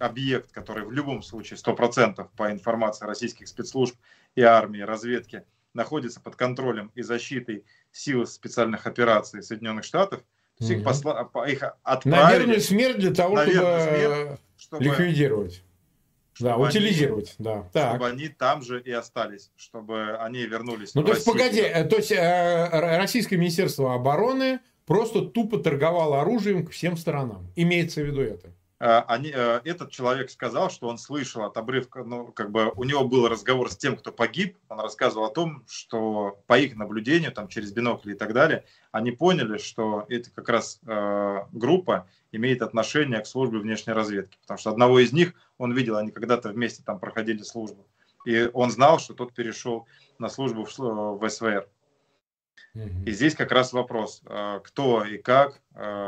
объект, 0.00 0.50
который 0.52 0.84
в 0.84 0.92
любом 0.92 1.22
случае 1.22 1.58
100% 1.58 2.28
по 2.36 2.50
информации 2.50 3.06
российских 3.06 3.48
спецслужб 3.48 3.96
и 4.34 4.42
армии, 4.42 4.80
разведки, 4.80 5.44
находится 5.74 6.20
под 6.20 6.36
контролем 6.36 6.90
и 6.94 7.02
защитой 7.02 7.64
сил 7.92 8.26
специальных 8.26 8.86
операций 8.86 9.42
Соединенных 9.42 9.84
Штатов, 9.84 10.20
то 10.58 10.64
есть 10.64 10.70
их, 10.72 10.84
посла, 10.84 11.30
их 11.46 11.62
отправили... 11.82 12.22
На 12.22 12.38
верную 12.38 12.60
смерть 12.60 12.98
для 12.98 13.14
того, 13.14 13.36
чтобы, 13.36 13.52
смерть, 13.52 14.40
чтобы 14.58 14.84
ликвидировать. 14.84 15.62
Чтобы 16.32 16.50
да, 16.50 16.54
они, 16.56 16.64
утилизировать, 16.64 17.34
да. 17.38 17.68
Так. 17.72 17.90
Чтобы 17.90 18.08
они 18.08 18.28
там 18.28 18.62
же 18.62 18.80
и 18.80 18.90
остались, 18.90 19.50
чтобы 19.56 20.16
они 20.18 20.42
вернулись 20.42 20.94
Ну, 20.94 21.02
то 21.02 21.12
есть, 21.12 21.24
погоди, 21.24 21.60
э, 21.60 21.84
то 21.84 21.96
есть 21.96 22.12
э, 22.12 22.68
Российское 22.98 23.36
Министерство 23.36 23.94
обороны 23.94 24.60
просто 24.86 25.22
тупо 25.22 25.58
торговало 25.58 26.20
оружием 26.20 26.66
к 26.66 26.70
всем 26.70 26.96
сторонам. 26.96 27.50
Имеется 27.56 28.02
в 28.02 28.06
виду 28.06 28.20
это? 28.20 28.52
Э, 28.80 29.02
они, 29.08 29.30
э, 29.32 29.60
этот 29.64 29.90
человек 29.90 30.30
сказал, 30.30 30.70
что 30.70 30.88
он 30.88 30.96
слышал 30.96 31.42
от 31.44 31.56
обрывка, 31.58 32.02
ну, 32.02 32.32
как 32.32 32.50
бы 32.50 32.72
у 32.74 32.84
него 32.84 33.06
был 33.06 33.28
разговор 33.28 33.70
с 33.70 33.76
тем, 33.76 33.94
кто 33.94 34.10
погиб, 34.10 34.56
он 34.70 34.80
рассказывал 34.80 35.26
о 35.26 35.30
том, 35.30 35.64
что 35.68 36.42
по 36.46 36.58
их 36.58 36.76
наблюдению, 36.76 37.30
там, 37.30 37.48
через 37.48 37.72
бинокли 37.72 38.12
и 38.12 38.16
так 38.16 38.32
далее, 38.32 38.64
они 38.90 39.12
поняли, 39.12 39.58
что 39.58 40.06
это 40.08 40.30
как 40.30 40.48
раз 40.48 40.80
э, 40.86 41.38
группа 41.52 42.08
имеет 42.32 42.62
отношение 42.62 43.20
к 43.20 43.26
службе 43.26 43.58
внешней 43.58 43.92
разведки, 43.92 44.38
потому 44.40 44.56
что 44.56 44.70
одного 44.70 44.98
из 44.98 45.12
них 45.12 45.34
он 45.58 45.74
видел, 45.74 45.96
они 45.96 46.10
когда-то 46.10 46.48
вместе 46.48 46.82
там 46.82 46.98
проходили 46.98 47.42
службу, 47.42 47.86
и 48.24 48.48
он 48.54 48.70
знал, 48.70 48.98
что 48.98 49.12
тот 49.12 49.34
перешел 49.34 49.86
на 50.18 50.30
службу 50.30 50.64
в, 50.64 50.78
в 50.78 51.28
СВР. 51.28 51.68
И 53.04 53.10
здесь 53.10 53.34
как 53.34 53.52
раз 53.52 53.74
вопрос, 53.74 54.22
э, 54.24 54.60
кто 54.64 55.04
и 55.04 55.18
как 55.18 55.60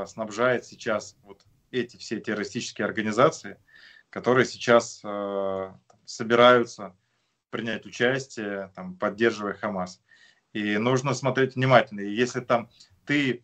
снабжает 0.07 0.65
сейчас 0.65 1.17
вот 1.23 1.43
эти 1.73 1.97
все 1.97 2.21
террористические 2.21 2.87
организации, 2.87 3.59
которые 4.11 4.45
сейчас 4.45 5.01
э, 5.05 5.73
собираются 6.05 6.97
принять 7.51 7.87
участие, 7.87 8.73
там, 8.75 8.97
поддерживая 8.97 9.55
Хамас. 9.55 10.03
И 10.53 10.77
нужно 10.77 11.15
смотреть 11.15 11.55
внимательно. 11.55 12.01
И 12.01 12.13
если 12.13 12.41
там 12.41 12.71
ты 13.07 13.43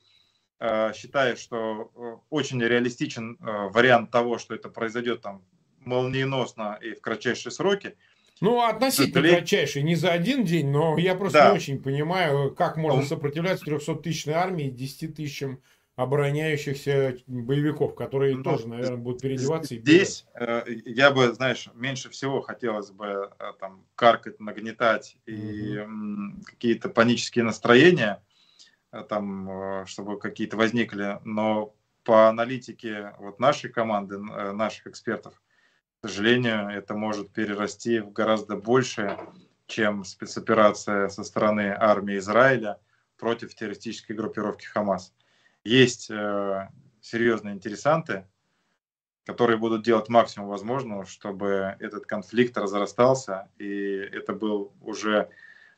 э, 0.60 0.92
считаешь, 0.94 1.38
что 1.38 1.90
э, 1.94 2.16
очень 2.30 2.62
реалистичен 2.62 3.36
э, 3.40 3.68
вариант 3.70 4.10
того, 4.10 4.38
что 4.38 4.54
это 4.54 4.68
произойдет 4.68 5.22
там 5.22 5.44
молниеносно 5.80 6.78
и 6.82 6.94
в 6.94 7.00
кратчайшие 7.00 7.52
сроки, 7.52 7.96
ну, 8.40 8.62
относительно 8.62 9.14
Сожаление... 9.14 9.38
кратчайший, 9.38 9.82
не 9.82 9.96
за 9.96 10.12
один 10.12 10.44
день, 10.44 10.70
но 10.70 10.96
я 10.96 11.16
просто 11.16 11.38
да. 11.38 11.50
не 11.50 11.56
очень 11.56 11.82
понимаю, 11.82 12.54
как 12.54 12.76
можно 12.76 13.02
сопротивляться 13.02 13.64
300-тысячной 13.64 14.34
армии 14.34 14.70
10 14.70 15.16
тысячам 15.16 15.60
обороняющихся 15.98 17.16
боевиков, 17.26 17.96
которые 17.96 18.36
ну, 18.36 18.44
тоже, 18.44 18.68
наверное, 18.68 18.98
будут 18.98 19.20
переодеваться. 19.20 19.74
Здесь 19.74 20.26
э, 20.34 20.62
я 20.84 21.10
бы, 21.10 21.32
знаешь, 21.32 21.68
меньше 21.74 22.08
всего 22.08 22.40
хотелось 22.40 22.92
бы 22.92 23.32
э, 23.36 23.52
там 23.58 23.84
каркать, 23.96 24.38
нагнетать 24.38 25.16
и 25.26 25.74
mm 25.76 26.44
какие-то 26.44 26.88
панические 26.88 27.44
настроения, 27.44 28.22
э, 28.92 29.02
там, 29.08 29.50
э, 29.50 29.86
чтобы 29.86 30.20
какие-то 30.20 30.56
возникли, 30.56 31.18
но 31.24 31.74
по 32.04 32.28
аналитике 32.28 33.14
вот 33.18 33.40
нашей 33.40 33.68
команды, 33.68 34.16
э, 34.16 34.52
наших 34.52 34.86
экспертов, 34.86 35.34
к 36.00 36.08
сожалению, 36.08 36.68
это 36.68 36.94
может 36.94 37.32
перерасти 37.32 37.98
в 37.98 38.12
гораздо 38.12 38.54
большее, 38.54 39.18
чем 39.66 40.04
спецоперация 40.04 41.08
со 41.08 41.24
стороны 41.24 41.74
армии 41.76 42.18
Израиля 42.18 42.78
против 43.16 43.52
террористической 43.56 44.14
группировки 44.14 44.66
Хамас 44.66 45.12
есть 45.64 46.10
э, 46.10 46.68
серьезные 47.00 47.54
интересанты, 47.54 48.26
которые 49.24 49.58
будут 49.58 49.82
делать 49.82 50.08
максимум 50.08 50.48
возможного, 50.48 51.04
чтобы 51.04 51.76
этот 51.80 52.06
конфликт 52.06 52.56
разрастался, 52.56 53.50
и 53.58 53.96
это 54.12 54.32
был 54.32 54.72
уже 54.80 55.28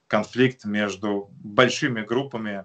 конфликт 0.07 0.65
между 0.65 1.31
большими 1.33 2.03
группами 2.03 2.65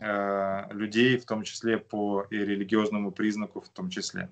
э, 0.00 0.72
людей, 0.72 1.16
в 1.16 1.24
том 1.24 1.44
числе 1.44 1.78
по 1.78 2.26
и 2.30 2.36
религиозному 2.36 3.12
признаку 3.12 3.60
в 3.60 3.68
том 3.68 3.90
числе. 3.90 4.28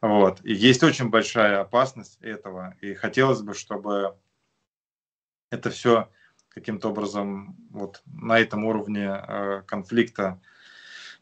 Вот. 0.00 0.40
И 0.44 0.54
есть 0.54 0.82
очень 0.82 1.08
большая 1.08 1.60
опасность 1.60 2.18
этого, 2.20 2.74
и 2.80 2.94
хотелось 2.94 3.42
бы, 3.42 3.54
чтобы 3.54 4.16
это 5.50 5.70
все 5.70 6.08
каким-то 6.48 6.90
образом 6.90 7.56
вот 7.70 8.02
на 8.06 8.38
этом 8.38 8.64
уровне 8.64 9.06
э, 9.06 9.62
конфликта 9.66 10.40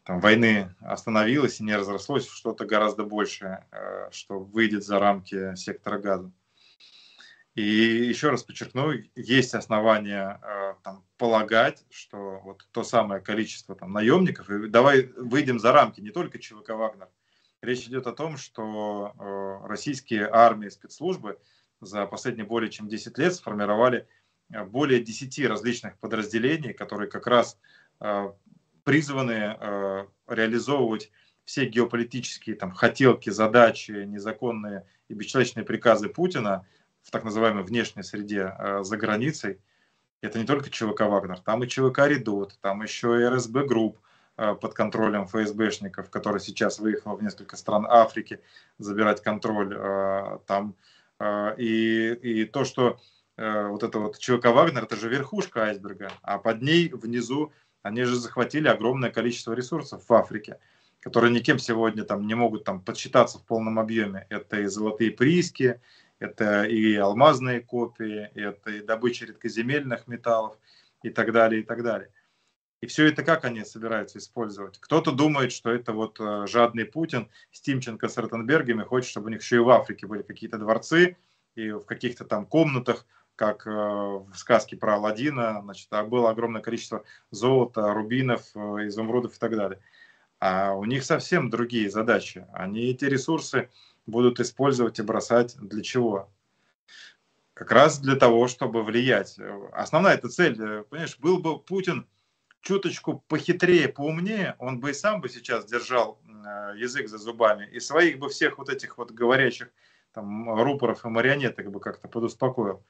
там, 0.05 0.19
войны 0.19 0.75
остановилось 0.81 1.59
и 1.59 1.63
не 1.63 1.75
разрослось 1.75 2.27
в 2.27 2.35
что-то 2.35 2.65
гораздо 2.65 3.03
большее, 3.03 3.65
э, 3.71 4.11
что 4.11 4.39
выйдет 4.39 4.83
за 4.83 4.99
рамки 4.99 5.55
сектора 5.55 5.97
газа. 5.97 6.31
И 7.55 7.63
еще 7.63 8.29
раз 8.29 8.43
подчеркну, 8.43 8.91
есть 9.15 9.55
основания 9.55 10.39
э, 10.43 10.73
там, 10.83 11.03
полагать, 11.17 11.85
что 11.89 12.39
вот 12.43 12.67
то 12.71 12.83
самое 12.83 13.19
количество 13.19 13.75
там, 13.75 13.93
наемников, 13.93 14.47
и 14.51 14.67
давай 14.67 15.07
выйдем 15.17 15.59
за 15.59 15.71
рамки, 15.71 16.01
не 16.01 16.11
только 16.11 16.37
ЧВК 16.37 16.69
«Вагнер», 16.69 17.09
речь 17.61 17.87
идет 17.87 18.05
о 18.05 18.11
том, 18.11 18.37
что 18.37 19.11
э, 19.17 19.67
российские 19.67 20.29
армии, 20.29 20.69
спецслужбы 20.69 21.39
за 21.81 22.05
последние 22.05 22.45
более 22.45 22.69
чем 22.69 22.87
10 22.87 23.17
лет 23.17 23.33
сформировали 23.33 24.07
более 24.67 24.99
10 24.99 25.47
различных 25.47 25.97
подразделений, 25.97 26.73
которые 26.73 27.09
как 27.09 27.25
раз 27.25 27.57
призваны 28.85 29.57
э, 29.59 30.05
реализовывать 30.27 31.11
все 31.43 31.65
геополитические 31.65 32.55
там, 32.55 32.71
хотелки, 32.71 33.29
задачи, 33.29 33.91
незаконные 33.91 34.85
и 35.09 35.13
бесчеловечные 35.13 35.65
приказы 35.65 36.07
Путина 36.07 36.65
в 37.01 37.11
так 37.11 37.23
называемой 37.23 37.63
внешней 37.63 38.03
среде 38.03 38.55
э, 38.57 38.83
за 38.83 38.95
границей. 38.97 39.59
Это 40.21 40.39
не 40.39 40.45
только 40.45 40.69
ЧВК 40.69 41.01
«Вагнер», 41.01 41.39
там 41.39 41.63
и 41.63 41.67
ЧВК 41.67 42.07
«Редут», 42.07 42.57
там 42.61 42.81
еще 42.81 43.21
и 43.21 43.25
РСБ 43.25 43.65
Групп 43.65 43.99
э, 44.37 44.55
под 44.55 44.73
контролем 44.73 45.25
ФСБшников, 45.27 46.09
который 46.09 46.39
сейчас 46.39 46.79
выехал 46.79 47.15
в 47.15 47.23
несколько 47.23 47.57
стран 47.57 47.85
Африки 47.89 48.39
забирать 48.77 49.21
контроль. 49.21 49.75
Э, 49.75 50.39
там 50.45 50.75
э, 51.19 51.55
и, 51.57 52.13
и 52.13 52.45
то, 52.45 52.65
что 52.65 52.99
э, 53.37 53.67
вот 53.67 53.81
это 53.81 53.99
вот 53.99 54.19
ЧВК 54.19 54.45
«Вагнер» 54.45 54.83
это 54.83 54.95
же 54.95 55.09
верхушка 55.09 55.63
айсберга, 55.63 56.11
а 56.21 56.37
под 56.37 56.61
ней 56.61 56.89
внизу 56.89 57.51
они 57.85 58.03
же 58.03 58.15
захватили 58.15 58.67
огромное 58.67 59.11
количество 59.11 59.53
ресурсов 59.53 60.03
в 60.07 60.13
Африке 60.13 60.57
которые 61.05 61.31
никем 61.31 61.59
сегодня 61.59 62.03
там 62.03 62.25
не 62.25 62.33
могут 62.33 62.63
там 62.63 62.81
подсчитаться 62.81 63.37
в 63.37 63.45
полном 63.45 63.77
объеме. 63.77 64.25
Это 64.31 64.61
и 64.61 64.65
золотые 64.65 65.11
прииски, 65.11 65.79
это 66.17 66.63
и 66.63 66.95
алмазные 66.95 67.61
копии, 67.61 68.31
это 68.33 68.71
и 68.71 68.81
добыча 68.81 69.27
редкоземельных 69.27 70.07
металлов 70.07 70.57
и 71.03 71.11
так 71.11 71.31
далее, 71.31 71.61
и 71.61 71.63
так 71.63 71.83
далее. 71.83 72.09
И 72.81 72.87
все 72.87 73.05
это 73.05 73.23
как 73.23 73.45
они 73.45 73.63
собираются 73.63 74.17
использовать? 74.17 74.79
Кто-то 74.79 75.11
думает, 75.11 75.51
что 75.51 75.69
это 75.69 75.93
вот 75.93 76.19
э, 76.19 76.47
жадный 76.47 76.85
Путин 76.85 77.29
с 77.51 77.61
Тимченко, 77.61 78.07
с 78.07 78.17
Ротенбергами 78.17 78.81
хочет, 78.81 79.11
чтобы 79.11 79.27
у 79.27 79.29
них 79.29 79.43
еще 79.43 79.57
и 79.57 79.59
в 79.59 79.69
Африке 79.69 80.07
были 80.07 80.23
какие-то 80.23 80.57
дворцы 80.57 81.17
и 81.53 81.69
в 81.69 81.85
каких-то 81.85 82.25
там 82.25 82.47
комнатах, 82.47 83.05
как 83.35 83.67
э, 83.67 83.69
в 83.69 84.33
сказке 84.33 84.77
про 84.77 84.95
Алладина, 84.95 85.61
значит, 85.63 85.87
а 85.91 86.03
было 86.03 86.29
огромное 86.29 86.61
количество 86.61 87.03
золота, 87.31 87.93
рубинов, 87.93 88.43
э, 88.55 88.87
изумрудов 88.87 89.35
и 89.35 89.39
так 89.39 89.55
далее. 89.55 89.79
А 90.39 90.73
у 90.73 90.85
них 90.85 91.03
совсем 91.03 91.49
другие 91.49 91.89
задачи. 91.89 92.45
Они 92.53 92.89
эти 92.89 93.05
ресурсы 93.05 93.69
будут 94.05 94.39
использовать 94.39 94.99
и 94.99 95.03
бросать 95.03 95.55
для 95.59 95.83
чего? 95.83 96.29
Как 97.53 97.71
раз 97.71 97.99
для 97.99 98.15
того, 98.15 98.47
чтобы 98.47 98.83
влиять. 98.83 99.37
Основная 99.71 100.15
эта 100.15 100.29
цель, 100.29 100.61
э, 100.61 100.83
понимаешь, 100.83 101.17
был 101.19 101.39
бы 101.39 101.59
Путин 101.59 102.07
чуточку 102.61 103.23
похитрее, 103.27 103.89
поумнее, 103.89 104.55
он 104.59 104.79
бы 104.79 104.89
и 104.89 104.93
сам 104.93 105.21
бы 105.21 105.29
сейчас 105.29 105.65
держал 105.65 106.19
язык 106.75 107.07
за 107.07 107.19
зубами, 107.19 107.69
и 107.71 107.79
своих 107.79 108.17
бы 108.17 108.27
всех 108.27 108.57
вот 108.57 108.69
этих 108.69 108.97
вот 108.97 109.11
говорящих 109.11 109.69
там 110.13 110.49
рупоров 110.63 111.05
и 111.05 111.09
марионеток 111.09 111.69
бы 111.69 111.79
как-то 111.79 112.07
подуспокоил. 112.07 112.83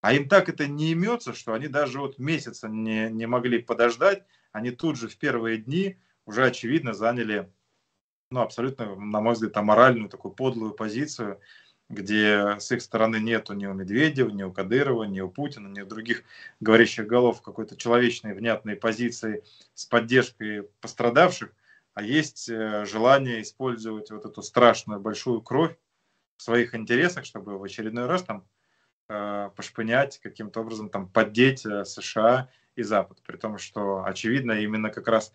А 0.00 0.12
им 0.12 0.28
так 0.28 0.48
это 0.48 0.66
не 0.66 0.92
имется, 0.92 1.34
что 1.34 1.52
они 1.52 1.68
даже 1.68 1.98
вот 2.00 2.18
месяца 2.18 2.68
не, 2.68 3.10
не 3.10 3.26
могли 3.26 3.58
подождать, 3.58 4.24
они 4.52 4.70
тут 4.70 4.96
же 4.96 5.08
в 5.08 5.16
первые 5.18 5.58
дни 5.58 5.98
уже 6.24 6.44
очевидно 6.44 6.92
заняли 6.92 7.50
ну, 8.30 8.40
абсолютно, 8.40 8.94
на 8.94 9.20
мой 9.20 9.34
взгляд, 9.34 9.56
аморальную 9.56 10.10
такую 10.10 10.34
подлую 10.34 10.72
позицию, 10.72 11.40
где 11.88 12.58
с 12.58 12.70
их 12.70 12.82
стороны 12.82 13.16
нету 13.16 13.54
ни 13.54 13.64
у 13.66 13.72
Медведева, 13.72 14.28
ни 14.28 14.42
у 14.42 14.52
Кадырова, 14.52 15.04
ни 15.04 15.20
у 15.20 15.30
Путина, 15.30 15.68
ни 15.68 15.80
у 15.80 15.86
других 15.86 16.22
говорящих 16.60 17.06
голов 17.06 17.40
какой-то 17.40 17.76
человечной, 17.76 18.34
внятной 18.34 18.76
позиции 18.76 19.42
с 19.74 19.86
поддержкой 19.86 20.64
пострадавших, 20.80 21.50
а 21.94 22.02
есть 22.02 22.48
э, 22.50 22.84
желание 22.84 23.40
использовать 23.40 24.10
вот 24.10 24.26
эту 24.26 24.42
страшную 24.42 25.00
большую 25.00 25.40
кровь 25.40 25.76
в 26.36 26.42
своих 26.42 26.74
интересах, 26.74 27.24
чтобы 27.24 27.58
в 27.58 27.64
очередной 27.64 28.06
раз 28.06 28.22
там 28.22 28.46
э, 29.08 29.50
пошпынять, 29.56 30.18
каким-то 30.22 30.60
образом 30.60 30.88
там 30.90 31.08
поддеть 31.08 31.64
э, 31.66 31.84
США 31.84 32.48
и 32.76 32.82
Запад. 32.82 33.18
При 33.26 33.36
том, 33.36 33.58
что 33.58 34.04
очевидно 34.04 34.52
именно 34.52 34.90
как 34.90 35.08
раз 35.08 35.32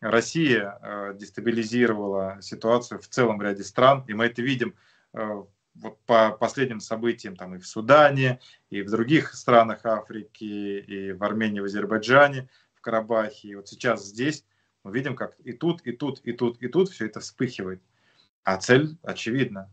Россия 0.00 0.78
э, 0.82 1.14
дестабилизировала 1.14 2.38
ситуацию 2.40 3.00
в 3.00 3.08
целом 3.08 3.40
ряде 3.40 3.64
стран, 3.64 4.04
и 4.08 4.14
мы 4.14 4.26
это 4.26 4.42
видим 4.42 4.74
э, 5.14 5.42
вот 5.74 5.98
по 6.06 6.30
последним 6.32 6.80
событиям 6.80 7.36
там 7.36 7.54
и 7.54 7.58
в 7.58 7.66
Судане, 7.66 8.40
и 8.70 8.82
в 8.82 8.90
других 8.90 9.34
странах 9.34 9.84
Африки, 9.84 10.44
и 10.44 11.12
в 11.12 11.22
Армении, 11.22 11.60
в 11.60 11.64
Азербайджане, 11.64 12.48
в 12.74 12.80
Карабахе. 12.80 13.48
И 13.48 13.54
вот 13.54 13.68
сейчас 13.68 14.06
здесь 14.06 14.44
мы 14.84 14.92
видим, 14.92 15.16
как 15.16 15.38
и 15.40 15.52
тут, 15.52 15.82
и 15.82 15.92
тут, 15.92 16.20
и 16.20 16.32
тут, 16.32 16.62
и 16.62 16.68
тут 16.68 16.90
все 16.90 17.06
это 17.06 17.20
вспыхивает. 17.20 17.82
А 18.44 18.56
цель 18.58 18.96
очевидна. 19.02 19.70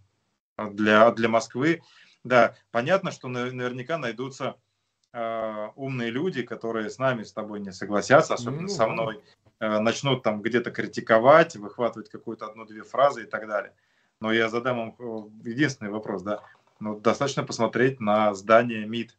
Для, 0.58 1.12
для 1.12 1.30
Москвы, 1.30 1.82
да, 2.24 2.56
понятно, 2.72 3.12
что 3.12 3.28
наверняка 3.28 3.98
найдутся 3.98 4.56
э, 5.12 5.70
умные 5.76 6.10
люди, 6.10 6.44
которые 6.44 6.90
с 6.90 6.98
нами, 6.98 7.24
с 7.24 7.34
тобой 7.34 7.60
не 7.60 7.72
согласятся, 7.72 8.36
особенно 8.36 8.64
ну, 8.64 8.68
со 8.70 8.88
мной, 8.88 9.22
Э, 9.64 9.80
начнут 9.80 10.24
там 10.24 10.42
где-то 10.42 10.72
критиковать, 10.72 11.56
выхватывать 11.56 12.10
какую-то 12.10 12.48
одну-две 12.48 12.84
фразы 12.84 13.24
и 13.24 13.26
так 13.26 13.48
далее. 13.48 13.74
Но 14.20 14.34
я 14.34 14.50
задам 14.50 14.96
э, 15.00 15.04
единственный 15.50 15.90
вопрос, 15.90 16.22
да. 16.22 16.44
Ну, 16.82 17.00
достаточно 17.00 17.44
посмотреть 17.44 18.02
на 18.02 18.34
здание 18.34 18.86
МИД 18.86 19.18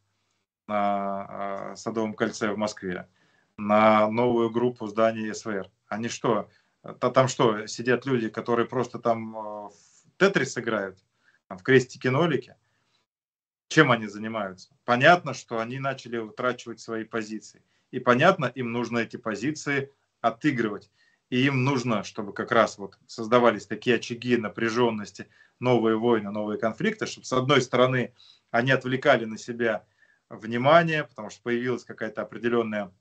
на 0.67 1.71
э, 1.71 1.75
Садовом 1.77 2.13
кольце 2.13 2.51
в 2.51 2.57
Москве, 2.57 3.07
на 3.57 4.07
новую 4.07 4.51
группу 4.51 4.85
зданий 4.85 5.33
СВР. 5.33 5.71
Они 5.87 6.09
что, 6.09 6.49
там 6.99 7.27
что, 7.27 7.65
сидят 7.65 8.05
люди, 8.05 8.29
которые 8.29 8.67
просто 8.67 8.99
там 8.99 9.33
в 9.33 9.73
Тетрис 10.17 10.57
играют, 10.59 10.99
в 11.49 11.63
крестике-нолике? 11.63 12.55
Чем 13.67 13.91
они 13.91 14.07
занимаются? 14.07 14.69
Понятно, 14.85 15.33
что 15.33 15.59
они 15.59 15.79
начали 15.79 16.17
утрачивать 16.17 16.79
свои 16.79 17.03
позиции. 17.03 17.61
И 17.91 17.99
понятно, 17.99 18.45
им 18.45 18.71
нужно 18.71 18.99
эти 18.99 19.17
позиции 19.17 19.91
отыгрывать. 20.21 20.91
И 21.29 21.45
им 21.45 21.63
нужно, 21.63 22.03
чтобы 22.03 22.33
как 22.33 22.51
раз 22.51 22.77
вот 22.77 22.97
создавались 23.07 23.65
такие 23.65 23.95
очаги 23.95 24.37
напряженности, 24.37 25.27
новые 25.59 25.97
войны, 25.97 26.31
новые 26.31 26.59
конфликты, 26.59 27.07
чтобы 27.07 27.25
с 27.25 27.33
одной 27.33 27.61
стороны 27.61 28.13
они 28.51 28.71
отвлекали 28.71 29.25
на 29.25 29.37
себя 29.37 29.85
внимание, 30.29 31.03
потому 31.03 31.29
что 31.29 31.41
появилась 31.41 31.83
какая-то 31.83 32.21
определенная 32.21 32.91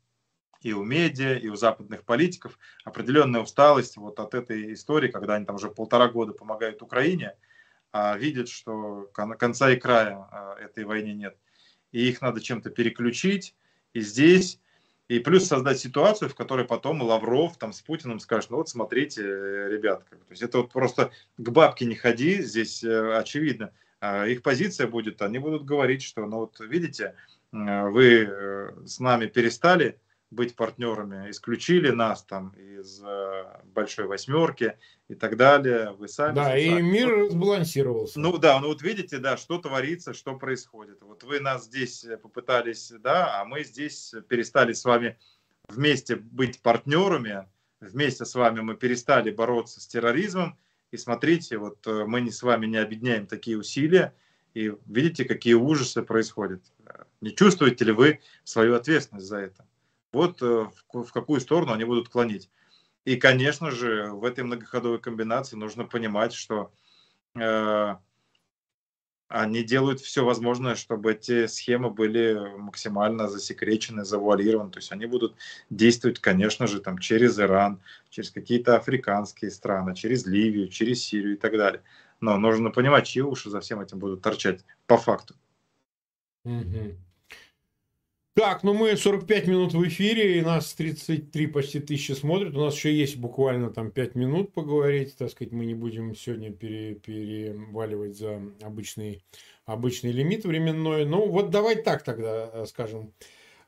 и 0.65 0.73
у 0.73 0.83
медиа, 0.83 1.37
и 1.37 1.49
у 1.49 1.57
западных 1.57 2.05
политиков 2.05 2.59
определенная 2.85 3.43
усталость 3.43 3.99
вот 3.99 4.19
от 4.19 4.35
этой 4.35 4.73
истории, 4.73 5.11
когда 5.11 5.35
они 5.35 5.45
там 5.45 5.57
уже 5.57 5.69
полтора 5.69 6.09
года 6.09 6.33
помогают 6.33 6.81
Украине, 6.81 7.37
видят, 8.17 8.49
что 8.49 9.09
конца 9.13 9.71
и 9.71 9.77
края 9.77 10.27
а, 10.31 10.57
этой 10.59 10.85
войне 10.85 11.15
нет. 11.15 11.37
И 11.93 12.09
их 12.09 12.21
надо 12.21 12.41
чем-то 12.41 12.71
переключить. 12.71 13.55
И 13.93 14.01
здесь 14.01 14.59
и 15.07 15.19
плюс 15.19 15.47
создать 15.47 15.79
ситуацию, 15.79 16.29
в 16.29 16.35
которой 16.35 16.65
потом 16.65 17.03
Лавров 17.03 17.59
там 17.59 17.73
с 17.73 17.83
Путиным 17.83 18.19
скажет, 18.19 18.51
ну 18.51 18.57
вот 18.57 18.69
смотрите, 18.69 19.23
ребят, 19.23 20.09
то 20.09 20.17
есть 20.31 20.43
это 20.43 20.59
вот 20.59 20.73
просто 20.73 21.13
к 21.37 21.51
бабке 21.51 21.85
не 21.85 21.95
ходи, 21.95 22.43
здесь 22.43 22.83
э, 22.83 23.17
очевидно. 23.17 23.71
А 24.01 24.27
их 24.27 24.43
позиция 24.43 24.87
будет, 24.87 25.23
они 25.23 25.39
будут 25.39 25.65
говорить, 25.65 26.03
что 26.03 26.27
ну 26.27 26.39
вот 26.39 26.59
видите, 26.61 27.15
вы 27.53 28.27
э, 28.29 28.73
с 28.87 28.99
нами 28.99 29.27
перестали 29.27 30.01
быть 30.35 30.57
партнерами, 30.57 31.31
исключили 31.31 31.91
нас 31.91 32.23
там 32.23 32.51
из 32.51 33.03
э, 33.03 33.45
большой 33.65 34.07
восьмерки 34.07 34.77
и 35.09 35.15
так 35.15 35.37
далее. 35.37 35.93
Вы 35.93 36.09
сами. 36.09 36.35
Да, 36.35 36.59
и 36.59 36.83
мир 36.83 37.09
разбалансировался. 37.09 38.21
Ну 38.21 38.37
да, 38.39 38.61
ну 38.61 38.69
вот 38.69 38.83
видите, 38.83 39.19
да, 39.19 39.37
что 39.37 39.59
творится, 39.59 40.13
что 40.15 40.37
происходит. 40.37 41.03
Вот 41.03 41.23
вы 41.23 41.41
нас 41.41 41.65
здесь 41.65 42.07
попытались, 42.23 42.93
да, 43.01 43.41
а 43.41 43.45
мы 43.45 43.65
здесь 43.65 44.15
перестали 44.29 44.73
с 44.73 44.85
вами 44.85 45.19
вместе 45.69 46.17
быть 46.17 46.61
партнерами, 46.61 47.49
вместе 47.81 48.25
с 48.25 48.35
вами 48.35 48.61
мы 48.61 48.77
перестали 48.77 49.31
бороться 49.31 49.81
с 49.81 49.87
терроризмом. 49.87 50.59
И 50.91 50.97
смотрите, 50.97 51.59
вот 51.59 51.87
э, 51.87 52.05
мы 52.07 52.21
не 52.21 52.31
с 52.31 52.43
вами 52.43 52.67
не 52.67 52.77
объединяем 52.77 53.27
такие 53.27 53.59
усилия, 53.59 54.15
и 54.55 54.73
видите, 54.87 55.25
какие 55.25 55.55
ужасы 55.55 56.03
происходят. 56.03 56.63
Не 57.21 57.35
чувствуете 57.35 57.85
ли 57.87 57.93
вы 57.93 58.21
свою 58.45 58.75
ответственность 58.75 59.27
за 59.27 59.39
это? 59.39 59.67
Вот 60.15 60.41
э, 60.43 60.71
в 60.93 61.13
какую 61.13 61.41
сторону 61.41 61.73
они 61.73 61.85
будут 61.85 62.09
клонить. 62.09 62.49
И, 63.05 63.17
конечно 63.17 63.71
же, 63.71 64.11
в 64.13 64.25
этой 64.25 64.45
многоходовой 64.45 64.99
комбинации 64.99 65.57
нужно 65.57 65.85
понимать, 65.85 66.33
что 66.33 66.73
э, 67.35 67.97
они 69.29 69.63
делают 69.63 70.01
все 70.01 70.25
возможное, 70.25 70.75
чтобы 70.75 71.13
эти 71.13 71.47
схемы 71.47 71.91
были 71.91 72.57
максимально 72.57 73.29
засекречены, 73.29 74.05
завуалированы. 74.05 74.71
То 74.71 74.79
есть 74.79 74.93
они 74.93 75.07
будут 75.07 75.35
действовать, 75.69 76.21
конечно 76.21 76.67
же, 76.67 76.81
там, 76.81 76.99
через 76.99 77.39
Иран, 77.39 77.83
через 78.11 78.31
какие-то 78.31 78.77
африканские 78.77 79.51
страны, 79.51 79.95
через 79.95 80.25
Ливию, 80.25 80.69
через 80.69 81.05
Сирию 81.05 81.35
и 81.35 81.39
так 81.39 81.53
далее. 81.53 81.83
Но 82.21 82.39
нужно 82.39 82.71
понимать, 82.71 83.07
чьи 83.07 83.23
уши 83.23 83.51
за 83.51 83.61
всем 83.61 83.81
этим 83.81 83.99
будут 83.99 84.23
торчать 84.23 84.65
по 84.87 84.97
факту. 84.97 85.35
Угу. 86.45 86.97
Так, 88.35 88.65
ну 88.65 88.75
мы 88.75 88.97
45 88.97 89.47
минут 89.47 89.75
в 89.75 89.87
эфире, 89.87 90.39
и 90.39 90.43
нас 90.43 90.75
33 90.75 91.47
почти 91.47 91.79
тысячи 91.79 92.11
смотрят. 92.13 92.57
У 92.57 92.65
нас 92.65 92.75
еще 92.75 92.93
есть 92.93 93.17
буквально 93.17 93.71
там 93.71 93.93
5 93.93 94.17
минут 94.17 94.53
поговорить. 94.53 95.17
Так 95.17 95.31
сказать, 95.31 95.53
мы 95.53 95.65
не 95.67 95.75
будем 95.75 96.17
сегодня 96.17 96.51
пере, 96.51 96.97
переваливать 96.97 98.17
за 98.17 98.43
обычный, 98.61 99.23
обычный 99.67 100.11
лимит 100.11 100.45
временной. 100.45 101.05
Ну 101.05 101.29
вот 101.29 101.51
давай 101.51 101.77
так 101.77 102.03
тогда 102.03 102.51
э, 102.53 102.67
скажем. 102.67 103.13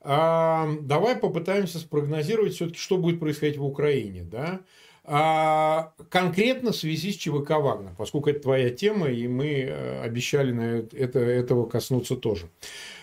А, 0.00 0.68
давай 0.80 1.14
попытаемся 1.14 1.78
спрогнозировать 1.78 2.54
все-таки, 2.54 2.78
что 2.80 2.96
будет 2.96 3.20
происходить 3.20 3.58
в 3.58 3.64
Украине. 3.64 4.24
Да? 4.24 4.62
А, 5.08 5.92
конкретно 6.10 6.72
в 6.72 6.76
связи 6.76 7.12
с 7.12 7.16
ЧВК 7.16 7.50
«Вагнер», 7.50 7.92
поскольку 7.96 8.28
это 8.28 8.40
твоя 8.40 8.70
тема, 8.70 9.08
и 9.08 9.28
мы 9.28 9.60
э, 9.60 10.02
обещали 10.02 10.50
на 10.50 10.78
это, 10.92 11.20
этого 11.20 11.66
коснуться 11.66 12.16
тоже. 12.16 12.48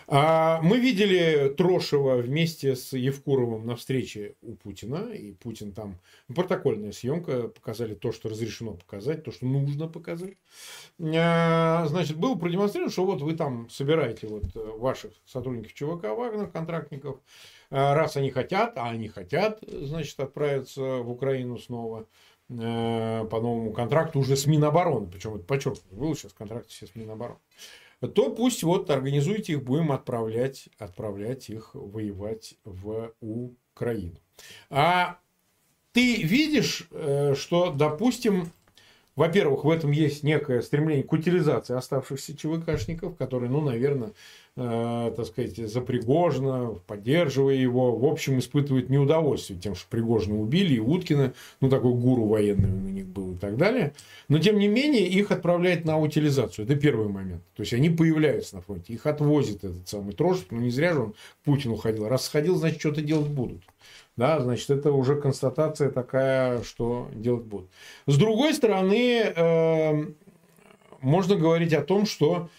А, 0.08 0.62
мы 0.62 0.80
видели 0.80 1.54
Трошева 1.58 2.18
вместе 2.18 2.76
с 2.76 2.91
Евкуровым 2.91 3.66
на 3.66 3.78
встрече 3.78 4.36
у 4.41 4.56
Путина, 4.56 5.14
и 5.14 5.32
Путин 5.32 5.72
там, 5.72 5.97
протокольная 6.28 6.91
съемка, 6.91 7.47
показали 7.47 7.95
то, 7.95 8.12
что 8.12 8.28
разрешено 8.28 8.74
показать, 8.74 9.24
то, 9.24 9.32
что 9.32 9.45
нужно 9.45 9.88
показать. 9.88 10.34
А, 11.01 11.86
значит, 11.88 12.18
было 12.18 12.36
продемонстрировано, 12.36 12.91
что 12.91 13.06
вот 13.06 13.22
вы 13.22 13.34
там 13.34 13.70
собираете 13.70 14.28
вот 14.28 14.43
э, 14.56 14.60
ваших 14.60 15.14
сотрудников 15.26 15.74
ЧВК 15.74 16.10
«Вагнер», 16.10 16.47
контрактников, 16.47 17.20
раз 17.74 18.17
они 18.17 18.30
хотят, 18.30 18.78
а 18.78 18.89
они 18.89 19.07
хотят, 19.07 19.59
значит, 19.67 20.19
отправиться 20.19 20.82
в 20.82 21.09
Украину 21.09 21.57
снова 21.57 22.05
э, 22.49 23.26
по 23.30 23.41
новому 23.41 23.74
контракту 23.74 24.19
уже 24.19 24.36
с 24.36 24.45
Минобороны, 24.45 25.07
причем 25.07 25.36
это 25.36 25.43
подчеркнуто, 25.45 25.95
был 25.95 26.15
сейчас 26.15 26.34
контракт 26.34 26.69
все 26.69 26.88
с 26.88 26.95
Минобороны 26.95 27.39
то 28.07 28.30
пусть 28.32 28.63
вот 28.63 28.89
организуйте 28.89 29.53
их, 29.53 29.63
будем 29.63 29.91
отправлять, 29.91 30.69
отправлять 30.78 31.49
их 31.49 31.71
воевать 31.74 32.55
в 32.65 33.13
Украину. 33.21 34.15
А 34.69 35.19
ты 35.91 36.24
видишь, 36.24 36.88
э, 36.91 37.36
что, 37.36 37.71
допустим, 37.71 38.51
во-первых, 39.15 39.63
в 39.63 39.69
этом 39.69 39.91
есть 39.91 40.24
некое 40.24 40.61
стремление 40.61 41.03
к 41.03 41.13
утилизации 41.13 41.76
оставшихся 41.76 42.36
ЧВКшников, 42.36 43.15
которые, 43.15 43.49
ну, 43.49 43.61
наверное, 43.61 44.11
так 44.56 45.26
сказать, 45.26 45.58
за 45.58 45.82
Пригожина, 45.82 46.76
поддерживая 46.86 47.56
его, 47.56 47.95
в 47.95 48.06
общем, 48.06 48.38
испытывают 48.38 48.89
неудовольствие 48.89 49.60
тем, 49.60 49.74
что 49.74 49.88
Пригожина 49.89 50.39
убили, 50.39 50.76
и 50.76 50.80
Уткина, 50.80 51.34
ну, 51.60 51.70
такой 51.70 51.93
гуру 51.93 52.26
военный 52.26 52.70
у 52.70 52.89
них 52.89 53.08
был 53.08 53.34
и 53.34 53.38
так 53.38 53.58
далее. 53.58 53.93
Но, 54.28 54.38
тем 54.38 54.60
не 54.60 54.68
менее, 54.68 55.08
их 55.08 55.32
отправляют 55.32 55.86
на 55.86 55.99
утилизацию. 55.99 56.66
Это 56.66 56.76
первый 56.76 57.08
момент. 57.08 57.41
То 57.56 57.62
есть, 57.62 57.74
они 57.74 57.89
появляются 57.89 58.58
на 58.58 58.62
фронте, 58.62 58.93
их 58.93 59.08
отвозит 59.08 59.64
этот 59.64 59.89
самый 59.89 60.14
Трошев, 60.14 60.45
ну, 60.51 60.60
не 60.60 60.70
зря 60.70 60.93
же 60.93 60.99
он 60.99 61.12
к 61.14 61.16
Путину 61.45 61.76
ходил. 61.76 62.08
Раз 62.08 62.26
сходил, 62.26 62.56
значит, 62.56 62.80
что-то 62.80 63.01
делать 63.01 63.30
будут. 63.30 63.64
Да, 64.16 64.39
значит, 64.39 64.70
это 64.70 64.91
уже 64.91 65.20
констатация 65.20 65.89
такая, 65.89 66.62
что 66.62 67.10
делать 67.16 67.45
будут. 67.45 67.70
С 68.06 68.18
другой 68.18 68.54
стороны, 68.54 69.34
э, 69.36 70.06
можно 71.01 71.36
говорить 71.36 71.74
о 71.74 71.82
том, 71.82 72.06
что 72.06 72.49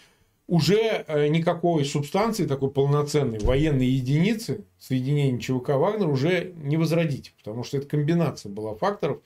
уже 0.47 1.05
э, 1.07 1.27
никакой 1.27 1.85
субстанции, 1.85 2.45
такой 2.45 2.71
полноценной 2.71 3.39
военной 3.39 3.87
единицы 3.87 4.65
соединения 4.77 5.39
ЧВК 5.39 5.69
«Вагнер» 5.69 6.07
уже 6.07 6.53
не 6.55 6.77
возродить, 6.77 7.33
потому 7.37 7.63
что 7.63 7.77
это 7.77 7.87
комбинация 7.87 8.51
была 8.51 8.75
факторов. 8.75 9.21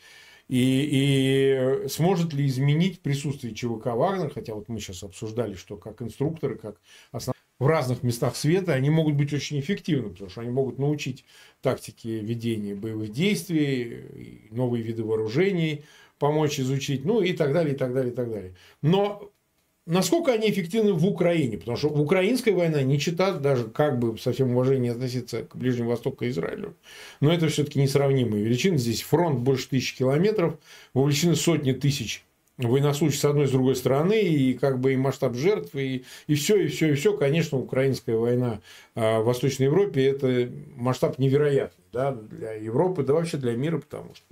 И, 0.47 1.83
и 1.83 1.87
сможет 1.89 2.33
ли 2.33 2.47
изменить 2.47 3.01
присутствие 3.01 3.53
ЧВК 3.53 3.87
«Вагнер», 3.87 4.31
хотя 4.33 4.55
вот 4.55 4.67
мы 4.69 4.79
сейчас 4.79 5.03
обсуждали, 5.03 5.53
что 5.53 5.77
как 5.77 6.01
инструкторы, 6.01 6.57
как 6.57 6.81
основные 7.11 7.35
в 7.59 7.67
разных 7.67 8.03
местах 8.03 8.35
света, 8.35 8.73
они 8.73 8.89
могут 8.89 9.15
быть 9.15 9.33
очень 9.33 9.59
эффективны, 9.59 10.09
потому 10.09 10.29
что 10.29 10.41
они 10.41 10.49
могут 10.49 10.79
научить 10.79 11.25
тактике 11.61 12.21
ведения 12.21 12.73
боевых 12.73 13.11
действий, 13.11 14.47
новые 14.49 14.81
виды 14.81 15.03
вооружений, 15.03 15.83
помочь 16.17 16.59
изучить, 16.59 17.03
ну 17.03 17.21
и 17.21 17.33
так 17.33 17.53
далее, 17.53 17.75
и 17.75 17.77
так 17.77 17.93
далее, 17.93 18.13
и 18.13 18.15
так 18.15 18.31
далее. 18.31 18.55
Но 18.81 19.29
насколько 19.89 20.31
они 20.31 20.49
эффективны 20.49 20.93
в 20.93 21.05
Украине? 21.05 21.57
Потому 21.57 21.75
что 21.75 21.89
украинская 21.89 22.53
война 22.53 22.81
не 22.83 22.99
читает 22.99 23.41
даже 23.41 23.65
как 23.65 23.99
бы 23.99 24.17
со 24.17 24.31
всем 24.31 24.51
уважением 24.51 24.93
относиться 24.93 25.43
к 25.43 25.55
Ближнему 25.55 25.89
Востоку 25.89 26.23
и 26.23 26.29
Израилю. 26.29 26.75
Но 27.19 27.33
это 27.33 27.49
все-таки 27.49 27.81
несравнимые 27.81 28.43
величины. 28.43 28.77
Здесь 28.77 29.01
фронт 29.01 29.39
больше 29.39 29.67
тысячи 29.69 29.97
километров, 29.97 30.57
вовлечены 30.93 31.35
сотни 31.35 31.73
тысяч 31.73 32.23
военнослужащих 32.57 33.21
с 33.21 33.25
одной 33.25 33.45
и 33.45 33.47
с 33.47 33.51
другой 33.51 33.75
стороны, 33.75 34.21
и 34.21 34.53
как 34.53 34.79
бы 34.79 34.93
и 34.93 34.97
масштаб 34.97 35.35
жертв, 35.35 35.75
и, 35.75 36.03
и 36.27 36.35
все, 36.35 36.57
и 36.57 36.67
все, 36.67 36.91
и 36.91 36.93
все. 36.93 37.15
Конечно, 37.15 37.57
украинская 37.57 38.17
война 38.17 38.59
а, 38.95 39.21
в 39.21 39.25
Восточной 39.25 39.65
Европе– 39.65 40.05
это 40.07 40.51
масштаб 40.75 41.17
невероятный 41.19 41.85
да, 41.91 42.11
для 42.11 42.53
Европы, 42.53 43.03
да 43.03 43.13
вообще 43.13 43.37
для 43.37 43.55
мира, 43.55 43.77
потому 43.77 44.13
что 44.13 44.25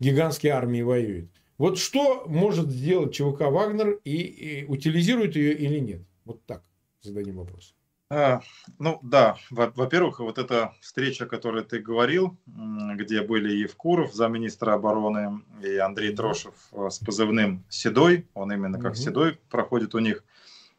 гигантские 0.00 0.52
армии 0.52 0.82
воюют. 0.82 1.30
Вот 1.58 1.76
что 1.76 2.24
может 2.26 2.70
сделать 2.70 3.14
ЧВК 3.14 3.42
«Вагнер» 3.42 3.98
и, 4.04 4.16
и 4.16 4.64
утилизирует 4.66 5.34
ее 5.34 5.54
или 5.54 5.80
нет? 5.80 6.02
Вот 6.24 6.40
так 6.46 6.62
зададим 7.02 7.36
вопрос. 7.36 7.74
А, 8.10 8.40
ну 8.78 9.00
да, 9.02 9.36
во-первых, 9.50 10.20
вот 10.20 10.38
эта 10.38 10.72
встреча, 10.80 11.24
о 11.24 11.28
которой 11.28 11.62
ты 11.62 11.80
говорил, 11.80 12.38
где 12.46 13.20
были 13.22 13.52
Евкуров, 13.52 14.14
замминистра 14.14 14.72
обороны, 14.72 15.42
и 15.62 15.76
Андрей 15.76 16.14
Трошев 16.14 16.54
э, 16.72 16.88
с 16.90 16.98
позывным 17.00 17.64
«Седой», 17.68 18.26
он 18.32 18.50
именно 18.50 18.78
как 18.78 18.92
угу. 18.92 19.00
«Седой» 19.00 19.38
проходит 19.50 19.94
у 19.94 19.98
них 19.98 20.24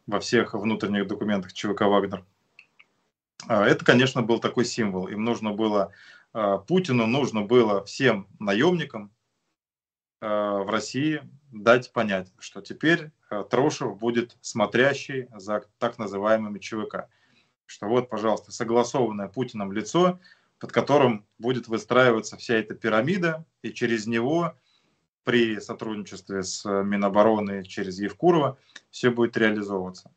во 0.07 0.19
всех 0.19 0.55
внутренних 0.55 1.07
документах 1.07 1.53
ЧВК 1.53 1.81
«Вагнер». 1.81 2.25
А, 3.47 3.63
это, 3.65 3.85
конечно, 3.85 4.23
был 4.23 4.39
такой 4.39 4.65
символ. 4.65 5.07
Им 5.07 5.23
нужно 5.23 5.51
было, 5.51 5.91
а, 6.33 6.57
Путину 6.57 7.05
нужно 7.05 7.41
было 7.41 7.83
всем 7.83 8.27
наемникам 8.39 9.11
в 10.21 10.69
России 10.69 11.21
дать 11.51 11.93
понять, 11.93 12.31
что 12.39 12.61
теперь 12.61 13.11
Трошев 13.49 13.97
будет 13.97 14.37
смотрящий 14.41 15.27
за 15.35 15.63
так 15.77 15.97
называемыми 15.97 16.59
ЧВК 16.59 17.07
что 17.69 17.85
вот, 17.85 18.09
пожалуйста, 18.09 18.51
согласованное 18.51 19.27
Путиным 19.27 19.71
лицо, 19.71 20.19
под 20.57 20.71
которым 20.71 21.27
будет 21.37 21.67
выстраиваться 21.67 22.35
вся 22.35 22.55
эта 22.55 22.73
пирамида, 22.73 23.45
и 23.61 23.71
через 23.71 24.07
него 24.07 24.55
при 25.23 25.59
сотрудничестве 25.59 26.41
с 26.41 26.65
Минобороны 26.65 27.63
через 27.63 27.99
Евкурова 27.99 28.57
все 28.89 29.11
будет 29.11 29.37
реализовываться. 29.37 30.11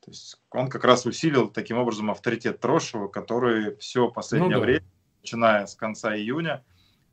То 0.00 0.10
есть 0.10 0.40
он 0.50 0.68
как 0.68 0.82
раз 0.82 1.06
усилил 1.06 1.48
таким 1.48 1.78
образом 1.78 2.10
авторитет 2.10 2.58
Трошева, 2.58 3.06
который 3.06 3.76
все 3.76 4.10
последнее 4.10 4.56
ну, 4.56 4.60
да. 4.60 4.66
время, 4.66 4.84
начиная 5.22 5.66
с 5.66 5.76
конца 5.76 6.16
июня, 6.16 6.64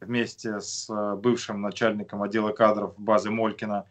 вместе 0.05 0.61
с 0.61 0.87
бывшим 1.17 1.61
начальником 1.61 2.23
отдела 2.23 2.51
кадров 2.51 2.93
базы 2.97 3.29
Молькина 3.29 3.85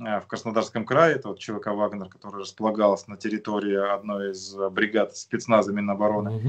Э, 0.00 0.20
в 0.20 0.26
Краснодарском 0.26 0.86
крае, 0.86 1.16
это 1.16 1.28
вот 1.28 1.38
ЧВК 1.38 1.68
«Вагнер», 1.68 2.08
который 2.08 2.40
располагался 2.40 3.10
на 3.10 3.16
территории 3.16 3.76
одной 3.76 4.32
из 4.32 4.54
бригад 4.70 5.16
спецназа 5.16 5.72
Минобороны, 5.72 6.36
угу. 6.36 6.48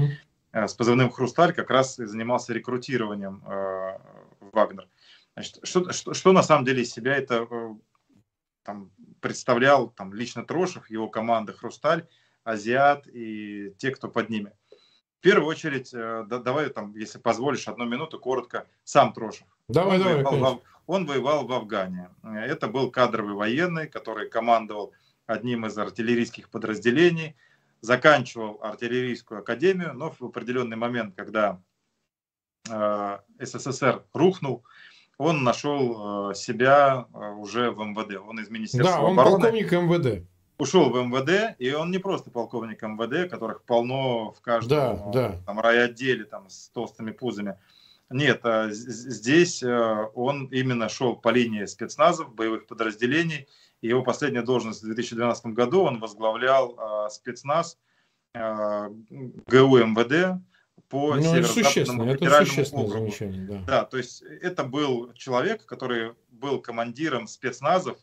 с 0.52 0.72
позывным 0.74 1.10
«Хрусталь» 1.10 1.52
как 1.52 1.70
раз 1.70 1.98
и 1.98 2.06
занимался 2.06 2.54
рекрутированием 2.54 3.42
э, 3.46 3.98
«Вагнер». 4.52 4.88
Значит, 5.34 5.58
что, 5.62 5.92
что, 5.92 6.14
что 6.14 6.32
на 6.32 6.42
самом 6.42 6.64
деле 6.64 6.82
из 6.82 6.92
себя 6.92 7.16
это 7.16 7.46
там, 8.62 8.90
представлял 9.20 9.88
там, 9.88 10.14
лично 10.14 10.44
Трошев, 10.44 10.88
его 10.88 11.08
команда 11.08 11.52
«Хрусталь», 11.52 12.06
«Азиат» 12.44 13.06
и 13.08 13.74
те, 13.78 13.90
кто 13.90 14.08
под 14.08 14.30
ними. 14.30 14.52
В 15.24 15.26
первую 15.26 15.48
очередь, 15.48 15.88
да, 15.90 16.38
давай, 16.38 16.68
там, 16.68 16.94
если 16.94 17.16
позволишь, 17.16 17.66
одну 17.66 17.86
минуту, 17.86 18.18
коротко, 18.18 18.66
сам 18.84 19.14
Трошев. 19.14 19.46
Давай, 19.68 19.96
он 19.96 20.02
давай, 20.02 20.22
воевал, 20.22 20.62
он 20.86 21.06
воевал 21.06 21.46
в 21.46 21.52
Афгане. 21.54 22.10
Это 22.22 22.68
был 22.68 22.90
кадровый 22.90 23.32
военный, 23.32 23.88
который 23.88 24.28
командовал 24.28 24.92
одним 25.24 25.64
из 25.64 25.78
артиллерийских 25.78 26.50
подразделений, 26.50 27.36
заканчивал 27.80 28.60
артиллерийскую 28.62 29.40
академию, 29.40 29.94
но 29.94 30.10
в 30.10 30.20
определенный 30.20 30.76
момент, 30.76 31.14
когда 31.16 31.58
э, 32.68 33.18
СССР 33.40 34.04
рухнул, 34.12 34.62
он 35.16 35.42
нашел 35.42 36.32
э, 36.32 36.34
себя 36.34 37.06
э, 37.14 37.16
уже 37.16 37.70
в 37.70 37.82
МВД. 37.82 38.16
Он 38.16 38.40
из 38.40 38.50
Министерства 38.50 38.96
да, 38.96 39.02
он 39.02 39.12
обороны. 39.12 39.40
полковник 39.40 39.72
МВД. 39.72 40.28
Ушел 40.56 40.90
в 40.90 40.96
МВД, 40.96 41.56
и 41.58 41.72
он 41.72 41.90
не 41.90 41.98
просто 41.98 42.30
полковник 42.30 42.82
МВД, 42.82 43.30
которых 43.30 43.64
полно 43.64 44.32
в 44.32 44.40
каждом 44.40 44.78
да, 44.78 45.10
да. 45.12 45.40
Там, 45.46 45.60
райотделе 45.60 46.24
там, 46.24 46.48
с 46.48 46.68
толстыми 46.68 47.10
пузами. 47.10 47.58
Нет, 48.10 48.44
а 48.44 48.68
здесь 48.70 49.62
э, 49.62 50.08
он 50.14 50.46
именно 50.46 50.88
шел 50.88 51.16
по 51.16 51.30
линии 51.30 51.64
спецназов, 51.64 52.34
боевых 52.34 52.66
подразделений. 52.66 53.48
Его 53.82 54.02
последняя 54.02 54.42
должность 54.42 54.82
в 54.82 54.86
2012 54.86 55.46
году 55.46 55.82
он 55.82 55.98
возглавлял 55.98 57.10
спецназ 57.10 57.78
ГУ 58.34 59.78
МВД 59.78 60.40
по 60.88 61.14
ну, 61.14 61.22
северо-западному 61.22 62.14
федеральному 62.14 62.84
округу. 62.84 63.12
Да. 63.48 63.58
да, 63.66 63.84
то 63.84 63.96
есть 63.96 64.22
это 64.22 64.64
был 64.64 65.12
человек, 65.14 65.64
который 65.66 66.14
был 66.30 66.60
командиром 66.60 67.26
спецназов 67.26 67.98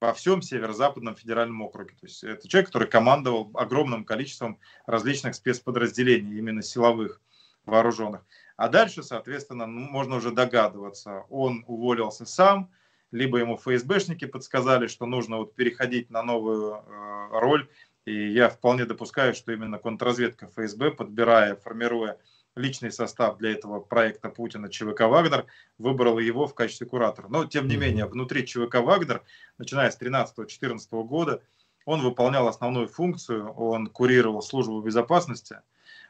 во 0.00 0.14
всем 0.14 0.40
северо-западном 0.42 1.14
федеральном 1.14 1.62
округе. 1.62 1.94
То 2.00 2.06
есть 2.06 2.24
это 2.24 2.48
человек, 2.48 2.68
который 2.68 2.88
командовал 2.88 3.50
огромным 3.54 4.04
количеством 4.04 4.58
различных 4.86 5.34
спецподразделений, 5.34 6.38
именно 6.38 6.62
силовых, 6.62 7.20
вооруженных. 7.66 8.24
А 8.56 8.68
дальше, 8.68 9.02
соответственно, 9.02 9.66
ну, 9.66 9.80
можно 9.80 10.16
уже 10.16 10.30
догадываться, 10.30 11.24
он 11.28 11.64
уволился 11.66 12.24
сам, 12.24 12.70
либо 13.10 13.38
ему 13.38 13.56
ФСБшники 13.56 14.26
подсказали, 14.26 14.86
что 14.86 15.06
нужно 15.06 15.38
вот 15.38 15.54
переходить 15.54 16.10
на 16.10 16.22
новую 16.22 16.74
э, 16.74 17.28
роль. 17.32 17.68
И 18.06 18.30
я 18.32 18.48
вполне 18.48 18.86
допускаю, 18.86 19.34
что 19.34 19.52
именно 19.52 19.78
контрразведка 19.78 20.46
ФСБ, 20.46 20.92
подбирая, 20.92 21.56
формируя 21.56 22.18
личный 22.56 22.90
состав 22.90 23.38
для 23.38 23.52
этого 23.52 23.80
проекта 23.80 24.28
Путина 24.28 24.68
ЧВК 24.68 25.02
«Вагнер», 25.02 25.46
выбрала 25.78 26.18
его 26.18 26.46
в 26.46 26.54
качестве 26.54 26.86
куратора. 26.86 27.28
Но, 27.28 27.44
тем 27.46 27.68
не 27.68 27.76
менее, 27.76 28.06
внутри 28.06 28.46
ЧВК 28.46 28.76
«Вагнер», 28.76 29.22
начиная 29.58 29.90
с 29.90 29.98
2013-2014 30.00 31.04
года, 31.04 31.42
он 31.84 32.02
выполнял 32.02 32.46
основную 32.48 32.88
функцию, 32.88 33.52
он 33.52 33.86
курировал 33.86 34.42
службу 34.42 34.80
безопасности, 34.80 35.60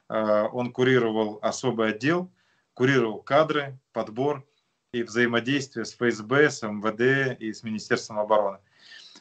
э, 0.09 0.49
он 0.53 0.73
курировал 0.73 1.39
особый 1.43 1.91
отдел, 1.91 2.31
курировал 2.75 3.23
кадры, 3.23 3.79
подбор 3.93 4.45
и 4.93 5.03
взаимодействие 5.03 5.85
с 5.85 5.95
ФСБ, 5.95 6.51
с 6.51 6.67
МВД 6.67 7.41
и 7.41 7.53
с 7.53 7.63
Министерством 7.63 8.19
обороны. 8.19 8.59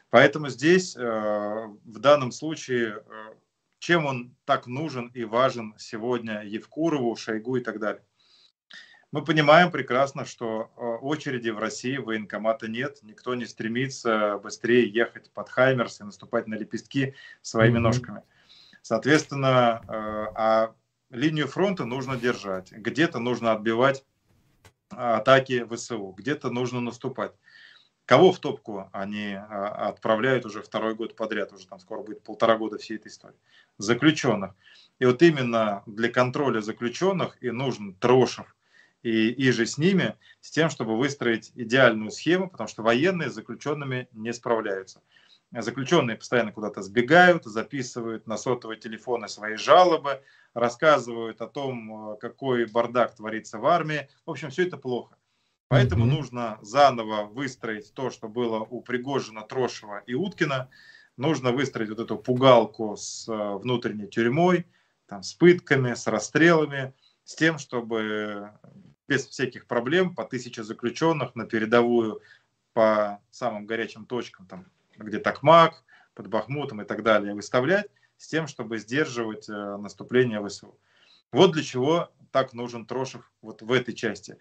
Поэтому 0.09 0.49
здесь, 0.49 0.95
э, 0.95 1.01
в 1.01 1.99
данном 1.99 2.31
случае, 2.31 3.03
э, 3.05 3.33
чем 3.79 4.05
он 4.05 4.35
так 4.45 4.67
нужен 4.67 5.07
и 5.13 5.23
важен 5.23 5.73
сегодня 5.77 6.43
Евкурову, 6.43 7.15
Шойгу 7.15 7.55
и 7.57 7.61
так 7.61 7.79
далее. 7.79 8.03
Мы 9.11 9.23
понимаем 9.23 9.71
прекрасно, 9.71 10.23
что 10.23 10.71
э, 10.77 10.81
очереди 10.81 11.49
в 11.49 11.57
России 11.57 11.97
военкомата 11.97 12.67
нет, 12.67 12.99
никто 13.01 13.33
не 13.33 13.47
стремится 13.47 14.37
быстрее 14.37 14.87
ехать 14.87 15.31
под 15.31 15.49
Хаймерс 15.49 16.01
и 16.01 16.03
наступать 16.03 16.45
на 16.45 16.53
лепестки 16.53 17.15
своими 17.41 17.77
mm-hmm. 17.77 17.81
ножками. 17.81 18.21
Соответственно, 18.83 19.81
э, 19.87 19.91
а 20.35 20.75
линию 21.09 21.47
фронта 21.47 21.85
нужно 21.85 22.17
держать, 22.17 22.71
где-то 22.71 23.17
нужно 23.17 23.51
отбивать 23.51 24.05
атаки 24.89 25.65
ВСУ, 25.73 26.13
где-то 26.15 26.51
нужно 26.51 26.79
наступать. 26.79 27.31
Кого 28.05 28.31
в 28.31 28.39
топку 28.39 28.89
они 28.91 29.35
отправляют 29.35 30.43
уже 30.43 30.63
второй 30.63 30.95
год 30.95 31.15
подряд, 31.15 31.53
уже 31.53 31.67
там 31.67 31.79
скоро 31.79 32.01
будет 32.01 32.23
полтора 32.23 32.57
года 32.57 32.79
всей 32.79 32.97
этой 32.97 33.09
истории? 33.09 33.37
Заключенных. 33.79 34.53
И 34.99 35.05
вот 35.05 35.21
именно 35.23 35.81
для 35.87 36.09
контроля 36.09 36.61
заключенных 36.61 37.37
и 37.41 37.49
нужен 37.49 37.95
Трошев 37.95 38.55
и, 39.01 39.29
и 39.29 39.51
же 39.51 39.65
с 39.65 39.77
ними, 39.77 40.15
с 40.41 40.51
тем, 40.51 40.69
чтобы 40.69 40.97
выстроить 40.97 41.51
идеальную 41.55 42.11
схему, 42.11 42.49
потому 42.49 42.67
что 42.67 42.83
военные 42.83 43.29
с 43.31 43.33
заключенными 43.33 44.07
не 44.11 44.33
справляются. 44.33 45.01
Заключенные 45.51 46.17
постоянно 46.17 46.51
куда-то 46.51 46.83
сбегают, 46.83 47.45
записывают 47.45 48.27
на 48.27 48.37
сотовые 48.37 48.79
телефоны 48.79 49.27
свои 49.27 49.55
жалобы, 49.55 50.21
рассказывают 50.53 51.41
о 51.41 51.47
том, 51.47 52.17
какой 52.21 52.65
бардак 52.65 53.15
творится 53.15 53.57
в 53.57 53.65
армии. 53.65 54.07
В 54.25 54.31
общем, 54.31 54.51
все 54.51 54.67
это 54.67 54.77
плохо. 54.77 55.15
Поэтому 55.69 56.05
mm-hmm. 56.05 56.09
нужно 56.09 56.59
заново 56.61 57.25
выстроить 57.25 57.93
то, 57.93 58.09
что 58.09 58.27
было 58.27 58.59
у 58.59 58.81
Пригожина, 58.81 59.43
Трошева 59.43 60.03
и 60.05 60.15
Уткина. 60.15 60.69
Нужно 61.19 61.51
выстроить 61.51 61.89
вот 61.89 61.99
эту 61.99 62.17
пугалку 62.17 62.95
с 62.95 63.27
э, 63.27 63.57
внутренней 63.57 64.07
тюрьмой, 64.07 64.65
там, 65.05 65.21
с 65.21 65.33
пытками, 65.33 65.93
с 65.93 66.07
расстрелами, 66.07 66.93
с 67.25 67.35
тем, 67.35 67.57
чтобы 67.57 68.51
без 69.05 69.27
всяких 69.27 69.67
проблем 69.67 70.15
по 70.15 70.23
тысяче 70.23 70.63
заключенных 70.63 71.35
на 71.35 71.45
передовую 71.45 72.21
по 72.71 73.21
самым 73.31 73.65
горячим 73.65 74.05
точкам, 74.05 74.45
там, 74.45 74.65
где 74.95 75.19
Токмак, 75.19 75.83
под 76.13 76.27
Бахмутом 76.27 76.83
и 76.83 76.85
так 76.85 77.03
далее, 77.03 77.33
выставлять, 77.33 77.87
с 78.15 78.29
тем, 78.29 78.47
чтобы 78.47 78.77
сдерживать 78.77 79.49
э, 79.49 79.75
наступление 79.75 80.41
ВСУ. 80.47 80.79
Вот 81.33 81.51
для 81.51 81.63
чего 81.63 82.13
так 82.31 82.53
нужен 82.53 82.85
Трошев 82.85 83.29
вот 83.41 83.61
в 83.61 83.73
этой 83.73 83.93
части. 83.93 84.37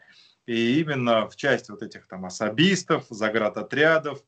И 0.46 0.78
именно 0.78 1.28
в 1.28 1.34
части 1.34 1.72
вот 1.72 1.82
этих 1.82 2.06
там 2.06 2.24
особистов, 2.24 3.04
заградотрядов, 3.10 4.20
э, 4.20 4.22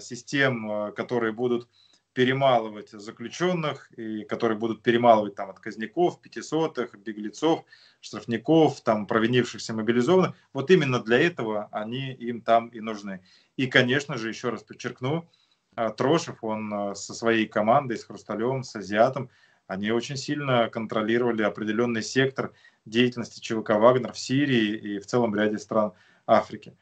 систем, 0.00 0.70
э, 0.70 0.92
которые 0.92 1.32
будут 1.32 1.68
перемалывать 2.12 2.90
заключенных 2.90 3.92
и 3.92 4.24
которые 4.24 4.58
будут 4.58 4.82
перемалывать 4.82 5.36
там 5.36 5.48
отказников, 5.48 6.20
пятисотых, 6.20 6.98
беглецов, 6.98 7.64
штрафников, 8.00 8.80
там 8.80 9.06
провинившихся 9.06 9.72
мобилизованных. 9.72 10.34
Вот 10.52 10.72
именно 10.72 10.98
для 10.98 11.20
этого 11.20 11.68
они 11.70 12.12
им 12.12 12.40
там 12.40 12.66
и 12.68 12.80
нужны. 12.80 13.20
И, 13.56 13.68
конечно 13.68 14.16
же, 14.16 14.28
еще 14.28 14.48
раз 14.48 14.64
подчеркну, 14.64 15.28
э, 15.76 15.90
Трошев, 15.96 16.42
он 16.42 16.96
со 16.96 17.14
своей 17.14 17.46
командой, 17.46 17.96
с 17.96 18.04
Хрусталем, 18.04 18.64
с 18.64 18.74
Азиатом, 18.74 19.30
они 19.68 19.92
очень 19.92 20.16
сильно 20.16 20.68
контролировали 20.68 21.44
определенный 21.44 22.02
сектор 22.02 22.52
деятельности 22.86 23.38
ЧВК 23.38 23.70
«Вагнер» 23.76 24.12
в 24.12 24.18
Сирии 24.18 24.76
и 24.76 24.98
в 24.98 25.06
целом 25.06 25.32
ряде 25.36 25.58
стран 25.58 25.92
Африки. 26.26 26.76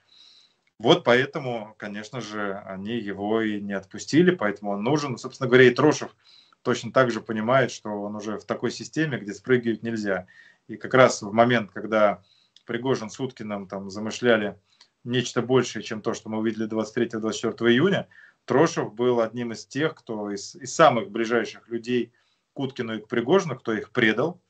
Вот 0.78 1.02
поэтому, 1.02 1.74
конечно 1.76 2.20
же, 2.20 2.54
они 2.66 2.96
его 2.98 3.42
и 3.42 3.60
не 3.60 3.72
отпустили, 3.72 4.30
поэтому 4.30 4.72
он 4.72 4.84
нужен. 4.84 5.18
Собственно 5.18 5.48
говоря, 5.48 5.64
и 5.64 5.74
Трошев 5.74 6.14
точно 6.62 6.92
так 6.92 7.10
же 7.10 7.20
понимает, 7.20 7.72
что 7.72 7.90
он 7.90 8.14
уже 8.14 8.38
в 8.38 8.44
такой 8.44 8.70
системе, 8.70 9.18
где 9.18 9.34
спрыгивать 9.34 9.82
нельзя. 9.82 10.26
И 10.68 10.76
как 10.76 10.94
раз 10.94 11.22
в 11.22 11.32
момент, 11.32 11.72
когда 11.72 12.22
Пригожин 12.64 13.10
с 13.10 13.18
Уткиным 13.18 13.66
там 13.66 13.90
замышляли 13.90 14.56
нечто 15.02 15.42
большее, 15.42 15.82
чем 15.82 16.00
то, 16.00 16.14
что 16.14 16.28
мы 16.28 16.38
увидели 16.38 16.68
23-24 16.68 17.56
июня, 17.70 18.08
Трошев 18.44 18.94
был 18.94 19.20
одним 19.20 19.52
из 19.52 19.66
тех, 19.66 19.94
кто 19.94 20.30
из, 20.30 20.54
из 20.54 20.74
самых 20.74 21.10
ближайших 21.10 21.68
людей 21.68 22.12
к 22.54 22.60
Уткину 22.60 22.98
и 22.98 23.00
к 23.00 23.08
Пригожину, 23.08 23.56
кто 23.56 23.72
их 23.72 23.90
предал, 23.90 24.40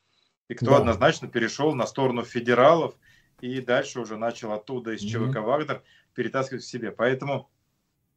и 0.49 0.55
кто 0.55 0.73
да. 0.73 0.77
однозначно 0.79 1.29
перешел 1.29 1.75
на 1.75 1.87
сторону 1.87 2.25
федералов 2.25 2.95
и 3.41 3.61
дальше 3.61 4.01
уже 4.01 4.17
начал 4.17 4.53
оттуда 4.53 4.93
из 4.93 5.01
ЧВК 5.01 5.37
mm-hmm. 5.37 5.41
Вагнер 5.41 5.83
перетаскивать 6.15 6.63
к 6.63 6.67
себе. 6.67 6.91
Поэтому 6.91 7.49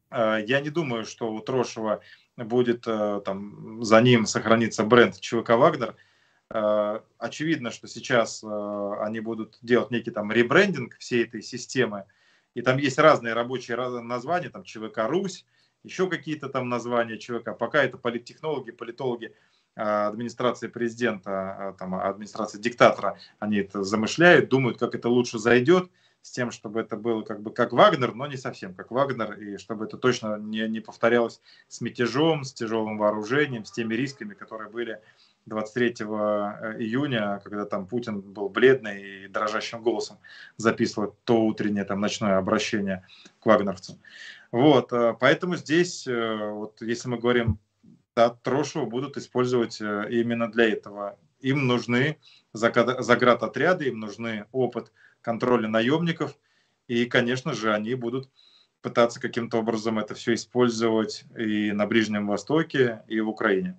э, 0.09 0.39
я 0.47 0.61
не 0.61 0.69
думаю, 0.69 1.05
что 1.05 1.31
у 1.31 1.39
Трошева 1.39 2.01
будет 2.37 2.87
э, 2.87 3.21
там 3.23 3.83
за 3.83 4.01
ним 4.01 4.25
сохранится 4.25 4.83
бренд 4.83 5.19
ЧВК 5.19 5.51
Вагнер. 5.51 5.95
Э, 6.49 7.01
очевидно, 7.17 7.71
что 7.71 7.87
сейчас 7.87 8.43
э, 8.43 8.93
они 9.01 9.19
будут 9.19 9.57
делать 9.61 9.91
некий 9.91 10.11
там 10.11 10.31
ребрендинг 10.31 10.97
всей 10.97 11.23
этой 11.23 11.41
системы. 11.41 12.05
И 12.53 12.61
там 12.61 12.77
есть 12.77 12.97
разные 12.97 13.33
рабочие 13.33 13.77
названия, 14.01 14.49
там 14.49 14.63
ЧВК 14.63 15.07
Русь, 15.07 15.45
еще 15.83 16.09
какие-то 16.09 16.49
там 16.49 16.67
названия 16.67 17.17
ЧВК. 17.17 17.57
Пока 17.57 17.83
это 17.83 17.97
политтехнологи, 17.97 18.71
политологи 18.71 19.33
администрации 19.75 20.67
президента, 20.67 21.31
а, 21.31 21.73
там, 21.73 21.95
администрации 21.95 22.59
диктатора, 22.59 23.17
они 23.39 23.57
это 23.57 23.83
замышляют, 23.83 24.49
думают, 24.49 24.77
как 24.77 24.95
это 24.95 25.09
лучше 25.09 25.39
зайдет, 25.39 25.89
с 26.21 26.31
тем, 26.31 26.51
чтобы 26.51 26.79
это 26.81 26.97
было 26.97 27.23
как 27.23 27.41
бы 27.41 27.51
как 27.51 27.73
Вагнер, 27.73 28.13
но 28.13 28.27
не 28.27 28.37
совсем 28.37 28.73
как 28.75 28.91
Вагнер, 28.91 29.33
и 29.33 29.57
чтобы 29.57 29.85
это 29.85 29.97
точно 29.97 30.37
не, 30.37 30.67
не 30.67 30.79
повторялось 30.79 31.41
с 31.67 31.81
мятежом, 31.81 32.43
с 32.43 32.53
тяжелым 32.53 32.97
вооружением, 32.97 33.65
с 33.65 33.71
теми 33.71 33.95
рисками, 33.95 34.33
которые 34.33 34.69
были 34.69 35.01
23 35.47 35.87
э, 35.87 36.03
июня, 36.79 37.41
когда 37.43 37.65
там 37.65 37.87
Путин 37.87 38.21
был 38.21 38.49
бледный 38.49 39.25
и 39.25 39.27
дрожащим 39.27 39.81
голосом 39.81 40.19
записывал 40.57 41.15
то 41.23 41.41
утреннее, 41.41 41.83
там 41.83 41.99
ночное 41.99 42.37
обращение 42.37 43.05
к 43.39 43.45
вагнерцам. 43.47 43.97
Вот, 44.51 44.93
э, 44.93 45.15
поэтому 45.19 45.55
здесь, 45.55 46.05
э, 46.07 46.51
вот 46.51 46.81
если 46.81 47.09
мы 47.09 47.17
говорим 47.17 47.57
да, 48.15 48.29
Трошева 48.29 48.85
будут 48.85 49.17
использовать 49.17 49.81
э, 49.81 50.07
именно 50.09 50.51
для 50.51 50.65
этого. 50.65 51.17
Им 51.39 51.67
нужны 51.67 52.17
заградотряды, 52.53 53.87
им 53.87 53.99
нужны 53.99 54.45
опыт 54.51 54.91
контроля 55.21 55.67
наемников, 55.67 56.37
и, 56.87 57.05
конечно 57.05 57.53
же, 57.53 57.73
они 57.73 57.95
будут 57.95 58.29
пытаться 58.81 59.19
каким-то 59.19 59.59
образом 59.59 59.99
это 59.99 60.15
все 60.15 60.33
использовать 60.33 61.23
и 61.37 61.71
на 61.71 61.85
Ближнем 61.85 62.27
Востоке, 62.27 63.03
и 63.07 63.19
в 63.21 63.29
Украине. 63.29 63.77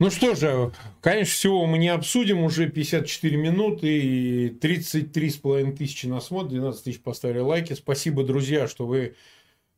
Ну 0.00 0.10
что 0.10 0.34
же, 0.34 0.72
конечно, 1.00 1.32
всего 1.32 1.66
мы 1.66 1.78
не 1.78 1.88
обсудим. 1.88 2.42
Уже 2.42 2.68
54 2.68 3.36
минуты 3.36 3.86
и 3.86 4.48
33,5 4.48 5.76
тысячи 5.76 6.06
на 6.06 6.20
смотр, 6.20 6.50
12 6.50 6.84
тысяч 6.84 7.00
поставили 7.00 7.38
лайки. 7.38 7.74
Спасибо, 7.74 8.24
друзья, 8.24 8.66
что 8.66 8.86
вы 8.86 9.14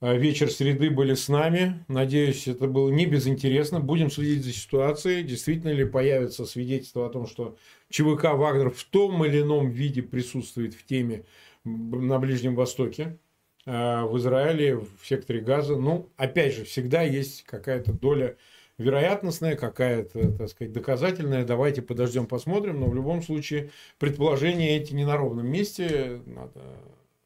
вечер 0.00 0.50
среды 0.50 0.90
были 0.90 1.14
с 1.14 1.28
нами. 1.28 1.84
Надеюсь, 1.88 2.46
это 2.48 2.66
было 2.66 2.90
не 2.90 3.06
безинтересно. 3.06 3.80
Будем 3.80 4.10
следить 4.10 4.44
за 4.44 4.52
ситуацией. 4.52 5.22
Действительно 5.22 5.70
ли 5.70 5.84
появится 5.84 6.44
свидетельство 6.44 7.06
о 7.06 7.10
том, 7.10 7.26
что 7.26 7.56
ЧВК 7.88 8.34
«Вагнер» 8.34 8.70
в 8.70 8.84
том 8.84 9.24
или 9.24 9.40
ином 9.40 9.70
виде 9.70 10.02
присутствует 10.02 10.74
в 10.74 10.84
теме 10.84 11.24
на 11.64 12.18
Ближнем 12.18 12.54
Востоке, 12.54 13.18
э, 13.64 14.02
в 14.04 14.16
Израиле, 14.18 14.76
в 14.76 14.88
секторе 15.04 15.40
Газа. 15.40 15.76
Ну, 15.76 16.10
опять 16.16 16.54
же, 16.54 16.64
всегда 16.64 17.02
есть 17.02 17.44
какая-то 17.44 17.92
доля 17.92 18.36
вероятностная, 18.78 19.56
какая-то, 19.56 20.32
так 20.32 20.50
сказать, 20.50 20.72
доказательная. 20.72 21.44
Давайте 21.44 21.80
подождем, 21.80 22.26
посмотрим. 22.26 22.80
Но 22.80 22.88
в 22.88 22.94
любом 22.94 23.22
случае 23.22 23.70
предположения 23.98 24.76
эти 24.76 24.92
не 24.92 25.06
на 25.06 25.16
ровном 25.16 25.46
месте. 25.46 26.20
Надо 26.26 26.60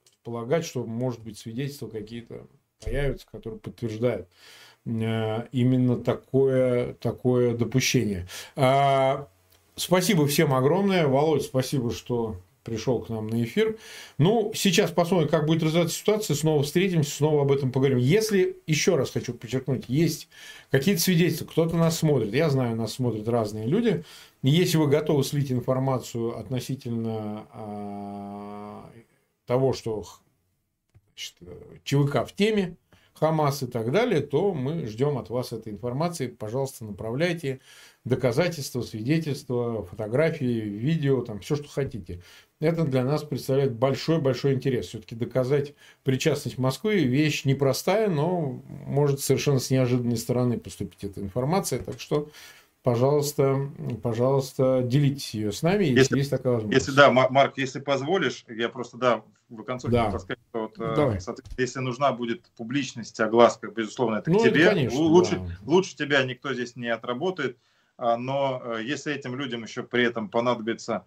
предполагать, 0.04 0.64
что, 0.64 0.84
может 0.84 1.20
быть, 1.20 1.38
свидетельства 1.38 1.88
какие-то 1.88 2.46
появятся, 2.84 3.26
которые 3.30 3.60
подтверждают 3.60 4.28
э, 4.86 5.46
именно 5.52 5.96
такое, 5.96 6.94
такое 6.94 7.54
допущение. 7.54 8.26
А, 8.56 9.28
спасибо 9.76 10.26
всем 10.26 10.52
огромное. 10.54 11.06
Володь, 11.06 11.42
спасибо, 11.42 11.92
что 11.92 12.36
пришел 12.64 13.00
к 13.00 13.08
нам 13.08 13.26
на 13.28 13.42
эфир. 13.42 13.78
Ну, 14.18 14.52
сейчас 14.54 14.90
посмотрим, 14.90 15.28
как 15.28 15.46
будет 15.46 15.62
развиваться 15.62 15.96
ситуация. 15.96 16.36
Снова 16.36 16.62
встретимся, 16.62 17.10
снова 17.10 17.42
об 17.42 17.52
этом 17.52 17.72
поговорим. 17.72 17.98
Если, 17.98 18.58
еще 18.66 18.96
раз 18.96 19.10
хочу 19.10 19.34
подчеркнуть, 19.34 19.84
есть 19.88 20.28
какие-то 20.70 21.00
свидетельства, 21.00 21.46
кто-то 21.46 21.76
нас 21.76 21.98
смотрит, 21.98 22.34
я 22.34 22.50
знаю, 22.50 22.76
нас 22.76 22.94
смотрят 22.94 23.28
разные 23.28 23.66
люди. 23.66 24.04
Если 24.42 24.76
вы 24.76 24.88
готовы 24.88 25.24
слить 25.24 25.52
информацию 25.52 26.38
относительно 26.38 27.46
а, 27.52 28.90
того, 29.46 29.72
что 29.72 30.04
значит, 31.20 31.84
ЧВК 31.84 32.26
в 32.26 32.34
теме, 32.34 32.76
Хамас 33.14 33.62
и 33.62 33.66
так 33.66 33.92
далее, 33.92 34.22
то 34.22 34.54
мы 34.54 34.86
ждем 34.86 35.18
от 35.18 35.28
вас 35.28 35.52
этой 35.52 35.72
информации. 35.72 36.28
Пожалуйста, 36.28 36.84
направляйте 36.86 37.60
доказательства, 38.04 38.80
свидетельства, 38.80 39.84
фотографии, 39.84 40.60
видео, 40.60 41.20
там 41.20 41.40
все, 41.40 41.56
что 41.56 41.68
хотите. 41.68 42.22
Это 42.60 42.84
для 42.84 43.04
нас 43.04 43.22
представляет 43.22 43.74
большой-большой 43.74 44.54
интерес. 44.54 44.86
Все-таки 44.86 45.14
доказать 45.14 45.74
причастность 46.02 46.56
Москвы 46.56 47.04
вещь 47.04 47.44
непростая, 47.44 48.08
но 48.08 48.62
может 48.86 49.20
совершенно 49.20 49.58
с 49.58 49.70
неожиданной 49.70 50.16
стороны 50.16 50.58
поступить 50.58 51.04
эта 51.04 51.20
информация. 51.20 51.80
Так 51.80 52.00
что, 52.00 52.30
пожалуйста, 52.82 53.70
пожалуйста, 54.02 54.82
делитесь 54.82 55.34
ее 55.34 55.52
с 55.52 55.62
нами, 55.62 55.84
если, 55.84 55.98
если 55.98 56.18
есть 56.18 56.30
такая 56.30 56.54
возможность. 56.54 56.86
Если 56.86 56.96
да, 56.96 57.10
Марк, 57.10 57.58
если 57.58 57.80
позволишь, 57.80 58.44
я 58.48 58.68
просто 58.68 58.96
да 58.96 59.24
в 59.50 59.62
конце 59.64 59.88
да. 59.88 60.10
сказать, 60.18 60.38
что 60.48 60.62
вот, 60.62 60.78
э, 60.78 60.94
Давай. 60.94 61.18
если 61.58 61.80
нужна 61.80 62.12
будет 62.12 62.42
публичность, 62.56 63.18
огласка, 63.20 63.68
безусловно, 63.68 64.16
это 64.16 64.30
ну, 64.30 64.38
к 64.38 64.44
тебе. 64.44 64.68
Конечно, 64.68 64.98
лучше, 64.98 65.38
да. 65.38 65.56
лучше 65.66 65.96
тебя 65.96 66.22
никто 66.22 66.54
здесь 66.54 66.76
не 66.76 66.88
отработает. 66.88 67.58
А, 67.98 68.16
но 68.16 68.62
э, 68.64 68.82
если 68.84 69.12
этим 69.12 69.34
людям 69.36 69.62
еще 69.64 69.82
при 69.82 70.04
этом 70.04 70.28
понадобится 70.28 71.04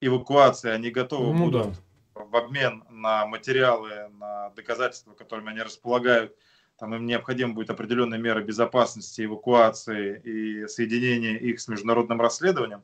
эвакуация, 0.00 0.74
они 0.74 0.90
готовы 0.90 1.32
ну, 1.32 1.44
будут 1.44 1.80
да. 2.14 2.24
в 2.24 2.36
обмен 2.36 2.84
на 2.90 3.26
материалы, 3.26 4.08
на 4.18 4.50
доказательства, 4.50 5.12
которыми 5.12 5.50
они 5.50 5.62
располагают, 5.62 6.36
там 6.78 6.94
им 6.94 7.06
необходима 7.06 7.54
будет 7.54 7.70
определенная 7.70 8.18
мера 8.18 8.40
безопасности, 8.42 9.24
эвакуации 9.24 10.20
и 10.24 10.66
соединения 10.66 11.36
их 11.36 11.60
с 11.60 11.68
международным 11.68 12.20
расследованием, 12.20 12.82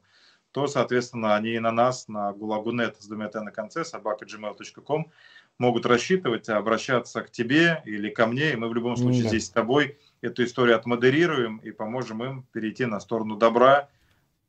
то, 0.52 0.66
соответственно, 0.66 1.36
они 1.36 1.58
на 1.58 1.70
нас, 1.70 2.08
на 2.08 2.32
гулагунет 2.32 2.96
с 3.00 3.06
двумя 3.06 3.28
т 3.28 3.40
на 3.40 3.50
конце, 3.50 3.84
собака.gmail.com, 3.84 5.10
могут 5.58 5.86
рассчитывать, 5.86 6.48
обращаться 6.48 7.22
к 7.22 7.30
тебе 7.30 7.82
или 7.84 8.08
ко 8.10 8.26
мне, 8.26 8.52
и 8.52 8.56
мы 8.56 8.68
в 8.68 8.74
любом 8.74 8.96
случае 8.96 9.24
да. 9.24 9.28
здесь 9.28 9.46
с 9.46 9.50
тобой 9.50 9.98
эту 10.22 10.44
историю 10.44 10.76
отмодерируем 10.76 11.58
и 11.58 11.70
поможем 11.70 12.24
им 12.24 12.46
перейти 12.52 12.86
на 12.86 12.98
сторону 13.00 13.36
добра, 13.36 13.88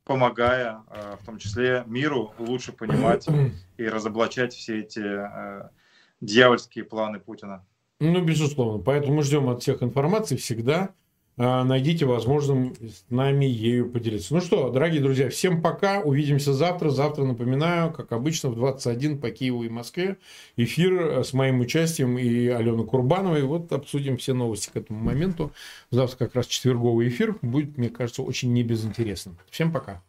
помогая 0.04 0.82
э, 0.90 1.16
в 1.20 1.24
том 1.26 1.38
числе 1.38 1.84
миру 1.86 2.32
лучше 2.38 2.72
понимать 2.72 3.26
и 3.76 3.88
разоблачать 3.88 4.54
все 4.54 4.80
эти 4.80 5.02
э, 5.04 5.68
дьявольские 6.20 6.84
планы 6.84 7.20
Путина. 7.20 7.64
Ну, 8.02 8.20
безусловно. 8.20 8.82
Поэтому 8.82 9.18
мы 9.18 9.22
ждем 9.22 9.48
от 9.48 9.62
всех 9.62 9.80
информации 9.80 10.34
всегда. 10.34 10.92
А, 11.36 11.62
найдите 11.62 12.04
возможным 12.04 12.74
с 12.74 13.04
нами 13.10 13.44
ею 13.44 13.88
поделиться. 13.88 14.34
Ну 14.34 14.40
что, 14.40 14.70
дорогие 14.70 15.00
друзья, 15.00 15.30
всем 15.30 15.62
пока. 15.62 16.00
Увидимся 16.00 16.52
завтра. 16.52 16.90
Завтра, 16.90 17.22
напоминаю, 17.22 17.92
как 17.92 18.10
обычно, 18.10 18.50
в 18.50 18.56
21 18.56 19.20
по 19.20 19.30
Киеву 19.30 19.62
и 19.62 19.68
Москве 19.68 20.18
эфир 20.56 21.24
с 21.24 21.32
моим 21.32 21.60
участием 21.60 22.18
и 22.18 22.48
Алены 22.48 22.84
Курбановой. 22.84 23.44
Вот 23.44 23.72
обсудим 23.72 24.16
все 24.16 24.34
новости 24.34 24.68
к 24.70 24.76
этому 24.76 24.98
моменту. 24.98 25.52
Завтра 25.92 26.26
как 26.26 26.34
раз 26.34 26.46
четверговый 26.46 27.06
эфир. 27.06 27.36
Будет, 27.40 27.78
мне 27.78 27.88
кажется, 27.88 28.22
очень 28.22 28.52
небезынтересным. 28.52 29.38
Всем 29.48 29.72
пока. 29.72 30.02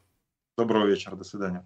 Доброго 0.58 0.88
вечера. 0.88 1.16
До 1.16 1.24
свидания. 1.24 1.64